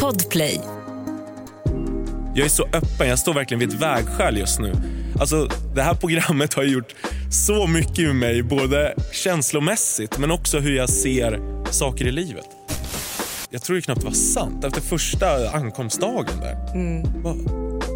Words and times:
Podplay. 0.00 0.60
Jag 2.34 2.44
är 2.44 2.48
så 2.48 2.64
öppen, 2.64 3.08
jag 3.08 3.18
står 3.18 3.34
verkligen 3.34 3.58
vid 3.58 3.68
ett 3.68 3.80
vägskäl 3.80 4.36
just 4.36 4.60
nu. 4.60 4.72
Alltså, 5.20 5.48
det 5.74 5.82
här 5.82 5.94
programmet 5.94 6.54
har 6.54 6.62
gjort 6.62 6.94
så 7.30 7.66
mycket 7.66 8.04
med 8.04 8.16
mig, 8.16 8.42
både 8.42 8.94
känslomässigt 9.12 10.18
men 10.18 10.30
också 10.30 10.58
hur 10.58 10.76
jag 10.76 10.88
ser 10.88 11.40
saker 11.72 12.08
i 12.08 12.12
livet. 12.12 12.44
Jag 13.50 13.62
tror 13.62 13.76
ju 13.76 13.82
knappt 13.82 14.00
det 14.00 14.06
var 14.06 14.14
sant 14.14 14.64
efter 14.64 14.80
första 14.80 15.50
ankomstdagen 15.50 16.40
där. 16.40 16.56
Vad, 17.22 17.36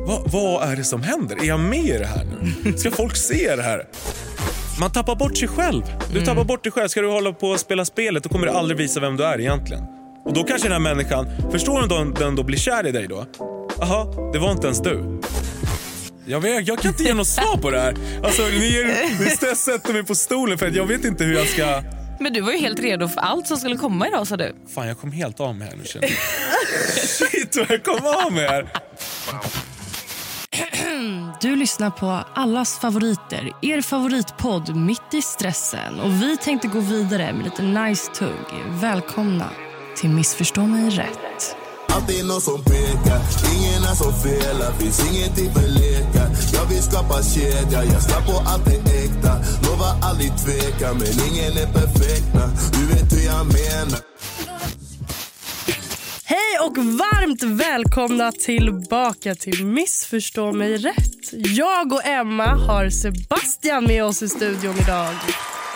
vad, 0.07 0.31
vad 0.33 0.69
är 0.71 0.77
det 0.77 0.85
som 0.85 1.03
händer? 1.03 1.37
Är 1.37 1.45
jag 1.45 1.61
med 1.61 1.85
i 1.85 1.99
det 1.99 2.07
här 2.07 2.25
nu? 2.25 2.73
Ska 2.79 2.91
folk 2.91 3.17
se 3.17 3.57
det 3.57 3.63
här? 3.63 3.87
Man 4.81 4.91
tappar 4.91 5.17
bort 5.17 5.37
sig 5.37 5.49
själv. 5.49 5.83
Du 6.13 6.25
tappar 6.25 6.45
bort 6.45 6.63
dig 6.63 6.73
själv. 6.73 6.89
Ska 6.89 7.01
du 7.01 7.09
hålla 7.09 7.33
på 7.33 7.49
och 7.49 7.61
spela 7.61 7.85
spelet 7.85 8.23
då 8.23 8.29
kommer 8.29 8.47
det 8.47 8.53
aldrig 8.53 8.79
visa 8.79 9.01
vem 9.01 9.17
du 9.17 9.25
är 9.25 9.41
egentligen. 9.41 9.96
Och 10.27 10.33
då 10.33 10.45
kanske 10.45 10.69
den 10.69 10.73
här 10.73 10.95
människan, 10.95 11.27
förstår 11.53 11.83
du 11.83 12.15
den 12.15 12.37
då 12.37 12.43
blir 12.43 12.59
kär 12.59 12.87
i 12.87 12.93
dig 12.93 13.07
då? 13.09 13.27
Jaha, 13.80 14.33
det 14.33 14.39
var 14.39 14.53
inte 14.53 14.67
ens 14.67 14.83
du. 14.83 15.21
Jag, 16.27 16.41
vet, 16.41 16.69
jag 16.69 16.79
kan 16.79 16.91
inte 16.91 17.03
ge 17.03 17.15
något 17.15 17.27
svar 17.27 17.57
på 17.57 17.71
det 17.71 17.80
här. 17.80 17.95
Alltså, 18.25 18.43
ni, 18.43 18.95
ni 19.20 19.57
sätter 19.57 19.93
mig 19.93 20.05
på 20.05 20.15
stolen 20.15 20.59
för 20.59 20.67
att 20.67 20.75
jag 20.75 20.87
vet 20.87 21.05
inte 21.05 21.25
hur 21.25 21.34
jag 21.34 21.47
ska... 21.47 21.83
Men 22.20 22.33
du 22.33 22.41
var 22.41 22.53
ju 22.53 22.59
helt 22.59 22.81
redo 22.81 23.09
för 23.09 23.20
allt 23.20 23.47
som 23.47 23.57
skulle 23.57 23.77
komma 23.77 24.09
idag 24.09 24.27
sa 24.27 24.37
du. 24.37 24.57
Fan, 24.75 24.89
jag 24.89 24.98
kom 24.98 25.12
helt 25.12 25.41
av 25.41 25.57
mig 25.57 25.69
här 25.69 25.77
nu 25.77 25.84
känner 25.84 26.09
jag. 26.09 26.17
Shit 27.09 27.56
vad 27.56 27.70
jag 27.70 27.84
kom 27.84 28.25
av 28.25 28.33
mig 28.33 28.47
här. 28.48 28.69
Du 31.41 31.56
lyssnar 31.56 31.91
på 31.91 32.20
allas 32.34 32.79
favoriter, 32.79 33.53
er 33.62 33.81
favoritpodd 33.81 34.77
Mitt 34.77 35.15
i 35.15 35.23
stressen. 35.23 36.01
Och 36.01 36.23
Vi 36.23 36.37
tänkte 36.37 36.69
gå 36.69 36.81
vidare 36.81 37.33
med 37.33 37.45
lite 37.45 37.62
nice 37.62 38.12
tugg. 38.12 38.65
Välkomna 38.69 39.51
till 39.96 40.10
Missförstå 40.10 40.66
mig 40.66 40.91
rätt. 40.91 41.56
Alltid 41.88 42.27
någon 42.27 42.41
som 42.41 42.64
pekar, 42.64 43.20
ingen 43.55 43.82
är 43.91 43.95
som 43.95 44.12
felar 44.22 44.72
Finns 44.78 45.00
ingenting 45.11 45.53
för 45.55 45.69
lekar 45.69 46.28
Jag 46.53 46.66
vill 46.66 46.83
skapa 46.83 47.22
kedja, 47.22 47.84
jag 47.84 48.03
ska 48.03 48.20
på 48.20 48.38
allt 48.47 48.64
det 48.64 49.05
äkta 49.05 49.33
Lovar 49.64 49.94
aldrig 50.03 50.33
tveka, 50.44 50.92
men 50.92 51.12
ingen 51.28 51.53
är 51.62 51.72
perfekt. 51.72 52.33
Du 52.72 52.86
vet 52.86 53.12
hur 53.12 53.27
jag 53.27 53.47
menar 53.47 54.00
Hej 56.25 56.53
och 56.66 56.77
varmt 56.77 57.42
välkomna 57.42 58.33
tillbaka 58.33 59.34
till 59.34 59.66
Missförstå 59.66 60.53
mig 60.53 60.77
rätt. 60.77 61.33
Jag 61.33 61.92
och 61.92 62.06
Emma 62.06 62.47
har 62.47 62.91
Sebastian 62.91 63.84
med 63.84 64.05
oss 64.05 64.22
i 64.22 64.28
studion 64.28 64.75
idag. 64.81 65.14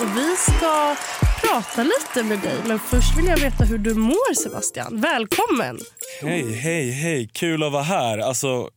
Och 0.01 0.17
Vi 0.17 0.37
ska 0.37 0.97
prata 1.41 1.83
lite 1.83 2.23
med 2.29 2.39
dig, 2.41 2.57
men 2.67 2.79
först 2.79 3.19
vill 3.19 3.27
jag 3.27 3.37
veta 3.37 3.65
hur 3.65 3.79
du 3.79 3.95
mår 3.95 4.35
Sebastian. 4.35 5.01
Välkommen! 5.01 5.79
Hej, 6.23 6.53
hej, 6.53 6.91
hej. 6.91 7.31
Kul 7.33 7.63
att 7.63 7.73
vara 7.73 7.83
här. 7.83 8.19
Alltså, 8.19 8.71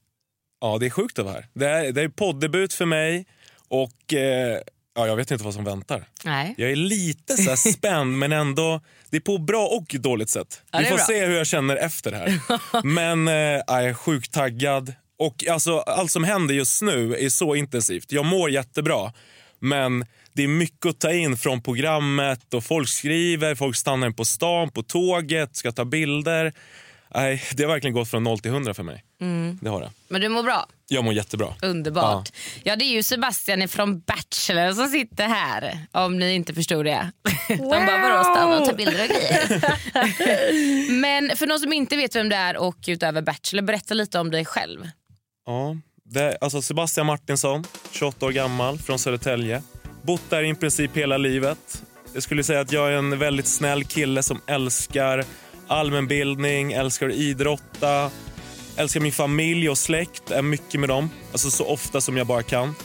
ja, 0.62 0.78
det 0.80 0.86
är 0.86 0.90
sjukt 0.90 1.20
att 1.20 1.26
vara 1.26 1.36
här. 1.36 1.48
Det 1.54 1.66
är, 1.68 1.92
det 1.92 2.02
är 2.02 2.10
poddebut 2.10 2.74
för 2.74 2.86
mig 2.86 3.26
och 3.68 4.14
eh, 4.14 4.60
ja, 4.96 5.08
jag 5.08 5.16
vet 5.16 5.32
inte 5.32 5.44
vad 5.44 5.54
som 5.54 5.64
väntar. 5.64 6.06
Nej. 6.24 6.56
Jag 6.58 6.72
är 6.72 6.76
lite 6.76 7.38
så 7.38 7.50
här 7.50 7.56
spänd, 7.74 8.18
men 8.18 8.32
ändå... 8.32 8.82
Det 9.10 9.18
är 9.18 9.22
på 9.22 9.38
bra 9.38 9.68
och 9.68 9.96
dåligt 10.00 10.30
sätt. 10.30 10.62
Ja, 10.72 10.80
Vi 10.80 10.86
får 10.86 10.96
bra. 10.96 11.06
se 11.06 11.26
hur 11.26 11.38
jag 11.38 11.48
känner 11.48 11.76
efter 11.76 12.12
det 12.12 12.18
här. 12.18 12.40
Men 12.84 13.28
eh, 13.28 13.34
jag 13.68 13.86
är 13.86 13.94
sjukt 13.94 14.34
taggad. 14.34 14.94
Och 15.20 15.44
alltså, 15.52 15.80
allt 15.80 16.12
som 16.12 16.24
händer 16.24 16.54
just 16.56 16.82
nu 16.82 17.16
är 17.16 17.30
så 17.30 17.56
intensivt. 17.56 18.12
Jag 18.12 18.26
mår 18.26 18.50
jättebra, 18.50 19.14
men 19.60 20.06
det 20.34 20.44
är 20.44 20.48
mycket 20.48 20.86
att 20.86 21.00
ta 21.00 21.12
in 21.12 21.38
från 21.38 21.62
programmet. 21.62 22.54
och 22.54 22.64
Folk 22.64 22.90
skriver, 22.90 23.56
folk 23.56 23.76
stannar 23.76 24.08
in 24.08 24.14
på 24.14 24.26
stan, 24.26 24.70
på 24.70 24.84
tåget, 24.84 25.56
ska 25.56 25.72
ta 25.72 25.86
bilder. 25.86 26.54
Nej, 27.16 27.44
det 27.52 27.64
har 27.64 27.72
verkligen 27.72 27.94
gått 27.94 28.10
från 28.10 28.24
0 28.24 28.40
till 28.40 28.52
100 28.52 28.74
för 28.74 28.84
mig. 28.84 29.04
Mm. 29.22 29.60
Det 29.62 29.70
har 29.70 29.82
det. 29.82 29.92
Men 30.08 30.22
du 30.22 30.30
mår 30.30 30.44
bra? 30.44 30.66
Jag 30.88 31.04
mår 31.04 31.14
jättebra. 31.14 31.48
Underbart. 31.62 32.30
Ja. 32.64 32.76
det 32.76 32.86
är 32.86 32.90
ju 32.90 33.04
Sebastian 33.04 33.68
från 33.68 34.00
Bachelor 34.00 34.72
som 34.72 34.88
sitter 34.88 35.28
här. 35.28 35.80
Om 35.92 36.20
ni 36.20 36.34
inte 36.34 36.54
förstod 36.54 36.86
det. 36.86 37.12
De 37.48 37.58
bara, 37.58 38.02
vadå 38.02 38.24
stanna 38.24 38.60
och 38.60 38.66
ta 38.66 38.74
bilder 38.74 39.02
och 39.04 39.10
grejer. 39.10 39.62
Men 41.02 41.38
för 41.38 41.48
någon 41.48 41.60
som 41.60 41.74
inte 41.74 41.96
vet 41.96 42.16
vem 42.16 42.30
det 42.30 42.36
är 42.36 42.58
och 42.58 42.78
utöver 42.88 43.22
Bachelor, 43.22 43.62
berätta 43.62 43.94
lite 43.94 44.20
om 44.20 44.32
dig 44.32 44.46
själv. 44.46 44.90
Ja, 45.46 45.78
det, 46.06 46.38
alltså 46.42 46.62
Sebastian 46.62 47.08
Martinsson, 47.08 47.64
28 47.92 48.26
år 48.26 48.32
gammal, 48.32 48.80
från 48.80 49.00
Södertälje. 49.00 49.64
Bott 50.06 50.30
där 50.30 50.44
i 50.44 50.56
princip 50.56 50.98
hela 50.98 51.18
livet. 51.18 51.84
Jag 52.14 52.24
skulle 52.24 52.44
säga 52.44 52.60
att 52.60 52.72
jag 52.72 52.88
är 52.88 52.98
en 52.98 53.20
väldigt 53.20 53.48
snäll 53.48 53.84
kille 53.84 54.24
som 54.24 54.42
älskar 54.48 55.26
allmänbildning, 55.68 56.74
älskar 56.74 57.10
att 57.10 57.16
idrotta, 57.16 58.12
älskar 58.78 59.00
min 59.00 59.12
familj 59.12 59.70
och 59.70 59.78
släkt, 59.78 60.32
är 60.32 60.42
mycket 60.42 60.80
med 60.80 60.90
dem. 60.90 61.10
Alltså 61.32 61.52
så 61.52 61.66
ofta 61.66 62.02
som 62.02 62.18
jag 62.18 62.28
bara 62.28 62.44
kan. 62.44 62.76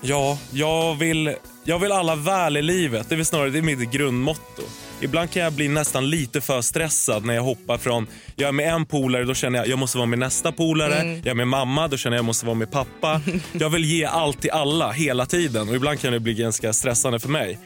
Ja, 0.00 0.38
jag 0.50 0.94
vill, 0.94 1.34
jag 1.64 1.78
vill 1.78 1.92
alla 1.92 2.14
väl 2.14 2.56
i 2.56 2.62
livet. 2.62 3.08
Det 3.08 3.14
är 3.14 3.16
väl 3.16 3.26
snarare 3.26 3.50
det 3.50 3.58
är 3.58 3.62
mitt 3.62 3.90
grundmotto. 3.90 4.62
Ibland 5.00 5.30
kan 5.30 5.42
jag 5.42 5.52
bli 5.52 5.68
nästan 5.68 6.10
lite 6.10 6.40
för 6.40 6.60
stressad 6.60 7.24
när 7.24 7.34
jag 7.34 7.42
hoppar 7.42 7.78
från... 7.78 8.06
Jag 8.36 8.48
är 8.48 8.52
med 8.52 8.72
en 8.72 8.86
polare, 8.86 9.24
då 9.24 9.34
känner 9.34 9.58
jag 9.58 9.68
jag 9.68 9.78
måste 9.78 9.98
vara 9.98 10.06
med 10.06 10.18
nästa 10.18 10.52
polare. 10.52 11.04
Jag 11.16 11.26
är 11.26 11.34
med 11.34 11.48
mamma, 11.48 11.88
då 11.88 11.96
känner 11.96 12.16
jag 12.16 12.20
jag 12.20 12.26
måste 12.26 12.46
vara 12.46 12.56
med 12.56 12.70
pappa. 12.70 13.20
Jag 13.52 13.70
vill 13.70 13.84
ge 13.84 14.04
allt 14.04 14.40
till 14.40 14.50
alla 14.50 14.92
hela 14.92 15.26
tiden 15.26 15.68
och 15.68 15.76
ibland 15.76 16.00
kan 16.00 16.12
det 16.12 16.20
bli 16.20 16.34
ganska 16.34 16.72
stressande 16.72 17.18
för 17.20 17.28
mig. 17.28 17.58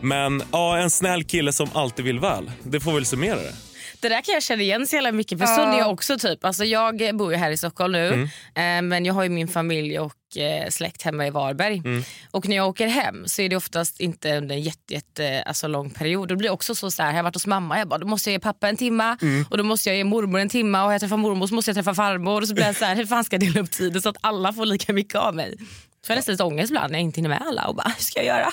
Men 0.00 0.42
ja, 0.52 0.78
en 0.78 0.90
snäll 0.90 1.24
kille 1.24 1.52
som 1.52 1.68
alltid 1.72 2.04
vill 2.04 2.20
väl. 2.20 2.50
Det 2.62 2.80
får 2.80 2.92
väl 2.92 3.04
summera 3.04 3.36
det. 3.36 3.54
Det 4.00 4.08
där 4.08 4.20
kan 4.22 4.34
jag 4.34 4.42
känna 4.42 4.62
igen 4.62 4.86
så 4.86 4.96
jävla 4.96 5.12
mycket. 5.12 5.38
För 5.38 5.46
är 5.46 5.78
jag 5.78 5.90
också. 5.90 6.18
typ. 6.18 6.44
Alltså, 6.44 6.64
jag 6.64 7.16
bor 7.16 7.32
ju 7.32 7.38
här 7.38 7.50
i 7.50 7.56
Stockholm 7.56 7.92
nu. 7.92 8.06
Mm. 8.08 8.24
Eh, 8.54 8.88
men 8.88 9.04
jag 9.04 9.14
har 9.14 9.22
ju 9.22 9.28
min 9.28 9.48
familj 9.48 9.98
och 9.98 10.36
eh, 10.36 10.68
släkt 10.68 11.02
hemma 11.02 11.26
i 11.26 11.30
Varberg. 11.30 11.78
Mm. 11.84 12.02
Och 12.30 12.48
när 12.48 12.56
jag 12.56 12.68
åker 12.68 12.86
hem 12.86 13.28
så 13.28 13.42
är 13.42 13.48
det 13.48 13.56
oftast 13.56 14.00
inte 14.00 14.36
under 14.36 14.54
en 14.54 14.60
jätte, 14.62 14.94
jätte, 14.94 15.42
alltså, 15.46 15.68
lång 15.68 15.90
period. 15.90 16.28
Det 16.28 16.36
blir 16.36 16.50
också 16.50 16.74
så, 16.74 16.90
så 16.90 17.02
här, 17.02 17.10
har 17.10 17.16
jag 17.18 17.24
varit 17.24 17.34
hos 17.36 17.46
mamma, 17.46 17.78
jag 17.78 17.88
bara, 17.88 17.98
då 17.98 18.06
måste 18.06 18.30
jag 18.30 18.32
ge 18.32 18.40
pappa 18.40 18.68
en 18.68 18.76
timma 18.76 19.18
Mm. 19.22 19.44
och 19.50 19.56
då 19.58 19.64
måste 19.64 19.88
jag 19.88 19.96
ge 19.96 20.04
mormor 20.04 20.40
en 20.40 20.48
timma 20.48 20.84
och 20.84 20.92
jag 20.92 21.00
träffar 21.00 21.16
mormor 21.16 21.46
så 21.46 21.54
måste 21.54 21.68
jag 21.68 21.76
träffa 21.76 21.94
farmor. 21.94 22.40
Och 22.42 22.48
så 22.48 22.54
blir 22.54 22.64
jag 22.64 22.76
så 22.76 22.84
här, 22.84 22.96
hur 22.96 23.06
fan 23.06 23.24
ska 23.24 23.34
jag 23.36 23.40
dela 23.40 23.60
upp 23.60 23.70
tiden 23.70 24.02
så 24.02 24.08
att 24.08 24.16
alla 24.20 24.52
får 24.52 24.66
lika 24.66 24.92
mycket 24.92 25.14
av 25.14 25.34
mig? 25.34 25.56
Så 25.58 25.64
jag 26.06 26.14
har 26.14 26.16
nästan 26.16 26.32
lite 26.32 26.44
ångest 26.44 26.70
ibland 26.70 26.92
när 26.92 26.98
jag 26.98 27.04
inte 27.04 27.16
hinner 27.20 27.28
med 27.28 27.42
alla 27.46 27.66
och 27.66 27.74
bara, 27.74 27.88
hur 27.88 28.04
ska 28.04 28.18
jag 28.22 28.26
göra? 28.26 28.52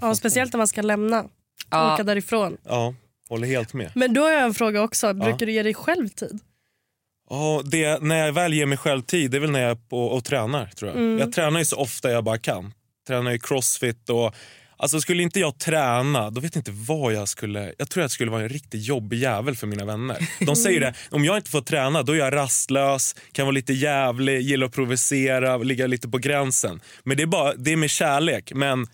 Ja, 0.00 0.14
speciellt 0.14 0.52
när 0.52 0.58
man 0.58 0.68
ska 0.68 0.82
lämna. 0.82 1.24
Ja. 1.70 1.94
Åka 1.94 2.02
därifrån. 2.04 2.56
Ja, 2.64 2.94
håller 3.28 3.46
helt 3.46 3.72
med. 3.74 3.90
Men 3.94 4.14
då 4.14 4.22
har 4.22 4.30
jag 4.30 4.42
en 4.42 4.54
fråga 4.54 4.82
också. 4.82 5.14
Brukar 5.14 5.46
du 5.46 5.52
ge 5.52 5.62
dig 5.62 5.74
själv 5.74 6.08
tid? 6.08 6.38
Ja, 7.30 7.62
det, 7.64 8.02
när 8.02 8.26
jag 8.26 8.32
väl 8.32 8.54
ger 8.54 8.66
mig 8.66 8.78
själv 8.78 9.02
tid, 9.02 9.30
det 9.30 9.36
är 9.36 9.40
väl 9.40 9.50
när 9.50 9.60
jag 9.60 9.70
är 9.70 9.74
på 9.88 10.06
och 10.06 10.24
tränar. 10.24 10.66
tror 10.66 10.96
jag. 10.96 11.20
Jag 11.20 11.32
tränar 11.32 11.58
ju 11.58 11.64
så 11.64 11.76
ofta 11.76 12.10
jag 12.10 12.24
bara 12.24 12.38
kan. 12.38 12.74
Tränar 13.06 13.30
ju 13.30 13.38
crossfit 13.38 14.10
och... 14.10 14.34
Alltså 14.80 15.00
skulle 15.00 15.22
inte 15.22 15.40
jag 15.40 15.58
träna, 15.58 16.30
då 16.30 16.40
vet 16.40 16.54
jag 16.54 16.60
inte 16.60 16.70
vad 16.72 17.12
jag 17.12 17.28
skulle... 17.28 17.74
Jag 17.78 17.90
tror 17.90 18.02
jag 18.02 18.10
skulle 18.10 18.30
vara 18.30 18.42
en 18.42 18.48
riktigt 18.48 18.82
jobbig 18.86 19.18
jävel 19.18 19.56
för 19.56 19.66
mina 19.66 19.84
vänner. 19.84 20.28
De 20.46 20.56
säger 20.56 20.80
det, 20.80 20.94
om 21.10 21.24
jag 21.24 21.36
inte 21.36 21.50
får 21.50 21.60
träna 21.60 22.02
då 22.02 22.12
är 22.12 22.16
jag 22.16 22.34
rastlös, 22.34 23.16
kan 23.32 23.46
vara 23.46 23.52
lite 23.52 23.72
jävlig, 23.72 24.40
gillar 24.40 24.66
att 24.66 24.74
provocera, 24.74 25.56
ligga 25.56 25.86
lite 25.86 26.08
på 26.08 26.18
gränsen. 26.18 26.80
Men 27.02 27.16
det 27.16 27.22
är, 27.22 27.26
bara, 27.26 27.54
det 27.54 27.72
är 27.72 27.76
med 27.76 27.90
kärlek, 27.90 28.52
men 28.54 28.86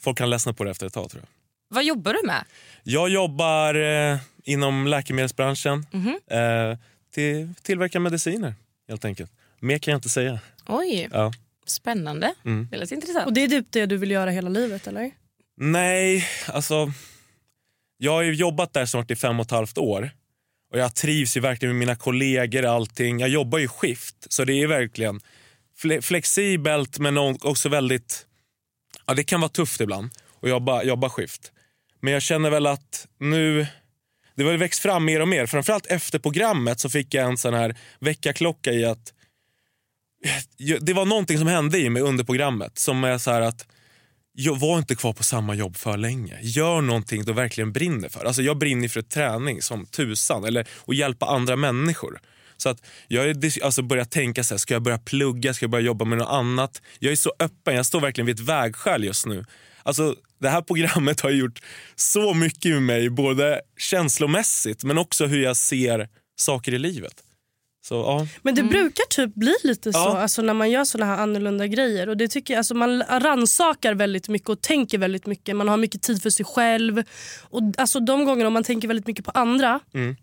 folk 0.00 0.18
kan 0.18 0.30
ledsna 0.30 0.52
på 0.52 0.64
det 0.64 0.70
efter 0.70 0.86
ett 0.86 0.92
tag 0.92 1.10
tror 1.10 1.22
jag. 1.22 1.28
Vad 1.76 1.84
jobbar 1.84 2.12
du 2.14 2.26
med? 2.26 2.44
Jag 2.82 3.08
jobbar 3.08 3.74
eh, 3.74 4.18
inom 4.44 4.86
läkemedelsbranschen. 4.86 5.86
Eh, 6.30 6.78
till, 7.14 7.54
tillverkar 7.62 8.00
mediciner, 8.00 8.54
helt 8.88 9.04
enkelt. 9.04 9.30
Mer 9.60 9.78
kan 9.78 9.92
jag 9.92 9.98
inte 9.98 10.08
säga. 10.08 10.38
Oj, 10.66 11.08
Ja. 11.12 11.32
spännande. 11.66 12.34
Mm. 12.44 12.68
Det 12.70 12.76
lät 12.76 12.92
intressant. 12.92 13.26
Och 13.26 13.32
det 13.32 13.42
är 13.44 13.48
typ 13.48 13.66
det 13.70 13.86
du 13.86 13.96
vill 13.96 14.10
göra 14.10 14.30
hela 14.30 14.48
livet 14.48 14.86
eller? 14.86 15.10
Nej, 15.56 16.26
alltså... 16.46 16.92
Jag 17.96 18.12
har 18.12 18.22
ju 18.22 18.34
jobbat 18.34 18.72
där 18.72 18.86
snart 18.86 19.10
i 19.10 19.16
fem 19.16 19.40
och 19.40 19.46
ett 19.46 19.50
halvt 19.50 19.78
år. 19.78 20.10
Och 20.72 20.78
Jag 20.78 20.94
trivs 20.94 21.36
ju 21.36 21.40
verkligen 21.40 21.74
med 21.74 21.78
mina 21.78 21.96
kollegor. 21.96 22.64
allting. 22.64 23.20
Jag 23.20 23.28
jobbar 23.28 23.58
ju 23.58 23.68
skift, 23.68 24.16
så 24.32 24.44
det 24.44 24.52
är 24.62 24.66
verkligen 24.66 25.20
fle- 25.82 26.00
flexibelt 26.00 26.98
men 26.98 27.18
också 27.18 27.68
väldigt... 27.68 28.26
Ja, 29.06 29.14
det 29.14 29.24
kan 29.24 29.40
vara 29.40 29.48
tufft 29.48 29.80
ibland 29.80 30.10
att 30.42 30.48
jobba, 30.48 30.82
jobba 30.82 31.10
skift. 31.10 31.51
Men 32.02 32.12
jag 32.12 32.22
känner 32.22 32.50
väl 32.50 32.66
att 32.66 33.06
nu... 33.18 33.66
Det 34.34 34.44
har 34.44 34.52
växt 34.52 34.82
fram 34.82 35.04
mer 35.04 35.20
och 35.20 35.28
mer. 35.28 35.46
Framförallt 35.46 35.86
efter 35.86 36.18
programmet 36.18 36.80
så 36.80 36.90
fick 36.90 37.14
jag 37.14 37.24
en 37.24 37.38
sån 37.38 37.54
här 37.54 37.76
väckarklocka 37.98 38.72
i 38.72 38.84
att... 38.84 39.12
Det 40.80 40.92
var 40.92 41.04
någonting 41.04 41.38
som 41.38 41.46
hände 41.46 41.78
i 41.78 41.90
mig 41.90 42.02
under 42.02 42.24
programmet 42.24 42.78
som 42.78 43.04
är 43.04 43.18
så 43.18 43.30
här 43.30 43.40
att 43.40 43.66
jag 44.32 44.60
var 44.60 44.78
inte 44.78 44.94
kvar 44.94 45.12
på 45.12 45.22
samma 45.22 45.54
jobb 45.54 45.76
för 45.76 45.96
länge. 45.96 46.38
Gör 46.42 46.80
någonting 46.80 47.24
du 47.24 47.32
verkligen 47.32 47.72
brinner 47.72 48.08
för. 48.08 48.24
Alltså 48.24 48.42
jag 48.42 48.58
brinner 48.58 48.88
för 48.88 49.02
träning 49.02 49.62
som 49.62 49.86
tusan 49.86 50.44
eller 50.44 50.68
att 50.86 50.96
hjälpa 50.96 51.26
andra 51.26 51.56
människor. 51.56 52.20
Så 52.56 52.68
att 52.68 52.86
jag 53.08 53.22
har 53.22 53.64
alltså 53.64 53.82
börjat 53.82 54.10
tänka 54.10 54.44
så 54.44 54.54
här, 54.54 54.58
ska 54.58 54.74
jag 54.74 54.82
börja 54.82 54.98
plugga, 54.98 55.54
ska 55.54 55.64
jag 55.64 55.70
börja 55.70 55.86
jobba 55.86 56.04
med 56.04 56.18
något 56.18 56.28
annat? 56.28 56.82
Jag 56.98 57.12
är 57.12 57.16
så 57.16 57.32
öppen, 57.38 57.74
jag 57.74 57.86
står 57.86 58.00
verkligen 58.00 58.26
vid 58.26 58.40
ett 58.40 58.46
vägskäl 58.46 59.04
just 59.04 59.26
nu. 59.26 59.44
Alltså 59.82 60.16
det 60.42 60.48
här 60.48 60.62
programmet 60.62 61.20
har 61.20 61.30
gjort 61.30 61.60
så 61.96 62.34
mycket 62.34 62.72
med 62.72 62.82
mig, 62.82 63.10
både 63.10 63.60
känslomässigt 63.78 64.84
men 64.84 64.98
också 64.98 65.26
hur 65.26 65.42
jag 65.42 65.56
ser 65.56 66.08
saker 66.36 66.74
i 66.74 66.78
livet. 66.78 67.14
Så 67.84 67.94
ja, 67.94 68.26
Men 68.42 68.54
det 68.54 68.62
brukar 68.62 69.04
typ 69.10 69.34
bli 69.34 69.54
lite 69.64 69.92
så 69.92 69.98
Ja. 69.98 70.18
alltså, 70.18 70.42
när 70.42 70.54
man 70.54 70.70
gör 70.70 70.84
såna 70.84 71.06
här 71.06 71.16
annorlunda 71.18 71.66
grejer. 71.66 72.08
Och 72.08 72.16
det 72.16 72.28
tycker 72.28 72.54
jag, 72.54 72.58
alltså, 72.58 72.74
Man 72.74 73.02
ransakar 73.02 73.94
väldigt 73.94 74.28
mycket 74.28 74.48
och 74.48 74.60
tänker 74.60 74.98
väldigt 74.98 75.26
mycket. 75.26 75.56
Man 75.56 75.68
har 75.68 75.76
mycket 75.76 76.02
tid 76.02 76.22
för 76.22 76.30
sig 76.30 76.46
själv. 76.46 77.02
Och 77.42 77.62
alltså, 77.78 78.00
De 78.00 78.24
gångerna 78.24 78.50
man 78.50 78.64
tänker 78.64 78.88
väldigt 78.88 79.06
mycket 79.06 79.24
på 79.24 79.30
andra, 79.30 79.80
Mm. 79.94 80.16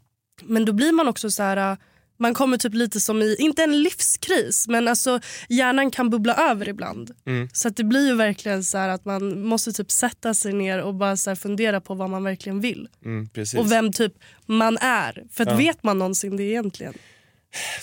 men 0.44 0.66
då 0.66 0.74
blir 0.74 0.92
man 0.92 1.08
också 1.08 1.32
så 1.32 1.44
här... 1.44 1.78
Man 2.20 2.34
kommer 2.34 2.58
typ 2.58 2.74
lite 2.74 3.00
som 3.00 3.22
i, 3.22 3.36
inte 3.40 3.64
en 3.64 3.84
livskris, 3.84 4.68
men 4.68 4.88
alltså 4.88 5.20
hjärnan 5.50 5.92
kan 5.92 6.10
bubbla 6.10 6.36
över 6.36 6.70
ibland. 6.70 7.12
Mm. 7.26 7.50
Så 7.54 7.68
att 7.68 7.78
det 7.78 7.84
blir 7.84 8.08
ju 8.08 8.16
verkligen 8.16 8.64
så 8.64 8.78
här 8.78 8.90
att 8.90 9.06
man 9.06 9.42
måste 9.42 9.72
typ 9.74 9.92
sätta 9.92 10.34
sig 10.34 10.54
ner 10.54 10.82
och 10.82 10.96
bara 10.96 11.18
så 11.18 11.36
fundera 11.36 11.82
på 11.82 11.94
vad 11.96 12.10
man 12.10 12.24
verkligen 12.24 12.62
vill. 12.62 12.88
mm. 13.06 13.30
Och 13.58 13.72
vem 13.72 13.92
typ 13.92 14.14
man 14.46 14.78
är. 14.78 15.24
För 15.32 15.44
att 15.44 15.50
Ja. 15.50 15.58
vet 15.58 15.84
man 15.84 16.00
någonsin 16.00 16.38
det 16.38 16.44
egentligen? 16.44 16.94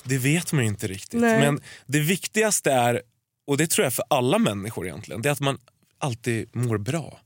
Det 0.04 0.18
vet 0.18 0.52
man 0.52 0.64
inte 0.64 0.86
riktigt. 0.86 1.20
Nej. 1.20 1.40
Men 1.40 1.60
det 1.86 2.00
viktigaste 2.00 2.72
är, 2.72 3.02
och 3.46 3.56
det 3.56 3.66
tror 3.66 3.84
jag 3.84 3.94
för 3.94 4.04
alla 4.10 4.38
människor 4.38 4.86
egentligen, 4.86 5.22
det 5.22 5.28
är 5.28 5.32
att 5.32 5.40
man 5.40 5.58
alltid 5.98 6.56
mår 6.56 6.78
bra. 6.78 7.20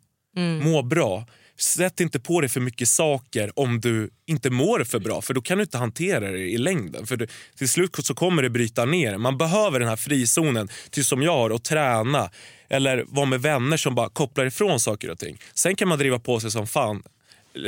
Må 0.63 0.83
bra. 0.83 1.27
Sätt 1.61 2.01
inte 2.01 2.21
på 2.21 2.41
dig 2.41 2.51
för 2.51 2.61
mycket 2.61 2.89
saker 2.89 3.59
om 3.59 3.81
du 3.81 4.11
inte 4.27 4.51
mår 4.51 4.85
för 4.85 4.99
bra 4.99 5.21
för 5.21 5.35
då 5.35 5.43
kan 5.43 5.59
du 5.59 5.63
inte 5.63 5.79
hantera 5.79 6.31
det 6.31 6.39
i 6.39 6.59
längden. 6.59 7.07
För 7.07 7.17
du, 7.17 7.27
till 7.57 7.69
slut 7.69 7.97
så 8.07 8.15
kommer 8.15 8.43
det 8.43 8.51
bryta 8.51 8.85
ner. 8.85 9.17
Man 9.17 9.39
behöver 9.39 9.81
den 9.81 9.89
här 9.89 9.97
frizonen 9.97 10.69
till 10.91 11.05
som 11.05 11.23
jag 11.23 11.33
har 11.33 11.51
och 11.51 11.63
träna 11.63 12.31
eller 12.69 13.05
vara 13.09 13.27
med 13.27 13.43
vänner 13.43 13.77
som 13.77 13.95
bara 13.95 14.09
kopplar 14.09 14.47
ifrån 14.47 14.81
saker 14.81 15.11
och 15.11 15.19
ting. 15.19 15.39
Sen 15.55 15.77
kan 15.77 15.89
man 15.89 15.99
driva 15.99 16.19
på 16.19 16.41
sig 16.41 16.51
som 16.51 16.67
fan 16.67 17.03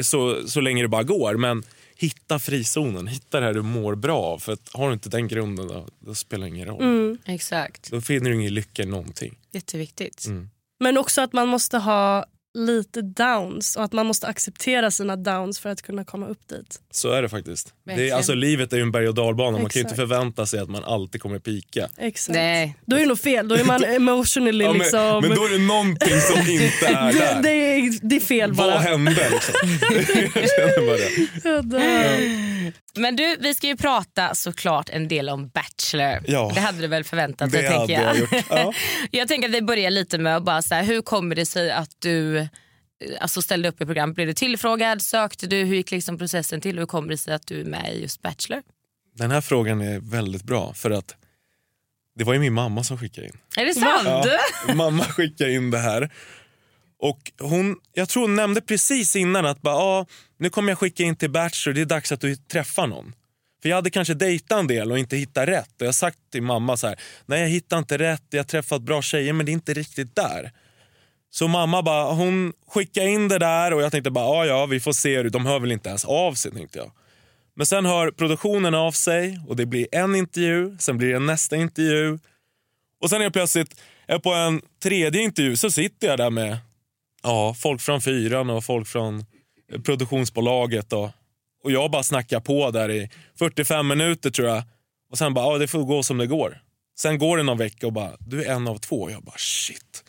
så, 0.02 0.48
så 0.48 0.60
länge 0.60 0.82
det 0.82 0.88
bara 0.88 1.02
går 1.02 1.34
men 1.34 1.62
hitta 1.96 2.38
frizonen, 2.38 3.06
hitta 3.06 3.40
det 3.40 3.46
här 3.46 3.54
du 3.54 3.62
mår 3.62 3.94
bra 3.94 4.18
av. 4.18 4.38
För 4.38 4.52
att 4.52 4.70
har 4.72 4.86
du 4.86 4.92
inte 4.92 5.08
den 5.08 5.28
grunden 5.28 5.68
då, 5.68 5.88
då 6.00 6.14
spelar 6.14 6.46
det 6.46 6.48
ingen 6.48 6.68
roll. 6.68 7.18
Exakt. 7.26 7.90
Då 7.90 8.00
finner 8.00 8.30
du 8.30 8.36
ingen 8.36 8.54
lycka 8.54 8.82
i 8.82 8.86
någonting. 8.86 9.38
Jätteviktigt. 9.52 10.26
Men 10.80 10.98
också 10.98 11.20
att 11.20 11.32
man 11.32 11.48
måste 11.48 11.78
ha 11.78 12.26
lite 12.54 13.02
downs 13.02 13.76
och 13.76 13.84
att 13.84 13.92
man 13.92 14.06
måste 14.06 14.26
acceptera 14.26 14.90
sina 14.90 15.16
downs 15.16 15.58
för 15.60 15.70
att 15.70 15.82
kunna 15.82 16.04
komma 16.04 16.26
upp 16.26 16.48
dit. 16.48 16.80
Så 16.90 17.12
är 17.12 17.22
det 17.22 17.28
faktiskt. 17.28 17.74
Det 17.84 18.10
är, 18.10 18.14
alltså, 18.14 18.34
livet 18.34 18.72
är 18.72 18.76
ju 18.76 18.82
en 18.82 18.92
berg 18.92 19.08
och 19.08 19.14
dalbana. 19.14 19.50
Man 19.50 19.60
kan 19.60 19.70
ju 19.74 19.80
inte 19.80 19.80
Exakt. 19.94 19.96
förvänta 19.96 20.46
sig 20.46 20.60
att 20.60 20.68
man 20.70 20.84
alltid 20.84 21.22
kommer 21.22 21.38
pika. 21.38 21.88
Exakt. 21.98 22.34
Nej. 22.34 22.76
Då 22.86 22.96
är 22.96 23.00
det 23.00 23.06
nog 23.06 23.20
fel. 23.20 23.48
Då 23.48 23.54
är 23.54 23.64
man 23.64 23.84
emotionally 23.96 24.64
Ja, 24.64 24.70
men, 24.72 24.78
liksom... 24.78 25.20
men 25.22 25.34
då 25.36 25.44
är 25.44 25.50
det 25.58 25.58
någonting 25.66 26.20
som 26.20 26.38
inte 26.50 26.86
är 26.86 27.12
det, 27.12 27.18
där. 27.18 27.42
det, 27.42 27.50
är, 27.50 28.08
det 28.08 28.16
är 28.16 28.20
fel 28.20 28.52
Vad 28.52 28.66
bara. 28.70 28.78
hände 28.78 29.30
liksom? 29.30 29.54
Jag 30.34 30.50
känner 30.50 30.86
bara 30.86 30.96
det. 30.96 32.72
Men 32.94 33.16
du, 33.16 33.36
vi 33.40 33.54
ska 33.54 33.66
ju 33.66 33.76
prata 33.76 34.34
såklart 34.34 34.88
en 34.88 35.08
del 35.08 35.28
om 35.28 35.48
Bachelor. 35.48 36.18
Ja. 36.26 36.50
Det 36.54 36.60
hade 36.60 36.78
du 36.80 36.86
väl 36.86 37.04
förväntat 37.04 37.52
dig 37.52 37.62
Det 37.62 37.68
hade 37.68 37.78
tänker 37.86 38.02
jag 38.04 38.16
jag. 38.16 38.20
gjort. 38.20 38.44
Ja. 38.50 38.72
jag 39.10 39.28
tänker 39.28 39.48
att 39.48 39.54
vi 39.54 39.62
börjar 39.62 39.90
lite 39.90 40.18
med 40.18 40.36
att 40.36 40.42
bara 40.42 40.62
så 40.62 40.74
här, 40.74 40.82
hur 40.84 41.02
kommer 41.02 41.34
det 41.36 41.46
sig 41.46 41.70
att 41.70 41.90
du 41.98 42.41
alltså 43.20 43.42
ställde 43.42 43.68
upp 43.68 43.80
i 43.80 43.86
programmet? 43.86 44.14
Blev 44.14 44.26
du 44.26 44.34
tillfrågad? 44.34 45.02
Sökte 45.02 45.46
du? 45.46 45.64
Hur 45.64 45.76
gick 45.76 45.90
liksom 45.90 46.18
processen 46.18 46.60
till? 46.60 46.78
Hur 46.78 46.86
kommer 46.86 47.08
det 47.08 47.18
sig 47.18 47.34
att 47.34 47.46
du 47.46 47.60
är 47.60 47.64
med 47.64 47.94
i 47.94 48.02
just 48.02 48.22
Bachelor? 48.22 48.62
Den 49.16 49.30
här 49.30 49.40
frågan 49.40 49.80
är 49.80 50.00
väldigt 50.00 50.44
bra 50.44 50.74
för 50.74 50.90
att 50.90 51.16
det 52.14 52.24
var 52.24 52.32
ju 52.32 52.38
min 52.38 52.52
mamma 52.52 52.84
som 52.84 52.98
skickade 52.98 53.26
in. 53.26 53.38
Är 53.56 53.64
det 53.64 53.74
sant? 53.74 54.28
Ja, 54.68 54.74
mamma 54.74 55.04
skickade 55.04 55.52
in 55.52 55.70
det 55.70 55.78
här. 55.78 56.10
Och 56.98 57.32
hon, 57.38 57.76
jag 57.92 58.08
tror 58.08 58.22
hon 58.22 58.36
nämnde 58.36 58.60
precis 58.60 59.16
innan 59.16 59.46
att 59.46 59.62
bara, 59.62 59.74
ah, 59.74 60.06
nu 60.38 60.50
kommer 60.50 60.70
jag 60.70 60.78
skicka 60.78 61.02
in 61.02 61.16
till 61.16 61.30
Bachelor, 61.30 61.74
det 61.74 61.80
är 61.80 61.84
dags 61.84 62.12
att 62.12 62.20
du 62.20 62.36
träffar 62.36 62.86
någon. 62.86 63.14
För 63.62 63.68
jag 63.68 63.76
hade 63.76 63.90
kanske 63.90 64.14
dejtat 64.14 64.60
en 64.60 64.66
del 64.66 64.92
och 64.92 64.98
inte 64.98 65.16
hittat 65.16 65.48
rätt. 65.48 65.70
Och 65.76 65.82
jag 65.82 65.86
har 65.86 65.92
sagt 65.92 66.18
till 66.32 66.42
mamma 66.42 66.76
så 66.76 66.86
här, 66.86 67.00
nej 67.26 67.40
jag 67.40 67.48
hittar 67.48 67.78
inte 67.78 67.98
rätt, 67.98 68.22
jag 68.30 68.38
har 68.38 68.44
träffat 68.44 68.82
bra 68.82 69.02
tjejer 69.02 69.32
men 69.32 69.46
det 69.46 69.52
är 69.52 69.54
inte 69.54 69.74
riktigt 69.74 70.16
där. 70.16 70.52
Så 71.34 71.48
mamma 71.48 71.82
bara, 71.82 72.12
hon 72.12 72.52
skickade 72.68 73.10
in 73.10 73.28
det 73.28 73.38
där 73.38 73.72
och 73.72 73.82
jag 73.82 73.92
tänkte 73.92 74.10
bara, 74.10 74.24
ja 74.24 74.46
ja 74.46 74.66
vi 74.66 74.80
får 74.80 74.92
se, 74.92 75.22
de 75.22 75.46
hör 75.46 75.60
väl 75.60 75.72
inte 75.72 75.88
ens 75.88 76.04
av 76.04 76.34
sig 76.34 76.52
tänkte 76.52 76.78
jag. 76.78 76.90
Men 77.54 77.66
sen 77.66 77.86
hör 77.86 78.10
produktionen 78.10 78.74
av 78.74 78.92
sig 78.92 79.40
och 79.48 79.56
det 79.56 79.66
blir 79.66 79.86
en 79.92 80.14
intervju, 80.14 80.76
sen 80.78 80.98
blir 80.98 81.12
det 81.12 81.18
nästa 81.18 81.56
intervju. 81.56 82.18
Och 83.00 83.10
sen 83.10 83.20
helt 83.20 83.32
plötsligt, 83.32 83.80
är 84.06 84.18
på 84.18 84.32
en 84.32 84.62
tredje 84.82 85.22
intervju 85.22 85.56
så 85.56 85.70
sitter 85.70 86.06
jag 86.06 86.18
där 86.18 86.30
med 86.30 86.58
ja, 87.22 87.54
folk 87.54 87.80
från 87.80 88.00
fyran 88.00 88.50
och 88.50 88.64
folk 88.64 88.88
från 88.88 89.24
eh, 89.72 89.80
produktionsbolaget. 89.80 90.92
Och, 90.92 91.10
och 91.64 91.72
jag 91.72 91.90
bara 91.90 92.02
snackar 92.02 92.40
på 92.40 92.70
där 92.70 92.90
i 92.90 93.10
45 93.38 93.88
minuter 93.88 94.30
tror 94.30 94.48
jag. 94.48 94.62
Och 95.10 95.18
sen 95.18 95.34
bara, 95.34 95.52
ja 95.52 95.58
det 95.58 95.68
får 95.68 95.84
gå 95.84 96.02
som 96.02 96.18
det 96.18 96.26
går. 96.26 96.60
Sen 96.98 97.18
går 97.18 97.36
det 97.36 97.42
någon 97.42 97.58
vecka 97.58 97.86
och 97.86 97.92
bara, 97.92 98.16
du 98.18 98.44
är 98.44 98.52
en 98.52 98.68
av 98.68 98.78
två. 98.78 99.10
Jag 99.10 99.22
bara, 99.22 99.38
shit. 99.38 100.04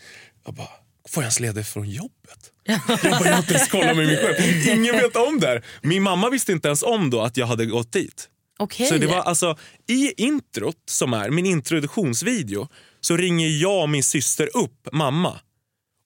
Jag 0.46 0.54
bara, 0.54 0.83
får 1.14 1.24
jag 1.24 1.26
ens 1.26 1.40
ledigt 1.40 1.68
från 1.68 1.90
jobbet? 1.90 2.52
jag 2.64 2.80
bara, 3.20 3.38
inte 3.38 3.54
ens 3.54 3.68
kollat 3.72 3.98
med 3.98 4.08
min 4.08 4.18
chef. 4.18 4.68
Ingen 4.68 4.96
vet 4.96 5.16
om 5.16 5.40
det 5.40 5.48
här. 5.48 5.66
Min 5.82 6.04
mamma 6.04 6.30
visste 6.30 6.52
inte 6.52 6.68
ens 6.68 6.84
om 6.84 7.10
då 7.10 7.22
att 7.22 7.38
jag 7.38 7.48
hade 7.48 7.66
gått 7.66 7.92
dit. 7.92 8.30
Okej. 8.60 8.88
Så 8.88 8.98
det 8.98 9.08
var 9.08 9.22
alltså, 9.22 9.58
I 9.88 10.24
introt, 10.24 10.76
som 10.90 11.14
är 11.14 11.30
min 11.30 11.46
introduktionsvideo, 11.46 12.68
så 13.02 13.18
ringer 13.18 13.48
jag 13.50 13.82
och 13.82 13.90
min 13.90 14.04
syster 14.04 14.50
upp 14.58 14.88
mamma. 14.92 15.40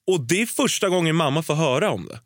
Och 0.06 0.20
det 0.20 0.42
är 0.42 0.46
första 0.46 0.88
gången 0.88 1.16
mamma 1.16 1.42
får 1.42 1.54
höra 1.54 1.90
om 1.90 2.06
det. 2.08 2.20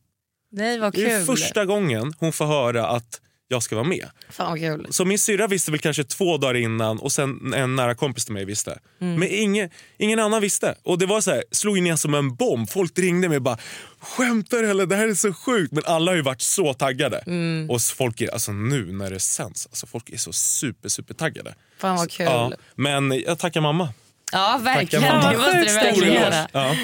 Nej 0.53 0.79
vad 0.79 0.93
Det 0.95 1.05
är 1.13 1.17
kul. 1.19 1.27
första 1.27 1.65
gången 1.65 2.15
hon 2.19 2.33
får 2.33 2.47
höra 2.47 2.87
att 2.87 3.21
jag 3.53 3.63
ska 3.63 3.77
vara 3.77 3.87
med. 3.87 4.09
Fan 4.31 4.59
kul. 4.59 4.87
Så 4.91 5.05
min 5.05 5.19
syrra 5.19 5.47
visste 5.47 5.71
väl 5.71 5.81
kanske 5.81 6.05
två 6.05 6.37
dagar 6.37 6.55
innan 6.55 6.99
och 6.99 7.13
sen 7.13 7.55
en 7.55 7.77
nära 7.77 7.95
kompis 7.95 8.25
till 8.25 8.35
mig 8.35 8.45
visste. 8.45 8.79
Mm. 9.01 9.21
Men 9.21 9.29
ingen, 9.31 9.71
ingen 9.99 10.19
annan 10.19 10.41
visste. 10.41 10.75
Och 10.83 10.99
det 10.99 11.07
var 11.07 11.21
så 11.21 11.31
här, 11.31 11.45
slog 11.51 11.83
ner 11.83 11.97
som 11.97 12.15
en 12.15 12.35
bomb. 12.35 12.71
Folk 12.71 12.99
ringde 12.99 13.29
mig 13.29 13.37
och 13.37 13.43
bara 13.43 13.59
“skämtar 14.01 14.63
eller? 14.63 14.87
Det 14.87 14.97
här 14.97 15.09
är 15.09 15.15
så 15.15 15.33
sjukt”. 15.33 15.73
Men 15.73 15.83
alla 15.87 16.11
har 16.11 16.17
ju 16.17 16.23
varit 16.23 16.43
så 16.43 16.75
taggade. 16.75 17.19
Mm. 17.19 17.71
Och 17.71 17.81
folk 17.83 18.21
är, 18.21 18.33
alltså 18.33 18.53
nu 18.53 18.93
när 18.93 19.11
det 19.11 19.21
sänds, 19.21 19.67
alltså 19.67 19.87
folk 19.87 20.11
är 20.11 20.17
så 20.17 20.33
super 20.33 20.89
super 20.89 21.15
taggade. 21.15 21.55
Fan 21.79 21.97
vad 21.97 22.11
kul. 22.11 22.27
Ja, 22.27 22.53
men 22.75 23.13
jag 23.27 23.39
tackar 23.39 23.61
mamma. 23.61 23.89
Ja 24.33 24.61
verkligen. 24.63 25.05
Det 25.05 25.37
måste 25.37 25.59
du 25.59 25.65
verkligen 25.65 26.15
göra. 26.15 26.49
Ja. 26.53 26.75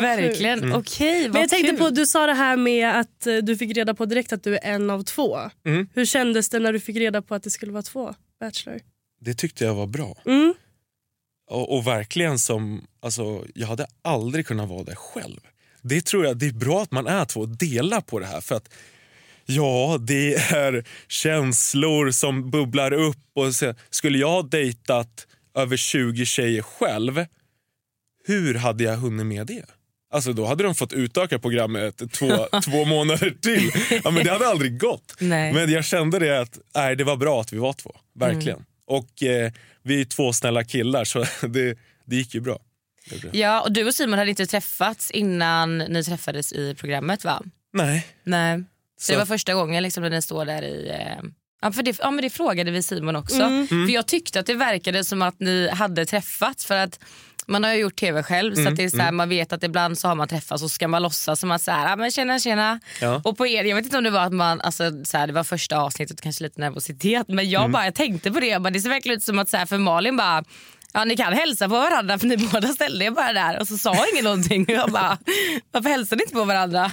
Verkligen. 0.00 0.60
sjukt. 0.60 0.76
Okej 0.76 1.22
vad 1.22 1.32
Men 1.32 1.40
jag 1.40 1.50
tänkte 1.50 1.70
kul. 1.70 1.78
på, 1.78 1.90
du 1.90 2.06
sa 2.06 2.26
det 2.26 2.34
här 2.34 2.56
med 2.56 3.00
att 3.00 3.26
eh, 3.26 3.36
du 3.36 3.56
fick 3.56 3.76
reda 3.76 3.94
på 3.94 4.06
direkt 4.06 4.32
att 4.32 4.42
du 4.42 4.54
är 4.54 4.64
en 4.64 4.90
av 4.90 5.02
två. 5.02 5.38
Mm. 5.66 5.88
Hur 5.94 6.04
kändes 6.04 6.48
det 6.48 6.58
när 6.58 6.72
du 6.72 6.80
fick 6.80 6.96
reda 6.96 7.22
på 7.22 7.34
att 7.34 7.42
det 7.42 7.50
skulle 7.50 7.72
vara 7.72 7.82
två 7.82 8.14
Bachelor? 8.40 8.80
Det 9.20 9.34
tyckte 9.34 9.64
jag 9.64 9.74
var 9.74 9.86
bra. 9.86 10.16
Mm. 10.26 10.54
Och, 11.50 11.76
och 11.76 11.86
verkligen 11.86 12.38
som, 12.38 12.86
alltså, 13.02 13.44
jag 13.54 13.66
hade 13.66 13.86
aldrig 14.02 14.46
kunnat 14.46 14.68
vara 14.68 14.84
där 14.84 14.94
själv. 14.94 15.40
Det 15.82 16.00
tror 16.00 16.24
jag, 16.24 16.36
det 16.36 16.46
är 16.46 16.52
bra 16.52 16.82
att 16.82 16.90
man 16.90 17.06
är 17.06 17.24
två 17.24 17.40
och 17.40 17.48
delar 17.48 18.00
på 18.00 18.18
det 18.18 18.26
här. 18.26 18.40
För 18.40 18.54
att 18.54 18.68
ja, 19.46 19.98
det 20.00 20.34
är 20.34 20.84
känslor 21.08 22.10
som 22.10 22.50
bubblar 22.50 22.92
upp. 22.92 23.18
Och 23.34 23.54
så, 23.54 23.74
skulle 23.90 24.18
jag 24.18 24.28
ha 24.30 24.42
dejtat 24.42 25.26
över 25.54 25.76
20 25.76 26.26
tjejer 26.26 26.62
själv, 26.62 27.24
hur 28.26 28.54
hade 28.54 28.84
jag 28.84 28.96
hunnit 28.96 29.26
med 29.26 29.46
det? 29.46 29.64
Alltså 30.12 30.32
då 30.32 30.46
hade 30.46 30.64
de 30.64 30.74
fått 30.74 30.92
utöka 30.92 31.38
programmet 31.38 32.02
två, 32.12 32.46
två 32.64 32.84
månader 32.84 33.34
till. 33.40 33.70
Ja, 34.04 34.10
men 34.10 34.24
det 34.24 34.30
hade 34.30 34.48
aldrig 34.48 34.78
gått. 34.80 35.14
Nej. 35.20 35.52
Men 35.52 35.70
jag 35.70 35.84
kände 35.84 36.18
det 36.18 36.40
att 36.40 36.58
nej, 36.74 36.96
det 36.96 37.04
var 37.04 37.16
bra 37.16 37.40
att 37.40 37.52
vi 37.52 37.58
var 37.58 37.72
två. 37.72 37.96
Verkligen. 38.14 38.64
Och 38.86 39.22
eh, 39.22 39.52
vi 39.82 40.00
är 40.00 40.04
två 40.04 40.32
snälla 40.32 40.64
killar 40.64 41.04
så 41.04 41.18
det, 41.46 41.78
det 42.04 42.16
gick 42.16 42.34
ju 42.34 42.40
bra. 42.40 42.58
Ja, 43.32 43.60
och 43.62 43.72
du 43.72 43.86
och 43.86 43.94
Simon 43.94 44.18
hade 44.18 44.30
inte 44.30 44.46
träffats 44.46 45.10
innan 45.10 45.78
ni 45.78 46.04
träffades 46.04 46.52
i 46.52 46.74
programmet 46.74 47.24
va? 47.24 47.42
Nej. 47.72 48.06
Nej. 48.24 48.58
Så 48.98 49.06
Så- 49.06 49.12
det 49.12 49.18
var 49.18 49.26
första 49.26 49.54
gången 49.54 49.82
liksom 49.82 50.02
när 50.02 50.10
ni 50.10 50.22
står 50.22 50.44
där 50.44 50.62
i... 50.62 50.88
Eh... 50.90 51.22
Ja, 51.62 51.72
för 51.72 51.82
det, 51.82 51.98
ja 52.00 52.10
men 52.10 52.22
det 52.22 52.30
frågade 52.30 52.70
vi 52.70 52.82
Simon 52.82 53.16
också. 53.16 53.42
Mm. 53.42 53.66
För 53.68 53.88
Jag 53.90 54.06
tyckte 54.06 54.40
att 54.40 54.46
det 54.46 54.54
verkade 54.54 55.04
som 55.04 55.22
att 55.22 55.40
ni 55.40 55.68
hade 55.72 56.06
träffats 56.06 56.64
för 56.66 56.76
att 56.76 57.00
man 57.46 57.64
har 57.64 57.72
ju 57.72 57.80
gjort 57.80 57.96
tv 57.96 58.22
själv 58.22 58.52
Mm, 58.52 58.64
så 58.64 58.70
att 58.70 58.76
det 58.76 58.84
är 58.84 58.88
så 58.88 58.98
här, 58.98 59.12
man 59.12 59.28
vet 59.28 59.52
att 59.52 59.62
ibland 59.62 59.98
så 59.98 60.08
har 60.08 60.14
man 60.14 60.28
träffats 60.28 60.62
och 60.62 60.70
så 60.70 60.74
ska 60.74 60.88
man 60.88 61.02
låtsas 61.02 61.40
som 61.40 61.50
att 61.50 61.62
så 61.62 61.70
här, 61.70 61.92
ah, 61.92 61.96
men 61.96 62.10
tjena 62.10 62.38
tjena. 62.38 62.80
Ja. 63.00 63.20
Och 63.24 63.36
på 63.36 63.46
er, 63.46 63.64
jag 63.64 63.76
vet 63.76 63.84
inte 63.84 63.98
om 63.98 64.04
det 64.04 64.10
var 64.10 64.20
att 64.20 64.32
man, 64.32 64.60
alltså, 64.60 65.04
så 65.04 65.18
här, 65.18 65.26
det 65.26 65.32
var 65.32 65.44
första 65.44 65.78
avsnittet 65.78 66.20
kanske 66.20 66.44
lite 66.44 66.60
nervositet 66.60 67.28
men 67.28 67.38
Mm. 67.38 67.50
jag 67.50 67.70
bara 67.70 67.84
jag 67.84 67.94
tänkte 67.94 68.30
på 68.32 68.40
det, 68.40 68.46
jag 68.46 68.62
bara, 68.62 68.70
det 68.70 68.80
ser 68.80 68.88
verkligen 68.88 69.16
ut 69.18 69.22
som 69.24 69.38
att 69.38 69.48
så 69.48 69.56
här, 69.56 69.66
för 69.66 69.78
Malin 69.78 70.16
bara 70.16 70.44
Ja 70.96 71.04
ni 71.04 71.16
kan 71.16 71.32
hälsa 71.32 71.68
på 71.68 71.74
varandra 71.74 72.18
för 72.18 72.26
ni 72.26 72.36
båda 72.36 72.68
ställde 72.68 73.04
er 73.04 73.10
bara 73.10 73.32
där 73.32 73.60
och 73.60 73.68
så 73.68 73.78
sa 73.78 73.96
ingen 74.12 74.24
någonting. 74.24 74.62
Och 74.64 74.70
jag 74.70 74.90
bara, 74.90 75.18
varför 75.72 75.90
hälsar 75.90 76.16
ni 76.16 76.22
inte 76.22 76.34
på 76.34 76.44
varandra? 76.44 76.90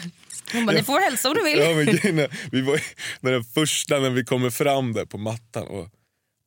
Hon 0.53 0.65
bara, 0.65 0.75
ni 0.75 0.83
får 0.83 0.99
hälsa 0.99 1.29
om 1.29 1.35
du 1.35 1.43
vill. 1.43 1.59
Ja, 1.59 2.11
men 2.13 2.27
vi 2.51 2.61
var, 2.61 2.81
när 3.19 3.31
den 3.31 3.43
första 3.43 3.99
när 3.99 4.09
vi 4.09 4.23
kommer 4.23 4.49
fram 4.49 4.93
där 4.93 5.05
på 5.05 5.17
mattan 5.17 5.67
och 5.67 5.87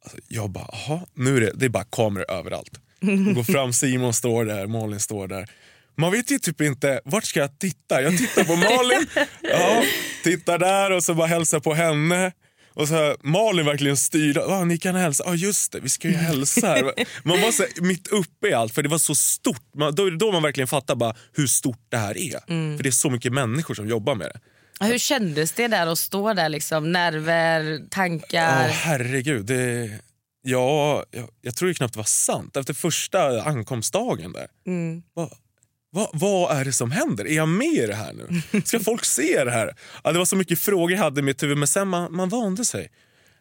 alltså, 0.05 0.19
jag 0.29 0.51
bara, 0.51 0.69
jaha, 0.73 1.01
nu 1.15 1.37
är 1.37 1.41
det, 1.41 1.53
det 1.55 1.65
är 1.65 1.69
bara 1.69 1.85
kameror 1.85 2.31
överallt. 2.31 2.81
Och 3.29 3.35
går 3.35 3.45
fram, 3.45 3.73
Simon 3.73 4.15
står 4.15 4.45
där, 4.45 4.67
Malin 4.67 5.01
står 5.01 5.29
där. 5.29 5.51
Man 5.97 6.13
vet 6.13 6.31
ju 6.31 6.39
typ 6.39 6.61
inte, 6.61 7.01
vart 7.05 7.25
ska 7.25 7.41
jag 7.41 7.59
titta? 7.59 8.03
Jag 8.03 8.19
tittar 8.19 8.45
på 8.45 8.57
Malin, 8.57 9.07
ja, 9.43 9.85
tittar 10.23 10.59
där 10.59 10.91
och 10.91 11.05
så 11.05 11.15
bara 11.15 11.27
hälsar 11.27 11.61
på 11.61 11.75
henne. 11.75 12.33
Och 12.75 12.89
så 12.89 12.95
här, 12.95 13.17
Malin 13.23 13.67
verkligen 13.67 13.97
styrde. 13.97 14.45
Ah, 14.47 14.65
ni 14.65 14.79
kan 14.79 14.95
hälsa. 14.95 15.25
ah, 15.27 15.35
just 15.35 15.73
det, 15.73 15.81
vi 15.81 15.89
ska 15.89 16.09
ju 16.09 16.15
hälsa 16.15 16.67
här. 16.67 16.83
Man 17.29 17.41
var 17.41 17.53
så 17.53 17.63
här, 17.63 17.83
mitt 17.83 18.09
uppe 18.09 18.49
i 18.49 18.53
allt, 18.53 18.75
för 18.75 18.83
det 18.83 18.89
var 18.89 18.99
så 18.99 19.15
stort. 19.15 19.75
Man, 19.77 19.95
då 19.95 20.07
är 20.07 20.11
det 20.11 20.17
då 20.17 20.33
man 20.33 20.43
verkligen 20.43 20.69
fattar 20.69 20.95
bara 20.95 21.15
hur 21.33 21.47
stort 21.47 21.87
det 21.89 21.97
här 21.97 22.19
är. 22.19 22.39
För 22.77 22.83
det 22.83 22.89
är 22.89 22.91
så 22.91 23.11
mycket 23.11 23.33
människor 23.33 23.75
som 23.75 23.89
jobbar 23.89 24.15
med 24.15 24.31
det. 24.35 24.41
Hur 24.87 24.99
kändes 24.99 25.53
det 25.53 25.69
där 25.69 25.87
att 25.87 25.99
stå 25.99 26.35
där? 26.35 26.49
Liksom? 26.49 26.93
Nerver, 26.93 27.89
tankar? 27.91 28.65
Åh 28.65 28.71
herregud. 28.71 29.47
Det, 29.47 29.91
ja, 30.43 31.05
jag, 31.11 31.29
jag 31.41 31.57
tror 31.57 31.69
ju 31.69 31.75
knappt 31.75 31.95
det 31.95 31.99
var 31.99 32.05
sant. 32.05 32.57
Efter 32.57 32.75
första 32.75 33.43
ankomstdagen 33.43 34.33
där. 34.33 34.47
Mm. 34.67 35.03
Vad, 35.15 35.31
vad, 35.95 36.09
vad 36.13 36.57
är 36.61 36.65
det 36.65 36.73
som 36.73 36.91
händer? 36.91 37.25
Är 37.27 37.35
jag 37.37 37.49
med 37.49 37.67
i 37.75 37.87
det 37.87 37.95
här 37.95 38.13
nu? 38.13 38.43
Ska 38.65 38.81
folk 38.81 39.05
se 39.05 39.45
det 39.45 39.51
här? 39.51 39.75
Ja, 40.05 40.13
det 40.13 40.19
var 40.19 40.25
så 40.25 40.37
mycket 40.37 40.59
frågor 40.59 40.91
jag 40.93 40.99
hade 40.99 41.21
i 41.21 41.23
mitt 41.23 41.43
huvud 41.43 41.59
men 41.59 41.69
sen 41.69 41.89
man, 41.89 42.15
man 42.17 42.29
vande 42.29 42.65
sig 42.65 42.91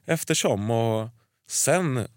eftersom. 0.05 0.71
Och 0.71 1.09
sen, 1.49 2.07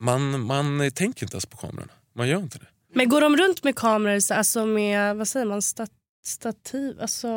man, 0.00 0.40
man 0.40 0.90
tänker 0.94 1.22
inte 1.24 1.34
ens 1.34 1.46
på 1.46 1.56
kamerorna. 1.56 1.92
Man 2.16 2.28
gör 2.28 2.38
inte 2.38 2.58
det. 2.58 2.66
Men 2.94 3.08
går 3.08 3.20
de 3.20 3.36
runt 3.36 3.64
med 3.64 3.76
kameror, 3.76 4.20
så- 4.20 4.34
alltså 4.34 4.66
med 4.66 5.16
vad 5.16 5.28
säger 5.28 5.46
man, 5.46 5.62
stat, 5.62 5.90
stativ? 6.26 7.00
Alltså, 7.00 7.28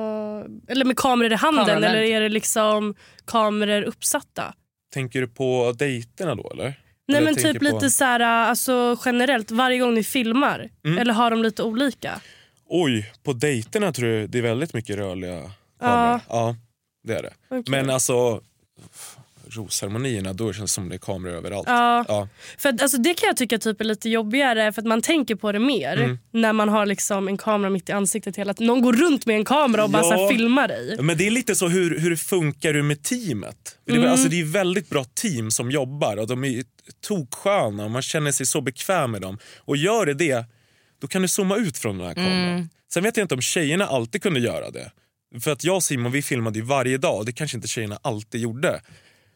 eller 0.68 0.86
med 0.86 0.98
kameror 0.98 1.32
i 1.32 1.36
handen 1.36 1.66
Kameror. 1.66 1.84
eller 1.86 2.02
är 2.02 2.22
det 2.22 2.30
liksom 2.30 2.96
kameror 3.26 3.82
uppsatta? 3.84 4.54
Tänker 4.94 5.22
du 5.22 5.28
på 5.28 5.74
dejterna 5.78 6.36
då 6.36 6.50
eller? 6.54 6.74
Nej 7.08 7.22
men 7.22 7.36
typ 7.36 7.58
på- 7.60 7.64
lite 7.64 7.90
så 7.90 8.04
här, 8.06 8.20
alltså 8.20 8.98
generellt 9.06 9.52
varje 9.52 9.78
gång 9.80 9.94
ni 9.94 10.04
filmar. 10.04 10.70
Mm. 10.86 10.98
Eller 10.98 11.14
har 11.14 11.32
de 11.32 11.44
lite 11.44 11.64
olika? 11.64 12.22
Oj, 12.70 13.12
på 13.24 13.34
dejterna 13.34 13.92
tror 13.94 14.10
jag 14.10 14.30
det 14.30 14.38
är 14.38 14.42
väldigt 14.42 14.74
mycket 14.74 14.96
rörliga 14.98 15.52
kameror. 15.80 16.22
Ja, 16.30 16.56
det 17.04 17.14
är 17.14 17.24
det. 17.24 17.34
Okej. 17.50 17.64
Men 17.68 17.90
alltså 17.90 18.42
rosceremonierna, 19.52 20.34
då 20.34 20.54
känns 20.54 20.72
det 20.72 20.76
som 20.76 20.90
det 20.90 20.96
är 20.96 21.00
kameror 21.00 21.34
överallt. 21.36 21.68
Ja. 21.68 22.06
Ja. 22.08 22.28
För 22.58 22.70
att, 22.70 22.82
alltså, 22.82 22.98
det 22.98 23.14
kan 23.14 23.28
jag 23.28 23.38
tycka 23.38 23.58
typ 23.60 23.82
är 23.82 23.86
lite 23.86 24.10
jobbigare 24.10 24.72
för 24.72 24.82
att 24.82 24.88
man 24.88 25.02
tänker 25.02 25.36
på 25.36 25.52
det 25.52 25.60
mer 25.60 25.98
Mm. 25.98 26.20
när 26.32 26.54
man 26.54 26.70
har 26.70 26.86
liksom 26.86 27.28
en 27.28 27.38
kamera 27.38 27.70
mitt 27.70 27.90
i 27.90 27.92
ansiktet 27.92 28.36
hela 28.36 28.54
tiden. 28.54 28.68
Någon 28.68 28.82
går 28.82 28.94
runt 28.94 29.26
med 29.26 29.36
en 29.36 29.46
kamera 29.46 29.84
och 29.84 29.90
bara 29.90 30.04
Ja. 30.04 30.10
så 30.10 30.16
här, 30.16 30.30
filmar 30.30 30.68
dig. 30.68 30.98
Men 31.02 31.18
det 31.18 31.28
är 31.28 31.32
lite 31.32 31.56
så 31.56 31.68
hur, 31.68 32.00
hur 32.00 32.16
funkar 32.16 32.74
du 32.74 32.84
med 32.84 33.04
teamet? 33.04 33.78
Mm. 33.90 34.02
Det, 34.02 34.08
är- 34.08 34.12
alltså, 34.12 34.30
det 34.30 34.40
är 34.40 34.44
väldigt 34.46 34.90
bra 34.90 35.04
team 35.04 35.52
som 35.52 35.72
jobbar 35.72 36.18
och 36.18 36.28
de 36.28 36.44
är 36.44 36.64
toksköna 37.08 37.84
och 37.86 37.92
man 37.92 38.02
känner 38.02 38.32
sig 38.32 38.46
så 38.46 38.62
bekväm 38.62 39.12
med 39.12 39.22
dem. 39.22 39.38
Och 39.58 39.78
gör 39.78 40.06
det 40.06 40.14
det, 40.14 40.46
då 41.00 41.08
kan 41.08 41.22
du 41.22 41.28
zooma 41.28 41.56
ut 41.56 41.78
från 41.78 41.98
den 41.98 42.08
här 42.08 42.14
kameran. 42.14 42.38
Mm. 42.38 42.70
Sen 42.94 43.04
vet 43.04 43.18
jag 43.18 43.24
inte 43.24 43.36
om 43.36 43.42
tjejerna 43.42 43.86
alltid 43.86 44.24
kunde 44.24 44.40
göra 44.40 44.72
det. 44.72 44.92
För 45.42 45.52
att 45.52 45.64
jag 45.64 45.76
och 45.76 45.84
Simon 45.84 46.12
vi 46.12 46.22
filmade 46.22 46.60
ju 46.60 46.66
varje 46.66 46.98
dag 46.98 47.18
och 47.18 47.26
det 47.26 47.32
kanske 47.32 47.58
inte 47.58 47.68
tjejerna 47.68 48.00
alltid 48.02 48.42
gjorde. 48.42 48.82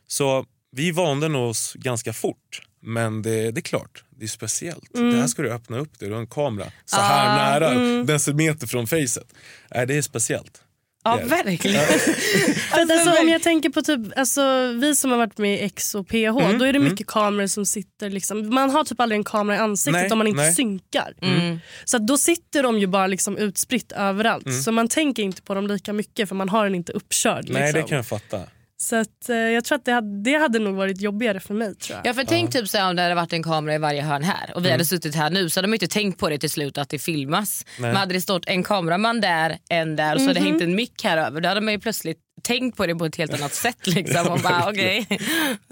Så 0.07 0.45
vi 0.71 0.91
vande 0.91 1.37
oss 1.37 1.73
ganska 1.73 2.13
fort. 2.13 2.61
Men 2.81 3.21
det, 3.21 3.51
det 3.51 3.59
är 3.59 3.61
klart, 3.61 4.03
det 4.09 4.25
är 4.25 4.29
speciellt. 4.29 4.95
Mm. 4.95 5.11
Det 5.11 5.17
här 5.17 5.27
ska 5.27 5.41
du 5.41 5.51
öppna 5.51 5.77
upp 5.77 5.99
det, 5.99 6.05
du 6.05 6.11
har 6.11 6.19
en 6.19 6.27
kamera 6.27 6.71
så 6.85 6.95
här 6.95 7.37
nära, 7.37 7.69
mm. 7.69 8.05
decimeter 8.05 8.67
från 8.67 8.87
facet. 8.87 9.33
Äh, 9.71 9.85
det 9.87 9.95
är 9.95 10.01
speciellt. 10.01 10.61
Ja, 11.03 11.19
verkligen. 11.23 11.81
Att, 12.71 12.91
alltså, 12.91 13.21
om 13.21 13.29
jag 13.29 13.41
tänker 13.43 13.69
på 13.69 13.81
typ, 13.81 13.99
alltså, 14.15 14.41
vi 14.81 14.95
som 14.95 15.11
har 15.11 15.17
varit 15.17 15.37
med 15.37 15.59
i 15.59 15.63
X 15.63 15.95
och 15.95 16.07
PH, 16.07 16.13
Mm, 16.43 16.57
då 16.57 16.65
är 16.65 16.73
det 16.73 16.79
mycket 16.79 17.07
kameror 17.07 17.47
som 17.47 17.65
sitter... 17.65 18.09
Liksom, 18.09 18.55
man 18.55 18.69
har 18.69 18.83
typ 18.83 18.99
aldrig 18.99 19.17
en 19.17 19.23
kamera 19.23 19.55
i 19.55 19.59
ansiktet 19.59 20.01
Nej, 20.01 20.11
om 20.11 20.17
man 20.17 20.27
inte 20.27 20.41
nej. 20.41 20.53
synkar. 20.53 21.13
Mm. 21.21 21.59
Så 21.85 21.97
att 21.97 22.07
då 22.07 22.17
sitter 22.17 22.63
de 22.63 22.79
ju 22.79 22.87
bara 22.87 23.07
liksom 23.07 23.37
utspritt 23.37 23.91
överallt. 23.91 24.45
Mm. 24.45 24.61
Så 24.61 24.71
man 24.71 24.87
tänker 24.87 25.23
inte 25.23 25.41
på 25.41 25.53
dem 25.53 25.67
lika 25.67 25.93
mycket 25.93 26.29
för 26.29 26.35
man 26.35 26.49
har 26.49 26.63
den 26.63 26.75
inte 26.75 26.91
uppkörd. 26.91 27.45
Nej, 27.49 27.61
liksom. 27.63 27.81
det 27.81 27.87
kan 27.87 27.95
jag 27.95 28.07
fatta. 28.07 28.39
Så 28.83 28.95
att, 28.95 29.29
eh, 29.29 29.35
jag 29.35 29.63
tror 29.65 29.75
att 29.77 29.85
det 29.85 29.91
hade, 29.91 30.23
det 30.23 30.33
hade 30.39 30.59
nog 30.59 30.75
varit 30.75 31.01
jobbigare 31.01 31.39
för 31.39 31.53
mig. 31.53 31.75
tror 31.75 31.97
jag. 31.97 32.07
Ja, 32.09 32.13
för 32.13 32.23
tänk 32.23 32.51
typ 32.51 32.67
så 32.69 32.77
här, 32.77 32.89
om 32.89 32.95
det 32.95 33.01
hade 33.01 33.15
varit 33.15 33.33
en 33.33 33.43
kamera 33.43 33.75
i 33.75 33.77
varje 33.77 34.01
hörn 34.01 34.23
här 34.23 34.51
och 34.55 34.61
vi 34.63 34.67
Mm. 34.67 34.71
hade 34.71 34.85
suttit 34.85 35.15
här 35.15 35.29
nu 35.29 35.49
så 35.49 35.57
hade 35.57 35.67
man 35.67 35.73
inte 35.73 35.87
tänkt 35.87 36.19
på 36.19 36.29
det 36.29 36.37
till 36.37 36.49
slut 36.49 36.77
att 36.77 36.89
det 36.89 36.99
filmas. 36.99 37.65
Nej. 37.79 37.87
Men 37.91 37.95
hade 37.95 38.13
det 38.13 38.21
stått 38.21 38.43
en 38.47 38.63
kameraman 38.63 39.21
där, 39.21 39.57
en 39.69 39.95
där 39.95 40.15
och 40.15 40.21
så 40.21 40.27
hade 40.27 40.39
Mhm. 40.39 40.45
det 40.45 40.51
hängt 40.51 40.61
en 40.63 40.75
mick 40.75 41.03
här 41.03 41.17
över 41.17 41.41
då 41.41 41.49
hade 41.49 41.61
man 41.61 41.73
ju 41.73 41.79
plötsligt 41.79 42.17
tänkt 42.43 42.77
på 42.77 42.87
det 42.87 42.95
på 42.95 43.05
ett 43.05 43.15
helt 43.15 43.33
annat 43.33 43.53
sätt. 43.53 43.87
Liksom, 43.87 44.27
och 44.27 44.39
bara, 44.39 44.69
okej. 44.69 45.07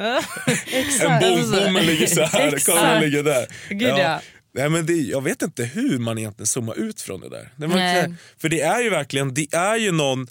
En 1.02 1.20
bom, 1.20 1.52
bommen 1.52 1.86
ligger 1.86 2.08
så 2.08 2.22
här, 2.22 2.48
Exakt. 2.48 2.78
kameran 2.78 3.02
ligger 3.02 3.24
där. 3.24 3.46
Gud, 3.70 3.82
ja. 3.98 4.22
Nej, 4.54 4.70
men 4.70 4.86
det, 4.86 4.94
jag 4.94 5.24
vet 5.24 5.42
inte 5.42 5.64
hur 5.64 6.00
man 6.00 6.18
egentligen 6.18 6.48
zoomar 6.48 6.80
ut 6.80 7.02
från 7.02 7.22
det 7.22 7.30
där. 7.30 7.50
Det 7.56 7.68
var 7.68 7.76
Nej. 7.76 8.06
inte- 8.06 8.16
för 8.42 8.50
det 8.50 8.62
är 8.62 8.82
ju 8.82 8.90
verkligen, 8.90 9.34
det 9.34 9.54
är 9.54 9.76
ju 9.78 9.92
någon 9.92 10.28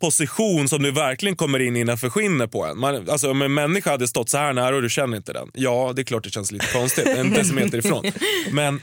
position 0.00 0.68
som 0.68 0.82
du 0.82 0.90
verkligen 0.90 1.36
kommer 1.36 1.58
in 1.58 1.76
innanför 1.76 2.10
skinnet 2.10 2.52
på 2.52 2.64
en. 2.64 2.78
Man, 2.78 3.10
alltså, 3.10 3.30
om 3.30 3.42
en 3.42 3.54
människa 3.54 3.90
hade 3.90 4.08
stått 4.08 4.28
så 4.28 4.38
här 4.38 4.52
nära 4.52 4.76
och 4.76 4.82
du 4.82 4.90
känner 4.90 5.16
inte 5.16 5.32
den. 5.32 5.50
Ja, 5.54 5.92
det 5.96 6.02
är 6.02 6.04
klart 6.04 6.24
det 6.24 6.30
känns 6.30 6.52
lite 6.52 6.66
konstigt. 6.72 7.06
En 7.06 7.30
decimeter 7.34 7.78
ifrån. 7.78 8.04
Men 8.50 8.80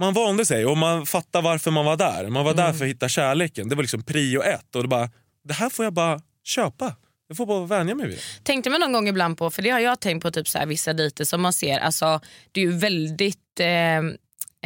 man 0.00 0.14
vande 0.14 0.46
sig 0.46 0.66
och 0.66 0.76
man 0.76 1.06
fattar 1.06 1.42
varför 1.42 1.70
man 1.70 1.84
var 1.84 1.96
där. 1.96 2.28
Man 2.28 2.44
var 2.44 2.54
där 2.54 2.72
för 2.72 2.84
att 2.84 2.90
hitta 2.90 3.08
kärleken. 3.08 3.68
Det 3.68 3.74
var 3.74 3.82
liksom 3.82 4.02
prio 4.02 4.42
ett. 4.42 4.76
Och 4.76 4.82
det, 4.82 4.88
bara, 4.88 5.10
det 5.44 5.54
här 5.54 5.70
får 5.70 5.84
jag 5.84 5.92
bara 5.92 6.20
köpa. 6.44 6.96
Jag 7.28 7.36
får 7.36 7.46
bara 7.46 7.66
vänja 7.66 7.94
mig 7.94 8.08
vid 8.08 8.16
det. 8.16 8.22
Tänkte 8.44 8.70
man 8.70 8.80
någon 8.80 8.92
gång 8.92 9.08
ibland 9.08 9.38
på, 9.38 9.50
för 9.50 9.62
det 9.62 9.70
har 9.70 9.80
jag 9.80 10.00
tänkt 10.00 10.22
på 10.22 10.30
typ 10.30 10.48
så 10.48 10.58
här, 10.58 10.66
vissa 10.66 10.92
dejter 10.92 11.24
som 11.24 11.40
man 11.40 11.52
ser, 11.52 11.78
alltså, 11.78 12.20
det 12.52 12.60
är 12.60 12.64
ju 12.64 12.78
väldigt 12.78 13.60
eh, 13.60 13.66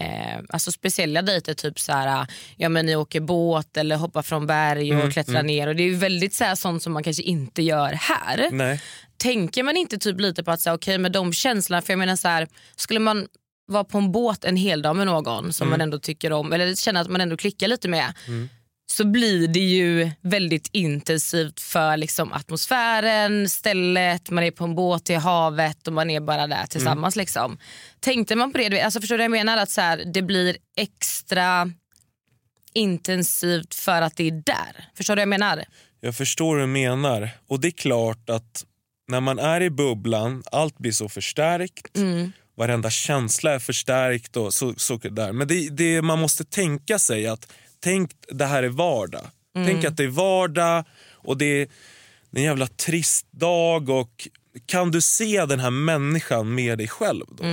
eh, 0.00 0.38
alltså 0.48 0.72
speciella 0.72 1.22
dejter, 1.22 1.54
typ 1.54 1.80
så 1.80 1.92
här, 1.92 2.26
ja, 2.56 2.68
men 2.68 2.86
ni 2.86 2.96
åker 2.96 3.20
båt 3.20 3.76
eller 3.76 3.96
hoppar 3.96 4.22
från 4.22 4.46
berg 4.46 4.92
och 4.92 5.00
Mm, 5.00 5.10
klättrar 5.12 5.42
ner. 5.42 5.66
Och 5.66 5.76
Det 5.76 5.82
är 5.82 5.94
väldigt 5.94 6.34
så 6.34 6.44
här, 6.44 6.54
sånt 6.54 6.82
som 6.82 6.92
man 6.92 7.02
kanske 7.02 7.22
inte 7.22 7.62
gör 7.62 7.92
här. 7.92 8.48
Nej. 8.52 8.80
Tänker 9.16 9.62
man 9.62 9.76
inte 9.76 9.98
typ 9.98 10.20
lite 10.20 10.44
på 10.44 10.50
att 10.50 10.60
säga 10.60 10.74
okej 10.74 10.98
med 10.98 11.12
de 11.12 11.32
känslorna, 11.32 11.82
för 11.82 11.92
jag 11.92 11.98
menar 11.98 12.16
så 12.16 12.28
här, 12.28 12.48
skulle 12.76 13.00
man 13.00 13.26
vara 13.66 13.84
på 13.84 13.98
en 13.98 14.12
båt 14.12 14.44
en 14.44 14.56
hel 14.56 14.82
dag 14.82 14.96
med 14.96 15.06
någon 15.06 15.52
som 15.52 15.70
man 15.70 15.80
ändå 15.80 15.98
tycker 15.98 16.32
om 16.32 16.52
eller 16.52 16.74
känner 16.74 17.00
att 17.00 17.10
man 17.10 17.20
ändå 17.20 17.36
klickar 17.36 17.68
lite 17.68 17.88
med 17.88 18.12
så 18.86 19.04
blir 19.06 19.48
det 19.48 19.60
ju 19.60 20.10
väldigt 20.20 20.68
intensivt 20.72 21.60
för 21.60 21.96
liksom 21.96 22.32
atmosfären, 22.32 23.48
stället, 23.48 24.30
man 24.30 24.44
är 24.44 24.50
på 24.50 24.64
en 24.64 24.74
båt 24.74 25.10
i 25.10 25.14
havet 25.14 25.86
och 25.86 25.92
man 25.92 26.10
är 26.10 26.20
bara 26.20 26.46
där 26.46 26.66
tillsammans. 26.66 27.16
Liksom. 27.16 27.58
Tänkte 28.00 28.36
man 28.36 28.52
på 28.52 28.58
det? 28.58 28.80
Alltså, 28.80 29.00
förstår 29.00 29.18
du 29.18 29.24
jag 29.24 29.30
menar? 29.30 29.56
Att 29.56 29.70
så 29.70 29.80
här, 29.80 30.04
det 30.14 30.22
blir 30.22 30.56
extra 30.76 31.70
intensivt 32.74 33.74
för 33.74 34.02
att 34.02 34.16
det 34.16 34.28
är 34.28 34.42
där. 34.46 34.88
Förstår 34.96 35.16
du 35.16 35.22
jag 35.22 35.28
menar? 35.28 35.64
Jag 36.00 36.16
förstår 36.16 36.54
hur 36.54 36.60
du 36.60 36.66
menar. 36.66 37.30
Och 37.48 37.60
det 37.60 37.68
är 37.68 37.72
klart 37.72 38.30
att 38.30 38.64
när 39.08 39.20
man 39.20 39.38
är 39.38 39.60
i 39.60 39.70
bubblan, 39.70 40.42
allt 40.52 40.78
blir 40.78 40.92
så 40.92 41.08
förstärkt. 41.08 41.96
Mm. 41.96 42.32
Varenda 42.56 42.90
känsla 42.90 43.52
är 43.52 43.58
förstärkt. 43.58 44.36
Och 44.36 44.54
så, 44.54 44.74
så 44.76 44.96
där. 44.96 45.32
Men 45.32 45.48
det, 45.48 45.68
det, 45.68 46.02
man 46.02 46.18
måste 46.18 46.44
tänka 46.44 46.98
sig 46.98 47.26
att 47.26 47.52
tänk 47.84 48.10
det 48.28 48.44
här 48.44 48.62
är 48.62 48.68
vardag. 48.68 49.26
Tänk 49.54 49.84
att 49.84 49.96
det 49.96 50.04
är 50.04 50.08
vardag 50.08 50.84
och 51.12 51.38
det 51.38 51.62
är 51.62 51.68
en 52.32 52.42
jävla 52.42 52.66
trist 52.66 53.26
dag. 53.30 53.88
Och 53.88 54.28
Kan 54.66 54.90
du 54.90 55.00
se 55.00 55.46
den 55.46 55.60
här 55.60 55.70
människan 55.70 56.54
med 56.54 56.78
dig 56.78 56.88
själv 56.88 57.24
då? 57.28 57.44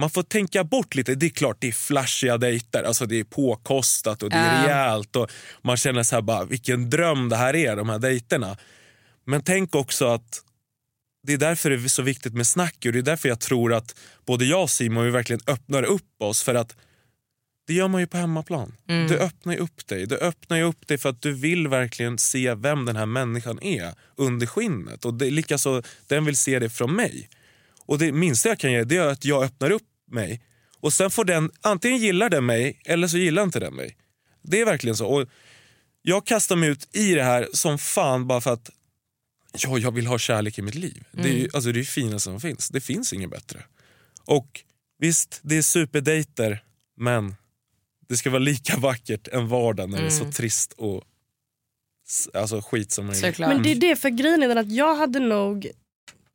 Man 0.00 0.10
får 0.10 0.22
tänka 0.22 0.64
bort 0.64 0.94
lite. 0.94 1.14
Det 1.14 1.26
är 1.26 1.30
klart 1.30 1.56
det 1.60 1.68
är 1.68 1.72
flashiga 1.72 2.38
dejter, 2.38 2.82
alltså 2.82 3.06
det 3.06 3.20
är 3.20 3.24
påkostat 3.24 4.22
och 4.22 4.30
det 4.30 4.36
är 4.36 4.62
rejält. 4.66 5.16
Och 5.16 5.30
man 5.62 5.76
känner 5.76 6.02
så 6.02 6.14
här 6.14 6.22
bara, 6.22 6.44
vilken 6.44 6.90
dröm 6.90 7.28
det 7.28 7.36
här 7.36 7.56
är, 7.56 7.76
de 7.76 7.88
här 7.88 7.98
dejterna. 7.98 8.56
Men 9.24 9.42
tänk 9.42 9.74
också 9.74 10.06
att 10.06 10.42
det 11.26 11.32
är 11.32 11.38
därför 11.38 11.70
det 11.70 11.76
är 11.76 11.88
så 11.88 12.02
viktigt 12.02 12.34
med 12.34 12.46
snack 12.46 12.76
och 12.86 12.92
det 12.92 12.98
är 12.98 13.02
därför 13.02 13.28
jag 13.28 13.40
tror 13.40 13.74
att 13.74 13.94
både 14.26 14.44
jag 14.44 14.62
och 14.62 14.70
Simon 14.70 15.04
vi 15.04 15.10
verkligen 15.10 15.40
öppnar 15.46 15.82
upp 15.82 16.22
oss 16.22 16.42
för 16.42 16.54
att 16.54 16.76
det 17.66 17.74
gör 17.74 17.88
man 17.88 18.00
ju 18.00 18.06
på 18.06 18.16
hemmaplan. 18.16 18.76
Du 18.86 19.18
öppnar 19.18 19.52
ju 19.52 19.58
upp 19.58 19.86
dig. 19.86 20.06
Du 20.06 20.16
öppnar 20.16 20.56
ju 20.56 20.62
upp 20.62 20.86
dig 20.86 20.98
för 20.98 21.08
att 21.08 21.22
du 21.22 21.32
vill 21.32 21.68
verkligen 21.68 22.18
se 22.18 22.54
vem 22.54 22.84
den 22.84 22.96
här 22.96 23.06
människan 23.06 23.62
är 23.62 23.94
under 24.16 24.46
skinnet. 24.46 25.04
Och 25.04 25.14
det, 25.14 25.30
likaså, 25.30 25.82
den 26.06 26.24
vill 26.24 26.36
se 26.36 26.58
det 26.58 26.70
från 26.70 26.96
mig. 26.96 27.28
Och 27.86 27.98
det 27.98 28.12
minsta 28.12 28.48
jag 28.48 28.58
kan 28.58 28.72
göra 28.72 28.84
det 28.84 28.96
är 28.96 29.06
att 29.06 29.24
jag 29.24 29.44
öppnar 29.44 29.70
upp 29.70 29.82
mig. 30.10 30.40
Och 30.80 30.92
sen 30.92 31.10
får 31.10 31.24
den, 31.24 31.50
antingen 31.60 31.98
gillar 31.98 32.30
den 32.30 32.46
mig 32.46 32.80
eller 32.84 33.08
så 33.08 33.18
gillar 33.18 33.42
inte 33.42 33.60
den 33.60 33.74
mig. 33.74 33.96
Det 34.42 34.60
är 34.60 34.64
verkligen 34.64 34.96
så. 34.96 35.06
Och 35.06 35.28
jag 36.02 36.26
kastar 36.26 36.56
mig 36.56 36.68
ut 36.68 36.96
i 36.96 37.14
det 37.14 37.22
här 37.22 37.48
som 37.52 37.78
fan 37.78 38.26
bara 38.26 38.40
för 38.40 38.52
att 38.52 38.70
ja, 39.58 39.78
jag 39.78 39.94
vill 39.94 40.06
ha 40.06 40.18
kärlek 40.18 40.58
i 40.58 40.62
mitt 40.62 40.74
liv. 40.74 41.04
Det 41.12 41.28
är 41.28 41.32
ju 41.32 41.48
alltså, 41.54 41.72
det 41.72 41.78
är 41.78 41.80
det 41.80 41.84
finaste 41.84 42.30
som 42.30 42.40
finns. 42.40 42.68
Det 42.68 42.80
finns 42.80 43.12
inget 43.12 43.30
bättre. 43.30 43.62
Och 44.24 44.62
visst, 44.98 45.40
det 45.42 45.56
är 45.56 45.62
superdejter, 45.62 46.62
men 46.96 47.34
det 48.08 48.16
ska 48.16 48.30
vara 48.30 48.38
lika 48.38 48.76
vackert 48.76 49.28
en 49.28 49.48
vardag 49.48 49.90
när 49.90 50.00
det 50.00 50.06
är 50.06 50.10
så 50.10 50.32
trist 50.32 50.72
och 50.72 51.04
alltså, 52.34 52.62
skit 52.62 52.92
som 52.92 53.06
möjligt. 53.06 53.24
Såklart. 53.24 53.48
Men 53.48 53.62
det 53.62 53.70
är 53.70 53.74
det, 53.74 53.96
för 53.96 54.08
grejen 54.08 54.42
är 54.42 54.56
att 54.56 54.72
jag 54.72 54.94
hade 54.94 55.18
nog... 55.18 55.70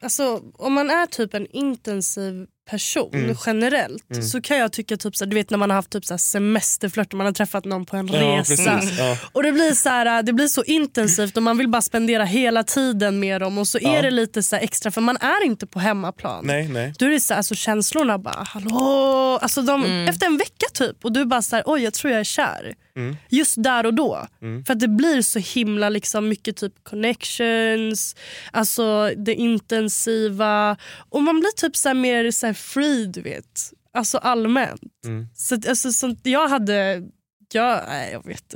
Alltså, 0.03 0.41
om 0.53 0.73
man 0.73 0.89
är 0.89 1.05
typ 1.05 1.33
en 1.33 1.47
intensiv 1.47 2.47
person 2.71 3.35
generellt 3.45 4.25
så 4.31 4.41
kan 4.41 4.57
jag 4.57 4.71
tycka 4.71 4.97
typ 4.97 5.15
så 5.15 5.25
du 5.25 5.35
vet 5.35 5.49
när 5.49 5.57
man 5.57 5.69
har 5.69 5.75
haft 5.75 5.89
typ 5.89 6.05
så 6.05 6.17
semesterflört 6.17 7.13
och 7.13 7.17
man 7.17 7.25
har 7.25 7.33
träffat 7.33 7.65
någon 7.65 7.85
på 7.85 7.97
en 7.97 8.07
Ja, 8.07 8.19
resa. 8.39 8.55
precis. 8.77 8.99
Ja. 8.99 9.17
Och 9.31 9.43
det 9.43 9.51
blir, 9.51 9.71
så 9.71 9.89
här, 9.89 10.23
det 10.23 10.33
blir 10.33 10.47
så 10.47 10.63
intensivt 10.63 11.37
och 11.37 11.43
man 11.43 11.57
vill 11.57 11.67
bara 11.69 11.81
spendera 11.81 12.25
hela 12.25 12.63
tiden 12.63 13.19
med 13.19 13.41
dem 13.41 13.57
och 13.57 13.67
så 13.67 13.77
är 13.77 13.95
Ja. 13.95 14.01
det 14.01 14.11
lite 14.11 14.43
så 14.43 14.55
extra 14.55 14.91
för 14.91 15.01
man 15.01 15.17
är 15.17 15.45
inte 15.45 15.67
på 15.67 15.79
hemmaplan. 15.79 16.45
Nej, 16.47 16.67
nej. 16.67 16.93
Då 16.99 17.05
är 17.05 17.09
det 17.09 17.19
så 17.19 17.33
här, 17.33 17.37
alltså, 17.37 17.55
känslorna 17.55 18.17
bara 18.17 18.43
hallå. 18.47 19.39
Alltså, 19.41 19.61
de, 19.61 19.85
Efter 20.09 20.25
en 20.25 20.37
vecka 20.37 20.65
typ 20.73 21.05
och 21.05 21.11
du 21.11 21.25
bara 21.25 21.41
så 21.41 21.55
här, 21.55 21.63
oj 21.65 21.81
jag 21.83 21.93
tror 21.93 22.11
jag 22.11 22.19
är 22.19 22.23
kär. 22.23 22.73
Just 23.29 23.63
där 23.63 23.85
och 23.85 23.93
då. 23.93 24.27
För 24.65 24.73
att 24.73 24.79
det 24.79 24.87
blir 24.87 25.21
så 25.21 25.39
himla 25.39 25.89
liksom, 25.89 26.29
mycket 26.29 26.57
typ 26.57 26.73
connections, 26.83 28.15
alltså 28.51 29.11
det 29.17 29.35
intensiva 29.35 30.77
och 31.09 31.23
man 31.23 31.39
blir 31.39 31.51
typ 31.51 31.75
så 31.75 31.89
här, 31.89 31.93
mer 31.93 32.31
så 32.31 32.45
här, 32.45 32.53
free 32.61 33.05
du 33.05 33.21
vet. 33.21 33.73
Alltså 33.93 34.17
allmänt. 34.17 34.81
Så, 35.35 35.55
att, 35.55 35.67
alltså, 35.67 35.91
sånt, 35.91 36.19
jag 36.23 36.47
hade, 36.47 37.03
jag, 37.53 37.83
nej, 37.87 38.11
jag 38.11 38.25
vet 38.25 38.53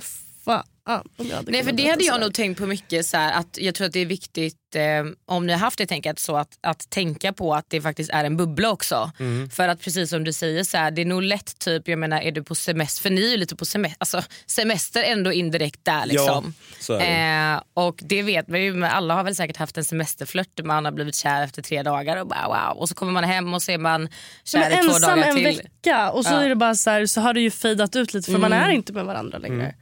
Nej, 1.47 1.63
för 1.63 1.71
det 1.71 1.89
hade 1.89 2.03
jag 2.03 2.19
nog 2.21 2.33
tänkt 2.33 2.57
på 2.57 2.65
mycket. 2.65 3.05
Så 3.05 3.17
här, 3.17 3.39
att 3.39 3.57
jag 3.61 3.75
tror 3.75 3.87
att 3.87 3.93
det 3.93 3.99
är 3.99 4.05
viktigt, 4.05 4.75
eh, 4.75 4.83
om 5.25 5.45
ni 5.47 5.53
har 5.53 5.59
haft 5.59 5.77
det 5.77 5.85
tänket, 5.85 6.19
så 6.19 6.35
att, 6.37 6.57
att 6.61 6.89
tänka 6.89 7.33
på 7.33 7.53
att 7.55 7.65
det 7.69 7.81
faktiskt 7.81 8.09
är 8.09 8.23
en 8.23 8.37
bubbla 8.37 8.69
också. 8.69 9.11
Mm. 9.19 9.49
För 9.49 9.67
att 9.67 9.81
precis 9.81 10.09
som 10.09 10.23
du 10.23 10.33
säger, 10.33 10.63
så 10.63 10.77
här, 10.77 10.91
det 10.91 11.01
är 11.01 11.05
nog 11.05 11.23
lätt, 11.23 11.59
typ, 11.59 11.87
jag 11.87 11.99
menar 11.99 12.21
är 12.21 12.31
du 12.31 12.43
på 12.43 12.55
semester, 12.55 13.01
för 13.01 13.09
ni 13.09 13.25
är 13.25 13.29
ju 13.31 13.37
lite 13.37 13.55
på 13.55 13.65
semester, 13.65 13.97
alltså, 13.99 14.21
semester 14.45 15.03
ändå 15.03 15.33
indirekt 15.33 15.79
där. 15.83 16.05
Liksom. 16.05 16.53
så 16.79 16.93
är 16.93 16.99
det. 16.99 17.55
Eh, 17.55 17.61
och 17.85 17.99
det 18.03 18.21
vet 18.21 18.47
man 18.47 18.61
ju, 18.61 18.85
alla 18.85 19.13
har 19.13 19.23
väl 19.23 19.35
säkert 19.35 19.57
haft 19.57 19.77
en 19.77 19.83
semesterflört 19.83 20.49
där 20.53 20.63
man 20.63 20.85
har 20.85 20.91
blivit 20.91 21.15
kär 21.15 21.43
efter 21.43 21.61
tre 21.61 21.83
dagar 21.83 22.17
och 22.17 22.27
bara 22.27 22.47
wow. 22.47 22.77
Och 22.77 22.89
så 22.89 22.95
kommer 22.95 23.11
man 23.11 23.23
hem 23.23 23.53
och 23.53 23.61
så 23.61 23.71
är 23.71 23.77
man 23.77 24.09
kär 24.43 24.59
men 24.59 24.71
i 24.71 24.75
två 24.87 24.93
ensam 24.95 25.09
dagar 25.19 25.29
en 25.29 25.35
till. 25.35 25.45
vecka 25.45 26.11
och 26.11 26.25
så 26.25 26.33
Ja. 26.33 26.41
är 26.43 26.49
det 26.49 26.55
bara 26.55 26.75
så 26.75 26.89
här, 26.89 27.05
så 27.05 27.21
har 27.21 27.33
det 27.33 27.41
ju 27.41 27.51
fejdat 27.51 27.95
ut 27.95 28.13
lite 28.13 28.31
för 28.31 28.39
man 28.39 28.53
är 28.53 28.69
inte 28.69 28.93
med 28.93 29.05
varandra 29.05 29.37
längre. 29.37 29.75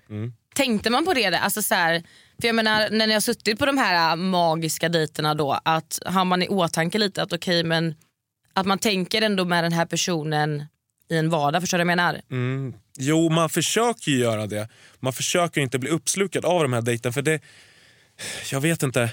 Tänkte 0.55 0.89
man 0.89 1.05
på 1.05 1.13
det? 1.13 1.29
där? 1.29 1.39
Alltså 1.39 1.61
så 1.61 1.75
här, 1.75 2.03
för 2.41 2.47
jag 2.47 2.55
menar, 2.55 2.89
när 2.89 3.07
ni 3.07 3.13
har 3.13 3.21
suttit 3.21 3.59
på 3.59 3.65
de 3.65 3.77
här 3.77 4.11
äh, 4.11 4.15
magiska 4.15 4.89
dejterna 4.89 5.33
då, 5.33 5.59
att 5.65 5.99
har 6.05 6.25
man 6.25 6.41
i 6.41 6.47
åtanke 6.47 6.97
lite 6.97 7.23
att 7.23 7.33
okej 7.33 7.63
men 7.63 7.95
att 8.53 8.65
man 8.65 8.79
tänker 8.79 9.21
ändå 9.21 9.45
med 9.45 9.63
den 9.63 9.73
här 9.73 9.85
personen 9.85 10.65
i 11.09 11.17
en 11.17 11.29
vardag, 11.29 11.61
förstår 11.61 11.77
du 11.77 11.83
vad 11.83 11.91
jag 11.91 11.97
menar? 11.97 12.21
Mm. 12.31 12.73
Jo, 12.97 13.29
man 13.29 13.49
försöker 13.49 14.11
ju 14.11 14.17
göra 14.17 14.47
det. 14.47 14.69
Man 14.99 15.13
försöker 15.13 15.61
inte 15.61 15.79
bli 15.79 15.89
uppslukad 15.89 16.45
av 16.45 16.61
de 16.61 16.73
här 16.73 16.81
dejterna. 16.81 17.13
För 17.13 17.21
det, 17.21 17.41
jag 18.51 18.61
vet 18.61 18.83
inte. 18.83 19.09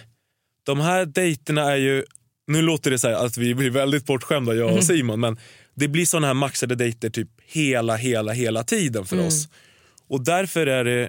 De 0.62 0.80
här 0.80 1.06
dejterna 1.06 1.72
är 1.72 1.76
ju... 1.76 2.04
Nu 2.46 2.62
låter 2.62 2.90
det 2.90 2.98
så 2.98 3.08
att 3.08 3.36
vi 3.36 3.54
blir 3.54 3.70
väldigt 3.70 4.06
bortskämda, 4.06 4.54
jag 4.54 4.76
och 4.76 4.84
Simon. 4.84 5.20
Men 5.20 5.38
det 5.74 5.88
blir 5.88 6.06
såna 6.06 6.26
här 6.26 6.34
maxade 6.34 6.74
dejter 6.74 7.10
typ 7.10 7.28
hela, 7.46 7.96
hela, 7.96 8.32
hela 8.32 8.64
tiden 8.64 9.04
för 9.04 9.26
oss. 9.26 9.48
Och 10.08 10.24
därför 10.24 10.66
är 10.66 10.84
det 10.84 11.08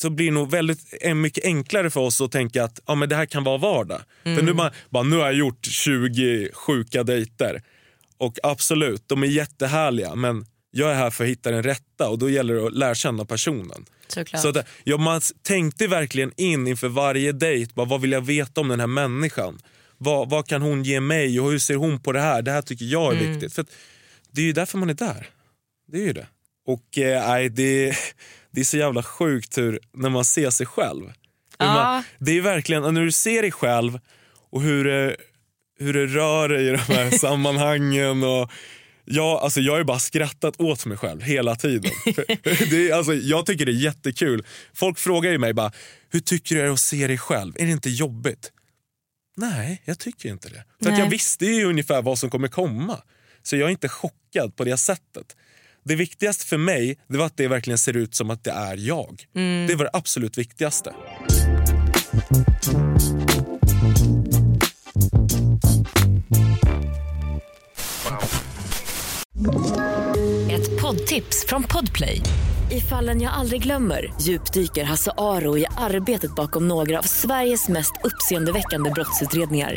så 0.00 0.10
blir 0.10 0.26
det 0.26 0.32
nog 0.32 0.50
väldigt 0.50 0.80
mycket 1.14 1.44
enklare 1.44 1.90
för 1.90 2.00
oss 2.00 2.20
att 2.20 2.32
tänka 2.32 2.64
att 2.64 2.80
ja, 2.86 2.94
men 2.94 3.08
det 3.08 3.16
här 3.16 3.26
kan 3.26 3.44
vara 3.44 3.58
vardag. 3.58 4.00
För 4.22 4.42
nu, 4.42 4.52
bara, 4.52 4.72
bara, 4.90 5.02
nu 5.02 5.16
har 5.16 5.24
jag 5.24 5.34
gjort 5.34 5.66
20 5.66 6.48
sjuka 6.52 7.02
dejter. 7.02 7.62
Och 8.18 8.38
absolut, 8.42 9.02
de 9.06 9.22
är 9.22 9.26
jättehärliga 9.26 10.14
men 10.14 10.46
jag 10.70 10.90
är 10.90 10.94
här 10.94 11.10
för 11.10 11.24
att 11.24 11.30
hitta 11.30 11.50
den 11.50 11.62
rätta 11.62 12.08
och 12.08 12.18
då 12.18 12.30
gäller 12.30 12.54
det 12.54 12.66
att 12.66 12.72
lära 12.72 12.94
känna 12.94 13.24
personen. 13.24 13.86
Såklart. 14.08 14.42
Så 14.42 14.48
att, 14.48 14.66
ja, 14.84 14.96
man 14.96 15.20
tänkte 15.42 15.86
verkligen 15.86 16.32
in 16.36 16.66
inför 16.66 16.88
varje 16.88 17.32
dejt, 17.32 17.72
bara, 17.74 17.86
vad 17.86 18.00
vill 18.00 18.12
jag 18.12 18.20
veta 18.20 18.60
om 18.60 18.68
den 18.68 18.80
här 18.80 18.86
människan? 18.86 19.58
Vad, 19.98 20.30
vad 20.30 20.46
kan 20.46 20.62
hon 20.62 20.82
ge 20.82 21.00
mig 21.00 21.40
och 21.40 21.50
hur 21.50 21.58
ser 21.58 21.74
hon 21.74 22.00
på 22.00 22.12
det 22.12 22.20
här? 22.20 22.42
Det 22.42 22.50
här 22.50 22.62
tycker 22.62 22.84
jag 22.84 23.14
är 23.14 23.28
viktigt. 23.28 23.54
För 23.54 23.62
att, 23.62 23.68
det 24.30 24.40
är 24.40 24.44
ju 24.44 24.52
därför 24.52 24.78
man 24.78 24.90
är 24.90 24.94
där. 24.94 25.26
Det 25.88 25.98
är 25.98 26.02
ju 26.02 26.12
det. 26.12 26.26
Och 26.72 26.98
eh, 26.98 27.50
det, 27.50 27.96
det 28.50 28.60
är 28.60 28.64
så 28.64 28.76
jävla 28.76 29.02
sjukt 29.02 29.58
hur, 29.58 29.80
när 29.92 30.10
man 30.10 30.24
ser 30.24 30.50
sig 30.50 30.66
själv. 30.66 31.12
Ja. 31.58 31.74
Man, 31.74 32.02
det 32.18 32.38
är 32.38 32.40
verkligen, 32.40 32.94
när 32.94 33.04
du 33.04 33.12
ser 33.12 33.42
dig 33.42 33.52
själv 33.52 33.98
och 34.50 34.62
hur 34.62 34.84
det, 34.84 35.16
hur 35.78 35.92
det 35.92 36.06
rör 36.06 36.48
dig 36.48 36.66
i 36.66 36.70
de 36.70 36.76
här 36.76 37.10
sammanhangen. 37.18 38.24
Och, 38.24 38.50
ja, 39.04 39.40
alltså 39.42 39.60
jag 39.60 39.72
har 39.76 39.84
bara 39.84 39.98
skrattat 39.98 40.60
åt 40.60 40.86
mig 40.86 40.96
själv 40.96 41.22
hela 41.22 41.56
tiden. 41.56 41.90
Det 42.70 42.90
är, 42.90 42.94
alltså, 42.94 43.14
jag 43.14 43.46
tycker 43.46 43.66
det 43.66 43.72
är 43.72 43.82
jättekul. 43.82 44.44
Folk 44.74 44.98
frågar 44.98 45.30
ju 45.30 45.38
mig 45.38 45.52
bara, 45.52 45.72
hur 46.10 46.20
tycker 46.20 46.54
du 46.54 46.60
det 46.60 46.66
är 46.66 46.72
att 46.72 46.80
se 46.80 47.06
dig 47.06 47.18
själv? 47.18 47.52
Är 47.58 47.66
det 47.66 47.72
inte 47.72 47.90
jobbigt? 47.90 48.52
Nej, 49.36 49.82
jag 49.84 49.98
tycker 49.98 50.28
inte 50.28 50.48
det. 50.48 50.64
För 50.82 50.98
jag 50.98 51.10
visste 51.10 51.46
ju 51.46 51.64
ungefär 51.64 52.02
vad 52.02 52.18
som 52.18 52.30
kommer 52.30 52.48
komma. 52.48 53.02
Så 53.42 53.56
jag 53.56 53.66
är 53.66 53.70
inte 53.70 53.88
chockad 53.88 54.56
på 54.56 54.64
det 54.64 54.76
sättet. 54.76 55.36
Det 55.84 55.96
viktigaste 55.96 56.46
för 56.46 56.58
mig 56.58 56.98
det 57.08 57.18
var 57.18 57.26
att 57.26 57.36
det 57.36 57.48
verkligen 57.48 57.78
ser 57.78 57.96
ut 57.96 58.14
som 58.14 58.30
att 58.30 58.44
det 58.44 58.50
är 58.50 58.76
jag. 58.76 59.24
Det 59.68 59.74
var 59.74 59.84
det 59.84 59.90
absolut 59.92 60.38
viktigaste. 60.38 60.94
Ett 70.50 70.80
poddtips 70.82 71.46
från 71.48 71.62
Podplay. 71.62 72.22
I 72.70 72.80
fallen 72.80 73.20
jag 73.20 73.32
aldrig 73.32 73.62
glömmer 73.62 74.12
djupdyker 74.20 74.84
Hasse 74.84 75.12
Aro 75.18 75.58
i 75.58 75.66
arbetet 75.76 76.34
bakom 76.34 76.68
några 76.68 76.98
av 76.98 77.02
Sveriges 77.02 77.68
mest 77.68 77.92
uppseendeväckande 78.04 78.90
brottsutredningar. 78.90 79.76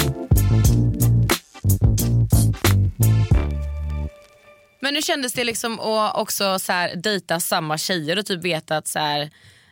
Men 4.81 4.95
hur 4.95 5.01
kändes 5.01 5.33
det 5.33 5.43
liksom 5.43 5.79
att 5.79 6.15
också 6.15 6.59
så 6.59 6.71
här, 6.71 6.95
dejta 6.95 7.39
samma 7.39 7.77
tjejer 7.77 8.19
och 8.19 8.25
typ 8.25 8.43
veta 8.43 8.77
att 8.77 8.87
så 8.87 8.99
här, 8.99 9.21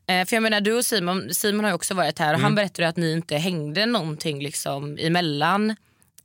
eh, 0.07 0.25
för 0.25 0.35
jag 0.35 0.43
menar 0.43 0.61
du 0.61 0.73
och 0.73 0.85
Simon, 0.85 1.33
Simon 1.33 1.65
har 1.65 1.73
också 1.73 1.93
varit 1.93 2.19
här 2.19 2.33
och 2.33 2.39
han 2.39 2.55
berättade 2.55 2.87
att 2.87 2.97
ni 2.97 3.11
inte 3.11 3.37
hängde 3.37 3.85
någonting 3.85 4.43
liksom 4.43 4.97
emellan 5.01 5.75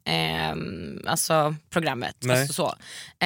ehm, 0.04 1.04
alltså 1.06 1.54
programmet. 1.70 2.16
Nej. 2.20 2.40
Alltså 2.40 2.52
så. 2.52 2.66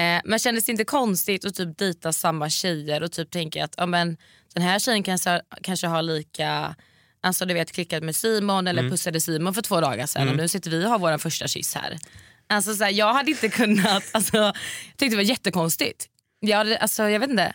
Eh, 0.01 0.21
men 0.25 0.39
kändes 0.39 0.65
det 0.65 0.73
inte 0.73 0.85
konstigt 0.85 1.45
att 1.45 1.55
typ 1.55 1.79
dejta 1.79 2.13
samma 2.13 2.51
tjejer 2.51 3.03
och 3.03 3.13
typ 3.13 3.31
tänka 3.31 3.65
att 3.65 3.75
ja, 3.77 3.87
men, 3.87 4.17
den 4.55 4.63
här 4.63 4.79
tjejen 4.79 5.03
kanske, 5.03 5.43
kanske 5.63 5.87
har 5.87 6.03
lika 6.03 6.75
Alltså 7.21 7.45
du 7.45 7.55
vet 7.55 7.73
klickat 7.73 8.03
med 8.03 8.17
Simon 8.17 8.67
eller 8.67 8.91
pussade 8.91 9.21
Simon 9.21 9.55
för 9.55 9.63
två 9.63 9.81
dagar 9.81 10.07
sedan 10.07 10.29
och 10.29 10.37
nu 10.37 10.49
sitter 10.49 10.71
vi 10.71 10.85
och 10.85 10.91
har 10.91 10.99
vår 10.99 11.19
första 11.19 11.49
kyss 11.49 11.75
här. 11.75 11.99
Alltså 12.49 12.75
så 12.75 12.85
här, 12.85 12.91
jag 12.91 13.13
hade 13.13 13.31
inte 13.31 13.49
kunnat, 13.49 14.05
alltså, 14.13 14.37
jag 14.37 14.55
tyckte 14.97 15.17
det 15.17 15.17
var 15.17 15.31
jättekonstigt. 15.31 16.07
Jag, 16.41 16.57
hade, 16.57 16.79
alltså, 16.79 17.09
jag 17.09 17.21
vet 17.21 17.31
inte. 17.31 17.55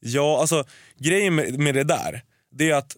Ja, 0.00 0.40
alltså 0.40 0.64
grejen 0.98 1.34
med, 1.34 1.58
med 1.58 1.74
det 1.74 1.84
där, 1.84 2.22
det 2.50 2.70
är 2.70 2.74
att 2.74 2.96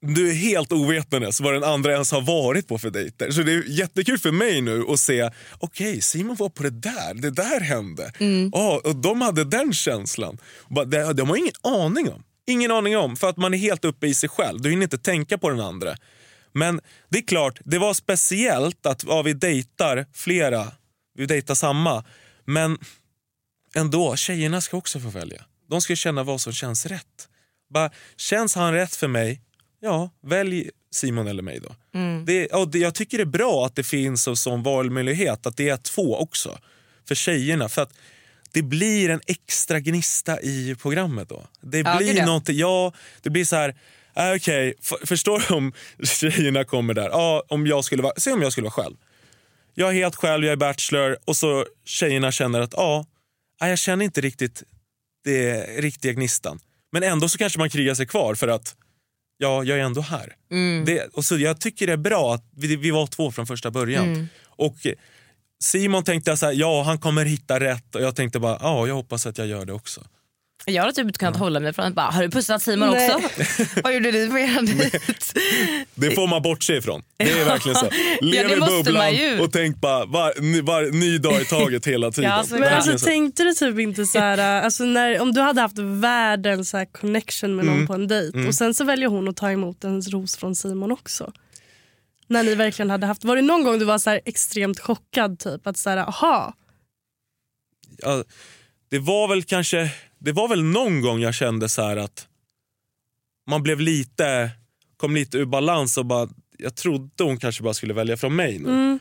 du 0.00 0.30
är 0.30 0.34
helt 0.34 0.72
ovetandes 0.72 1.40
vad 1.40 1.54
den 1.54 1.64
andra 1.64 1.92
ens 1.92 2.12
har 2.12 2.20
varit 2.20 2.68
på 2.68 2.78
för 2.78 2.90
dejter. 2.90 3.30
Så 3.30 3.42
det 3.42 3.52
är 3.52 3.64
jättekul 3.66 4.18
för 4.18 4.32
mig 4.32 4.60
nu 4.60 4.84
att 4.88 5.00
se, 5.00 5.30
okej 5.58 6.00
Simon 6.00 6.36
var 6.36 6.48
på 6.48 6.62
det 6.62 6.70
där, 6.70 7.14
det 7.14 7.30
där 7.30 7.60
hände. 7.60 8.12
Ja, 8.52 8.80
och 8.84 8.96
de 8.96 9.20
hade 9.20 9.44
den 9.44 9.72
känslan. 9.72 10.38
Det, 10.86 11.12
de 11.12 11.28
har 11.28 11.36
ingen 11.36 11.54
aning 11.62 12.10
om. 12.10 12.22
Ingen 12.46 12.70
aning 12.70 12.96
om, 12.96 13.16
för 13.16 13.28
att 13.28 13.36
man 13.36 13.54
är 13.54 13.58
helt 13.58 13.84
uppe 13.84 14.06
i 14.06 14.14
sig 14.14 14.28
själv. 14.28 14.60
Du 14.60 14.70
hinner 14.70 14.82
inte 14.82 14.98
tänka 14.98 15.38
på 15.38 15.50
den 15.50 15.60
andra. 15.60 15.94
Men 16.56 16.80
det 17.08 17.18
är 17.18 17.22
klart, 17.22 17.60
det 17.64 17.78
var 17.78 17.94
speciellt 17.94 18.86
att 18.86 19.04
ja, 19.04 19.22
vi 19.22 19.32
dejtar 19.32 20.06
flera, 20.12 20.72
vi 21.14 21.26
dejtar 21.26 21.54
samma. 21.54 22.04
Men 22.44 22.78
ändå, 23.74 24.16
tjejerna 24.16 24.60
ska 24.60 24.76
också 24.76 25.00
få 25.00 25.08
välja. 25.08 25.44
De 25.70 25.80
ska 25.80 25.96
känna 25.96 26.22
vad 26.22 26.40
som 26.40 26.52
känns 26.52 26.86
rätt. 26.86 27.28
Bara, 27.70 27.90
känns 28.16 28.54
han 28.54 28.72
rätt 28.72 28.94
för 28.96 29.08
mig, 29.08 29.40
ja, 29.80 30.10
välj 30.22 30.70
Simon 30.90 31.26
eller 31.26 31.42
mig 31.42 31.60
då. 31.60 31.74
Det, 32.26 32.46
och 32.46 32.68
det, 32.70 32.78
jag 32.78 32.94
tycker 32.94 33.18
det 33.18 33.22
är 33.24 33.26
bra 33.26 33.66
att 33.66 33.76
det 33.76 33.84
finns 33.84 34.28
en 34.28 34.36
sån 34.36 34.62
valmöjlighet, 34.62 35.46
att 35.46 35.56
det 35.56 35.68
är 35.68 35.76
två 35.76 36.16
också. 36.18 36.58
För 37.08 37.14
tjejerna. 37.14 37.68
För 37.68 37.82
att 37.82 37.92
det 38.52 38.62
blir 38.62 39.10
en 39.10 39.20
extra 39.26 39.80
gnista 39.80 40.40
i 40.40 40.76
programmet 40.82 41.28
då. 41.28 41.46
Det 41.60 41.78
Ja, 41.78 41.96
blir 41.96 42.16
ja. 42.16 42.26
någonting, 42.26 42.56
ja, 42.56 42.92
det 43.22 43.30
blir 43.30 43.44
så 43.44 43.56
här, 43.56 43.76
äh, 44.16 44.32
okej, 44.36 44.74
f- 44.82 45.08
förstår 45.08 45.44
du 45.48 45.54
om 45.54 45.72
tjejerna 46.02 46.64
kommer 46.64 46.94
där, 46.94 47.08
ja, 47.08 47.42
om 47.48 47.66
jag 47.66 47.84
skulle 47.84 48.02
vara, 48.02 48.12
säg 48.16 48.32
om 48.32 48.42
jag 48.42 48.52
skulle 48.52 48.64
vara 48.64 48.84
själv. 48.84 48.96
Jag 49.74 49.88
är 49.90 49.94
helt 49.94 50.16
själv, 50.16 50.44
jag 50.44 50.52
är 50.52 50.56
bachelor 50.56 51.16
och 51.24 51.36
så 51.36 51.66
tjejerna 51.84 52.32
känner 52.32 52.60
att 52.60 52.72
ja, 52.76 53.06
jag 53.60 53.78
känner 53.78 54.04
inte 54.04 54.20
riktigt 54.20 54.62
det 55.24 55.66
riktiga 55.80 56.12
gnistan. 56.12 56.58
Men 56.92 57.02
ändå 57.02 57.28
så 57.28 57.38
kanske 57.38 57.58
man 57.58 57.70
krigar 57.70 57.94
sig 57.94 58.06
kvar 58.06 58.34
för 58.34 58.48
att 58.48 58.76
ja, 59.38 59.64
jag 59.64 59.78
är 59.78 59.82
ändå 59.82 60.00
här. 60.00 60.32
Mm. 60.50 60.84
Det, 60.84 61.06
och 61.12 61.24
så 61.24 61.36
jag 61.38 61.60
tycker 61.60 61.86
det 61.86 61.92
är 61.92 61.96
bra 61.96 62.34
att 62.34 62.44
vi, 62.56 62.76
vi 62.76 62.90
var 62.90 63.06
två 63.06 63.32
från 63.32 63.46
första 63.46 63.70
början. 63.70 64.04
Mm. 64.12 64.28
Och 64.46 64.76
Simon 65.64 66.04
tänkte 66.04 66.36
så 66.36 66.46
här, 66.46 66.52
ja 66.52 66.82
han 66.82 66.98
kommer 66.98 67.24
hitta 67.24 67.60
rätt 67.60 67.94
och 67.94 68.02
jag 68.02 68.16
tänkte 68.16 68.38
bara, 68.38 68.58
ja 68.60 68.86
jag 68.86 68.94
hoppas 68.94 69.26
att 69.26 69.38
jag 69.38 69.46
gör 69.46 69.64
det 69.64 69.72
också. 69.72 70.04
Jag 70.68 70.82
hade 70.82 70.92
typ 70.94 71.06
inte 71.06 71.18
kunnat 71.18 71.36
hålla 71.36 71.60
mig 71.60 71.72
från 71.72 71.84
att 71.84 71.94
bara, 71.94 72.06
har 72.06 72.22
du 72.22 72.30
pussat 72.30 72.62
Simon 72.62 72.90
Nej. 72.90 73.14
också? 73.14 73.28
Vad 73.84 73.94
gjorde 73.94 74.10
ni 74.12 74.28
på 74.30 74.38
er 74.38 74.62
dejt? 74.66 74.98
Det 75.94 76.10
får 76.10 76.26
man 76.26 76.42
bortse 76.42 76.76
ifrån. 76.76 77.02
Det 77.16 77.30
är 77.30 77.44
verkligen 77.44 77.76
så. 77.76 77.88
Lev 78.20 78.48
det 78.48 78.54
i 78.54 78.60
bubblan 78.60 79.40
och 79.40 79.52
tänk 79.52 79.76
bara 79.80 80.04
var, 80.04 80.40
ny, 80.40 80.60
var, 80.60 80.82
ny 80.92 81.18
dag 81.18 81.42
i 81.42 81.44
taget 81.44 81.86
hela 81.86 82.10
tiden. 82.12 82.30
Ja, 82.30 82.44
så- 82.44 82.54
Men 82.58 82.74
alltså, 82.74 82.98
så. 82.98 83.06
tänkte 83.06 83.44
du 83.44 83.52
typ 83.54 83.78
inte 83.78 84.06
så 84.06 84.18
här, 84.18 84.62
alltså 84.62 84.84
när, 84.84 85.20
om 85.20 85.32
du 85.32 85.40
hade 85.40 85.60
haft 85.60 85.78
världens 85.78 86.70
så 86.70 86.76
här 86.76 86.84
connection 86.84 87.56
med 87.56 87.64
någon 87.64 87.74
Mm. 87.74 87.86
på 87.86 87.94
en 87.94 88.08
dejt 88.08 88.46
och 88.48 88.54
sen 88.54 88.74
så 88.74 88.84
väljer 88.84 89.08
hon 89.08 89.28
att 89.28 89.36
ta 89.36 89.50
emot 89.50 89.84
en 89.84 90.02
ros 90.02 90.36
från 90.36 90.54
Simon 90.56 90.92
också. 90.92 91.32
När 92.28 92.42
ni 92.42 92.54
verkligen 92.54 92.90
hade 92.90 93.06
haft, 93.06 93.24
var 93.24 93.36
det 93.36 93.42
någon 93.42 93.64
gång 93.64 93.78
du 93.78 93.84
var 93.84 93.98
så 93.98 94.10
här 94.10 94.20
extremt 94.24 94.80
chockad 94.80 95.38
typ 95.38 95.66
att 95.66 95.76
så 95.76 95.90
här, 95.90 95.96
aha, 95.96 96.54
ja, 97.98 98.24
det 98.88 98.98
var 98.98 99.28
väl 99.28 99.42
kanske, 99.42 99.92
det 100.18 100.32
var 100.32 100.48
väl 100.48 100.64
någon 100.64 101.00
gång 101.00 101.20
jag 101.20 101.34
kände 101.34 101.68
så 101.68 101.82
här 101.82 101.96
att 101.96 102.28
man 103.46 103.62
blev 103.62 103.80
lite, 103.80 104.50
kom 104.96 105.14
lite 105.14 105.38
ur 105.38 105.44
balans 105.44 105.98
och 105.98 106.06
bara, 106.06 106.28
jag 106.58 106.74
trodde 106.74 107.24
hon 107.24 107.38
kanske 107.38 107.62
bara 107.62 107.74
skulle 107.74 107.94
välja 107.94 108.16
från 108.16 108.36
mig 108.36 108.58
nu. 108.58 108.68
mm, 108.68 108.98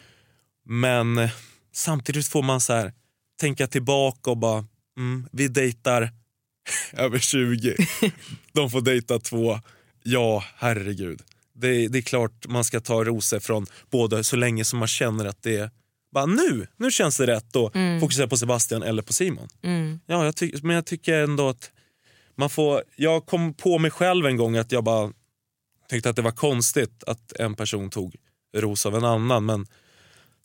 Men 0.65 1.17
eh, 1.17 1.31
samtidigt 1.73 2.27
får 2.27 2.43
man 2.43 2.61
så 2.61 2.73
här 2.73 2.93
tänka 3.39 3.67
tillbaka 3.67 4.31
och 4.31 4.37
bara, 4.37 4.65
mm, 4.97 5.27
vi 5.31 5.47
dejtar 5.47 6.09
över 6.93 7.19
20. 7.19 7.75
De 8.53 8.69
får 8.69 8.81
dejta 8.81 9.19
två. 9.19 9.59
Ja, 10.03 10.43
herregud. 10.55 11.21
Det, 11.53 11.87
det 11.87 11.97
är 11.97 12.01
klart 12.01 12.47
man 12.47 12.63
ska 12.63 12.79
ta 12.79 13.03
rosor 13.03 13.39
från 13.39 13.65
båda 13.89 14.23
så 14.23 14.35
länge 14.35 14.63
som 14.65 14.79
man 14.79 14.87
känner 14.87 15.25
att 15.25 15.43
det 15.43 15.57
är 15.57 15.69
bara 16.15 16.25
nu, 16.25 16.67
nu 16.77 16.91
känns 16.91 17.17
det 17.17 17.27
rätt 17.27 17.55
att 17.55 17.73
fokusera 18.01 18.27
på 18.27 18.37
Sebastian 18.37 18.83
eller 18.83 19.01
på 19.01 19.13
Simon. 19.13 19.47
Mm. 19.63 19.99
Ja, 20.05 20.25
jag 20.25 20.35
ty- 20.35 20.51
men 20.63 20.75
jag 20.75 20.85
tycker 20.85 21.23
ändå 21.23 21.49
att 21.49 21.71
man 22.35 22.49
får... 22.49 22.83
Jag 22.95 23.25
kom 23.25 23.53
på 23.53 23.79
mig 23.79 23.91
själv 23.91 24.25
en 24.25 24.37
gång 24.37 24.57
att 24.57 24.71
jag 24.71 24.83
bara 24.83 25.11
tyckte 25.89 26.09
att 26.09 26.15
det 26.15 26.21
var 26.21 26.31
konstigt 26.31 27.03
att 27.07 27.31
en 27.31 27.55
person 27.55 27.89
tog 27.89 28.15
ros 28.57 28.85
av 28.85 28.95
en 28.95 29.03
annan. 29.05 29.45
Men 29.45 29.67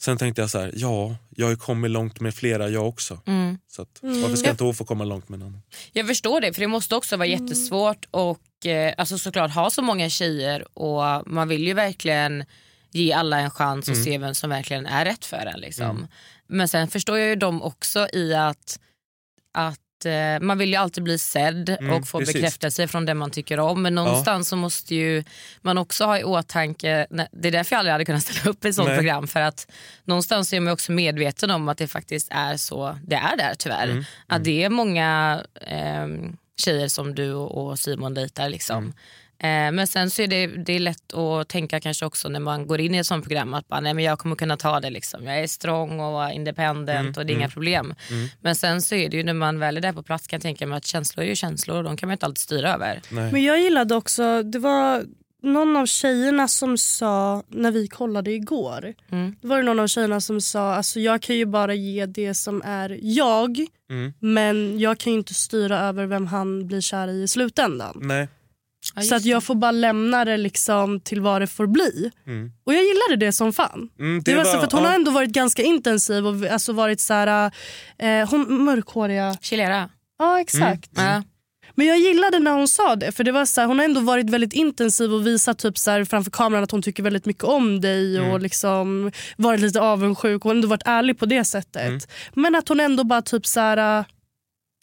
sen 0.00 0.18
tänkte 0.18 0.40
jag 0.40 0.50
så 0.50 0.58
här, 0.58 0.72
ja, 0.74 1.16
jag 1.30 1.46
har 1.46 1.50
ju 1.50 1.56
kommit 1.56 1.90
långt 1.90 2.20
med 2.20 2.34
flera 2.34 2.68
jag 2.68 2.88
också. 2.88 3.20
Mm. 3.26 3.58
Så 3.68 3.82
att, 3.82 3.98
varför 4.00 4.36
ska 4.36 4.50
inte 4.50 4.64
hon 4.64 4.74
få 4.74 4.84
komma 4.84 5.04
långt 5.04 5.28
med 5.28 5.40
en 5.40 5.46
annan? 5.46 5.62
Jag 5.92 6.06
förstår 6.06 6.40
det, 6.40 6.52
för 6.52 6.60
det 6.60 6.66
måste 6.66 6.96
också 6.96 7.16
vara 7.16 7.28
jättesvårt 7.28 8.06
och 8.10 8.66
eh, 8.66 8.94
alltså 8.98 9.18
såklart 9.18 9.50
ha 9.50 9.70
så 9.70 9.82
många 9.82 10.08
tjejer 10.08 10.78
och 10.78 11.02
man 11.26 11.48
vill 11.48 11.66
ju 11.66 11.74
verkligen 11.74 12.44
ge 12.90 13.12
alla 13.12 13.38
en 13.40 13.50
chans 13.50 13.88
och 13.88 13.96
se 13.96 14.18
vem 14.18 14.34
som 14.34 14.50
verkligen 14.50 14.86
är 14.86 15.04
rätt 15.04 15.24
för 15.24 15.46
en. 15.54 15.60
Liksom. 15.60 16.08
Men 16.46 16.68
sen 16.68 16.88
förstår 16.88 17.18
jag 17.18 17.28
ju 17.28 17.36
dem 17.36 17.62
också 17.62 18.08
i 18.12 18.34
att, 18.34 18.78
att 19.54 20.04
eh, 20.04 20.40
man 20.40 20.58
vill 20.58 20.68
ju 20.70 20.76
alltid 20.76 21.04
bli 21.04 21.18
sedd 21.18 21.68
Mm, 21.68 21.90
och 21.94 22.08
få 22.08 22.18
precis. 22.18 22.34
bekräftelse 22.34 22.88
från 22.88 23.06
det 23.06 23.14
man 23.14 23.30
tycker 23.30 23.60
om. 23.60 23.82
Men 23.82 23.94
någonstans 23.94 24.48
så 24.48 24.56
måste 24.56 24.94
ju 24.94 25.24
man 25.60 25.78
också 25.78 26.04
ha 26.04 26.18
i 26.18 26.24
åtanke, 26.24 27.06
nej, 27.10 27.28
det 27.32 27.48
är 27.48 27.52
därför 27.52 27.74
jag 27.76 27.78
aldrig 27.78 27.92
hade 27.92 28.04
kunnat 28.04 28.22
ställa 28.22 28.50
upp 28.50 28.64
i 28.64 28.68
ett 28.68 28.74
sånt 28.74 28.88
Nej. 28.88 28.96
program. 28.96 29.26
För 29.28 29.40
att 29.40 29.70
någonstans 30.04 30.52
är 30.52 30.60
man 30.60 30.72
också 30.72 30.92
medveten 30.92 31.50
om 31.50 31.68
att 31.68 31.78
det 31.78 31.88
faktiskt 31.88 32.28
är 32.30 32.56
så 32.56 32.98
det 33.06 33.14
är 33.16 33.36
där 33.36 33.54
tyvärr. 33.58 33.88
Mm, 33.88 34.04
Att 34.26 34.44
det 34.44 34.64
är 34.64 34.70
många 34.70 35.40
ehm, 35.60 36.36
tjejer 36.56 36.88
som 36.88 37.14
du 37.14 37.32
och 37.32 37.66
och 37.66 37.78
Simon 37.78 38.14
dejtar. 38.14 38.48
Liksom. 38.48 38.92
Mm. 39.42 39.66
Eh, 39.68 39.72
men 39.76 39.86
sen 39.86 40.10
så 40.10 40.22
är 40.22 40.26
det, 40.28 40.46
det 40.46 40.72
är 40.72 40.78
lätt 40.80 41.14
att 41.14 41.48
tänka 41.48 41.80
kanske 41.80 42.06
också 42.06 42.28
när 42.28 42.40
man 42.40 42.66
går 42.66 42.80
in 42.80 42.94
i 42.94 42.98
ett 42.98 43.06
sånt 43.06 43.24
program 43.24 43.54
att 43.54 43.68
bara, 43.68 43.80
nej, 43.80 43.94
men 43.94 44.04
jag 44.04 44.18
kommer 44.18 44.36
kunna 44.36 44.56
ta 44.56 44.80
det. 44.80 44.90
Liksom. 44.90 45.26
Jag 45.26 45.38
är 45.40 45.46
strong 45.46 46.00
och 46.00 46.30
independent 46.32 46.90
Mm, 46.90 47.12
och 47.16 47.26
det 47.26 47.32
är 47.32 47.36
inga 47.36 47.48
problem. 47.48 47.94
Men 48.40 48.54
sen 48.56 48.82
så 48.82 48.94
är 48.94 49.08
det 49.08 49.16
ju 49.16 49.22
när 49.22 49.34
man 49.34 49.58
väl 49.58 49.76
är 49.76 49.80
där 49.80 49.92
på 49.92 50.02
plats 50.02 50.26
kan 50.26 50.36
jag 50.36 50.42
tänka 50.42 50.66
mig 50.66 50.76
att 50.76 50.86
känslor 50.86 51.24
är 51.24 51.28
ju 51.28 51.34
känslor 51.36 51.76
och 51.76 51.84
de 51.84 51.96
kan 51.96 52.06
man 52.06 52.12
inte 52.14 52.26
alltid 52.26 52.38
styra 52.38 52.74
över. 52.74 53.00
Nej. 53.10 53.32
Men 53.32 53.42
jag 53.42 53.60
gillade 53.60 53.94
också, 53.94 54.42
det 54.42 54.58
var 54.58 55.04
någon 55.42 55.76
av 55.76 55.86
tjejerna 55.86 56.48
som 56.48 56.78
sa, 56.78 57.42
när 57.48 57.70
vi 57.70 57.88
kollade 57.88 58.30
igår, 58.32 58.94
Mm. 59.12 59.36
då 59.40 59.48
var 59.48 59.56
det 59.56 59.62
någon 59.62 59.80
av 59.80 59.86
tjejerna 59.86 60.20
som 60.20 60.40
sa 60.40 60.74
alltså 60.74 61.00
jag 61.00 61.22
kan 61.22 61.36
ju 61.36 61.46
bara 61.46 61.74
ge 61.74 62.06
det 62.06 62.34
som 62.34 62.62
är 62.64 62.98
jag 63.02 63.66
Mm. 63.90 64.12
men 64.18 64.78
jag 64.80 64.98
kan 64.98 65.12
ju 65.12 65.18
inte 65.18 65.34
styra 65.34 65.80
över 65.80 66.06
vem 66.06 66.26
han 66.26 66.66
blir 66.66 66.80
kär 66.80 67.08
i 67.08 67.22
i 67.22 67.28
slutändan. 67.28 67.98
Nej. 68.02 68.28
Ja, 68.94 69.02
Så 69.02 69.14
att 69.14 69.24
jag 69.24 69.44
får 69.44 69.54
bara 69.54 69.70
lämna 69.70 70.24
det 70.24 70.36
liksom 70.36 71.00
till 71.00 71.20
vad 71.20 71.42
det 71.42 71.46
får 71.46 71.66
bli. 71.66 72.10
Mm. 72.26 72.52
Och 72.64 72.74
jag 72.74 72.82
gillade 72.82 73.26
det 73.26 73.32
som 73.32 73.52
fan. 73.52 73.88
Mm, 73.98 74.22
Det 74.24 74.34
var 74.34 74.44
så 74.44 74.50
för 74.58 74.66
att 74.66 74.72
hon 74.72 74.82
ja. 74.82 74.88
har 74.88 74.94
ändå 74.94 75.10
varit 75.10 75.30
ganska 75.30 75.62
intensiv 75.62 76.26
och 76.26 76.46
alltså 76.50 76.72
varit 76.72 77.00
så 77.00 77.14
här, 77.14 77.52
eh, 77.98 78.30
hon 78.30 78.64
mörkhåriga. 78.64 79.36
Chilera. 79.40 79.90
Ja 80.18 80.40
exakt. 80.40 80.90
Ja. 80.96 81.22
Men 81.74 81.86
jag 81.86 81.98
gillade 81.98 82.38
när 82.38 82.50
hon 82.52 82.68
sa 82.68 82.96
det 82.96 83.12
för 83.12 83.24
det 83.24 83.32
var 83.32 83.44
så 83.44 83.60
här, 83.60 83.68
hon 83.68 83.78
har 83.78 83.84
ändå 83.84 84.00
varit 84.00 84.30
väldigt 84.30 84.52
intensiv 84.52 85.12
och 85.14 85.26
visat 85.26 85.58
typ 85.58 85.78
så 85.78 85.90
här, 85.90 86.04
framför 86.04 86.30
kameran 86.30 86.64
att 86.64 86.70
hon 86.70 86.82
tycker 86.82 87.02
väldigt 87.02 87.26
mycket 87.26 87.44
om 87.44 87.80
dig 87.80 88.20
och 88.20 88.40
liksom 88.40 89.10
varit 89.36 89.60
lite 89.60 89.80
avundsjuk 89.80 90.44
och 90.44 90.50
ändå 90.50 90.68
varit 90.68 90.82
ärlig 90.86 91.18
på 91.18 91.26
det 91.26 91.44
sättet. 91.44 92.10
Men 92.34 92.54
att 92.54 92.68
hon 92.68 92.80
ändå 92.80 93.04
bara 93.04 93.22
typ 93.22 93.46
så 93.46 93.60
här. 93.60 94.04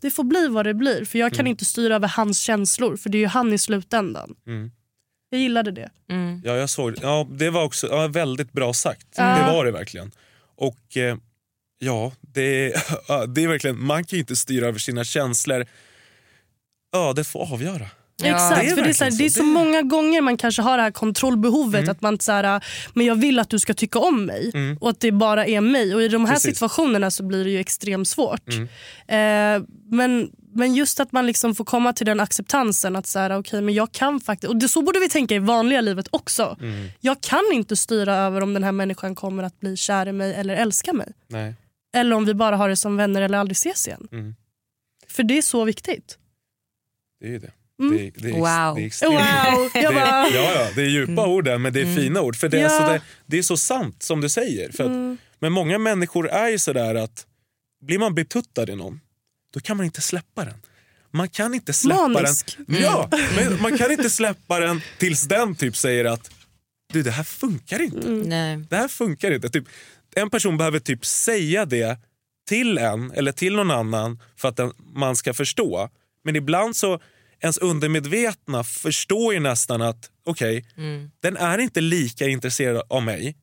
Det 0.01 0.11
får 0.11 0.23
bli 0.23 0.47
vad 0.47 0.65
det 0.65 0.73
blir 0.73 1.05
för 1.05 1.19
jag 1.19 1.33
kan 1.33 1.47
inte 1.47 1.65
styra 1.65 1.95
över 1.95 2.07
hans 2.07 2.39
känslor 2.39 2.97
för 2.97 3.09
det 3.09 3.17
är 3.17 3.19
ju 3.19 3.27
han 3.27 3.53
i 3.53 3.57
slutändan. 3.57 4.35
Mm. 4.47 4.71
Jag 5.29 5.41
gillade 5.41 5.71
det. 5.71 5.89
Mm. 6.09 6.41
Ja, 6.45 6.55
jag 6.55 6.69
såg 6.69 6.95
ja, 7.01 7.27
Det 7.31 7.49
var 7.49 7.63
också 7.63 7.87
ja, 7.87 8.07
väldigt 8.07 8.51
bra 8.51 8.73
sagt. 8.73 9.07
Ja. 9.17 9.23
Det 9.23 9.53
var 9.53 9.65
det 9.65 9.71
verkligen. 9.71 10.11
Och 10.55 10.97
eh, 10.97 11.17
ja, 11.79 12.11
det, 12.21 12.75
ja, 13.07 13.25
det 13.25 13.43
är 13.43 13.47
verkligen, 13.47 13.83
man 13.83 14.03
kan 14.03 14.17
ju 14.17 14.19
inte 14.19 14.35
styra 14.35 14.67
över 14.67 14.79
sina 14.79 15.03
känslor. 15.03 15.65
Ja, 16.91 17.13
det 17.13 17.23
får 17.23 17.53
avgöra. 17.53 17.89
Ja, 18.23 18.29
Exakt, 18.35 18.61
det 18.61 18.67
är 18.67 18.75
för 18.75 18.81
det 18.83 18.89
är, 18.89 18.93
så, 18.93 19.03
här, 19.03 19.11
det 19.11 19.25
är 19.25 19.29
så. 19.29 19.43
många 19.43 19.81
gånger 19.81 20.21
man 20.21 20.37
kanske 20.37 20.61
har 20.61 20.77
det 20.77 20.83
här 20.83 20.91
kontrollbehovet. 20.91 21.89
Att 21.89 22.01
man 22.01 22.19
så 22.19 22.31
här, 22.31 22.63
men 22.93 23.05
jag 23.05 23.15
vill 23.15 23.39
att 23.39 23.49
du 23.49 23.59
ska 23.59 23.73
tycka 23.73 23.99
om 23.99 24.25
mig 24.25 24.51
Mm. 24.53 24.77
och 24.81 24.89
att 24.89 24.99
det 24.99 25.11
bara 25.11 25.45
är 25.45 25.61
mig. 25.61 25.95
Och 25.95 26.01
I 26.03 26.07
de 26.07 26.25
här 26.25 26.33
Precis. 26.33 26.49
situationerna 26.51 27.11
så 27.11 27.23
blir 27.23 27.43
det 27.43 27.49
ju 27.49 27.59
extremt 27.59 28.07
svårt. 28.07 28.47
Mm. 28.47 28.67
Eh, 29.07 29.67
men, 29.89 30.31
men 30.53 30.75
just 30.75 30.99
att 30.99 31.11
man 31.11 31.25
liksom 31.27 31.55
får 31.55 31.65
komma 31.65 31.93
till 31.93 32.05
den 32.05 32.19
acceptansen 32.19 32.95
att 32.95 33.07
så 33.07 33.19
här, 33.19 33.37
okay, 33.37 33.61
men 33.61 33.73
jag 33.73 33.91
kan 33.91 34.19
faktiskt, 34.19 34.49
och 34.49 34.55
det, 34.57 34.67
så 34.69 34.81
borde 34.81 34.99
vi 34.99 35.09
tänka 35.09 35.35
i 35.35 35.39
vanliga 35.39 35.81
livet 35.81 36.07
också. 36.11 36.57
Mm. 36.61 36.87
Jag 36.99 37.21
kan 37.21 37.43
inte 37.53 37.75
styra 37.75 38.15
över 38.15 38.41
om 38.43 38.53
den 38.53 38.63
här 38.63 38.71
människan 38.71 39.15
kommer 39.15 39.43
att 39.43 39.59
bli 39.59 39.77
kär 39.77 40.07
i 40.07 40.11
mig 40.11 40.33
eller 40.33 40.55
älska 40.55 40.93
mig. 40.93 41.13
Nej. 41.27 41.55
Eller 41.95 42.15
om 42.15 42.25
vi 42.25 42.33
bara 42.33 42.55
har 42.55 42.69
det 42.69 42.75
som 42.75 42.97
vänner 42.97 43.21
eller 43.21 43.37
aldrig 43.37 43.55
ses 43.55 43.87
igen. 43.87 44.07
Mm. 44.11 44.35
För 45.07 45.23
det 45.23 45.37
är 45.37 45.41
så 45.41 45.63
viktigt. 45.63 46.17
Det 47.19 47.35
är 47.35 47.39
det. 47.39 47.51
Mm. 47.79 47.97
Det, 47.97 48.11
det, 48.15 48.29
är, 48.29 48.33
Wow. 48.33 48.75
det 48.75 48.81
är 48.81 48.85
extremt 48.85 49.13
Wow! 49.13 49.69
Det, 49.73 49.81
ja, 49.81 50.29
ja, 50.33 50.67
det 50.75 50.81
är 50.81 50.85
djupa 50.89 51.27
ord 51.27 51.45
där, 51.45 51.57
men 51.57 51.73
det 51.73 51.81
är 51.81 51.95
fina 51.95 52.21
ord. 52.21 52.35
För 52.35 52.49
det, 52.49 52.57
är 52.59 52.63
Ja. 52.63 52.69
så 52.69 52.87
det, 52.93 53.01
det 53.25 53.37
är 53.37 53.41
så 53.43 53.57
sant 53.57 54.03
som 54.03 54.21
du 54.21 54.29
säger. 54.29 54.71
För 54.71 54.83
att, 54.83 54.89
Mm. 54.89 55.17
Men 55.39 55.51
många 55.51 55.77
människor 55.77 56.29
är 56.29 56.49
ju 56.49 56.59
sådär 56.59 56.95
att 56.95 57.25
blir 57.85 57.99
man 57.99 58.15
betuttad 58.15 58.69
i 58.69 58.75
någon, 58.75 58.99
då 59.53 59.59
kan 59.59 59.77
man 59.77 59.85
inte 59.85 60.01
släppa 60.01 60.45
den. 60.45 60.53
Man 61.11 61.29
kan 61.29 61.53
inte 61.53 61.73
släppa 61.73 62.07
Manisk. 62.07 62.57
den. 62.67 62.81
Ja, 62.81 63.09
men 63.35 63.61
man 63.61 63.77
kan 63.77 63.91
inte 63.91 64.09
släppa 64.09 64.59
den 64.59 64.81
tills 64.97 65.21
den 65.27 65.55
typ 65.55 65.75
säger 65.77 66.05
att 66.05 66.31
du 66.93 67.03
det 67.03 67.11
här 67.11 67.23
funkar 67.23 67.81
inte. 67.81 68.09
Nej. 68.09 68.57
Det 68.69 68.75
här 68.75 68.87
funkar 68.87 69.31
inte. 69.31 69.49
Typ, 69.49 69.65
en 70.15 70.29
person 70.29 70.57
behöver 70.57 70.79
typ 70.79 71.05
säga 71.05 71.65
det 71.65 71.97
till 72.47 72.77
en 72.77 73.11
eller 73.11 73.31
till 73.31 73.55
någon 73.55 73.71
annan 73.71 74.19
för 74.37 74.47
att 74.47 74.55
den, 74.57 74.73
man 74.93 75.15
ska 75.15 75.33
förstå. 75.33 75.89
Men 76.23 76.35
ibland 76.35 76.75
så 76.75 76.99
ens 77.41 77.57
undermedvetna 77.57 78.63
förstår 78.63 79.33
ju 79.33 79.39
nästan 79.39 79.81
att 79.81 80.09
okej, 80.25 80.65
Mm. 80.77 81.11
den 81.19 81.37
är 81.37 81.57
inte 81.57 81.81
lika 81.81 82.27
intresserad 82.27 82.81
av 82.89 83.03
mig. 83.03 83.35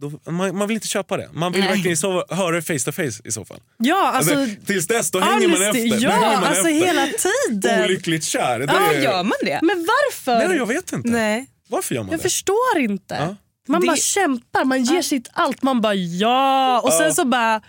Då, 0.00 0.32
man, 0.32 0.56
man 0.56 0.68
vill 0.68 0.74
inte 0.74 0.86
köpa 0.88 1.16
det. 1.16 1.28
Man 1.32 1.52
vill 1.52 1.60
Nej. 1.60 1.70
verkligen 1.70 1.96
så, 1.96 2.24
höra 2.28 2.56
det 2.56 2.62
face 2.62 2.78
to 2.84 2.92
face 2.92 3.20
i 3.28 3.32
så 3.32 3.44
fall. 3.44 3.60
Ja, 3.78 4.12
alltså, 4.12 4.34
Alltså, 4.38 4.56
tills 4.66 4.86
dess 4.86 5.10
då 5.10 5.20
hänger 5.20 5.48
man 5.48 5.62
efter. 5.62 5.72
Då 5.72 5.78
hänger 5.94 6.00
Ja, 6.00 6.20
man 6.20 6.44
alltså 6.44 6.68
efter. 6.68 6.86
hela 6.86 7.06
tiden. 7.06 7.84
Olyckligt 7.84 8.24
kär. 8.24 8.58
Det 8.58 8.64
Ja, 8.72 8.92
är, 8.92 9.00
gör 9.02 9.22
man 9.22 9.32
det? 9.42 9.58
Men 9.62 9.86
varför? 9.86 10.48
Nej, 10.48 10.56
jag 10.56 10.66
vet 10.66 10.92
inte. 10.92 11.08
Nej. 11.08 11.46
Varför 11.68 11.94
gör 11.94 12.02
man 12.02 12.10
Jag 12.10 12.18
det? 12.18 12.22
förstår 12.22 12.78
inte. 12.78 13.14
Ja. 13.14 13.36
Man 13.68 13.80
Det- 13.80 13.86
bara 13.86 13.96
kämpar, 13.96 14.64
man 14.64 14.84
ger 14.84 15.02
sitt 15.02 15.28
allt. 15.32 15.62
Man 15.62 15.80
bara 15.80 15.94
ja. 15.94 16.80
Och 16.80 16.92
sen 16.92 17.06
Ja. 17.06 17.14
så 17.14 17.24
bara... 17.24 17.62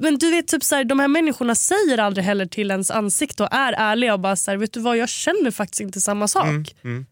Men 0.00 0.18
du 0.18 0.30
vet 0.30 0.48
typ 0.48 0.64
så 0.64 0.74
här, 0.74 0.84
de 0.84 1.00
här 1.00 1.08
människorna 1.08 1.54
säger 1.54 1.98
aldrig 1.98 2.24
heller 2.24 2.46
till 2.46 2.70
ens 2.70 2.90
ansikte 2.90 3.42
och 3.42 3.52
är 3.54 3.72
ärliga 3.72 4.14
och 4.14 4.20
bara 4.20 4.36
så 4.36 4.50
här, 4.50 4.58
vet 4.58 4.72
du 4.72 4.80
vad 4.80 4.96
jag 4.96 5.08
känner 5.08 5.50
faktiskt 5.50 5.80
inte 5.80 6.00
samma 6.00 6.28
sak. 6.28 6.74
Mm. 6.84 7.06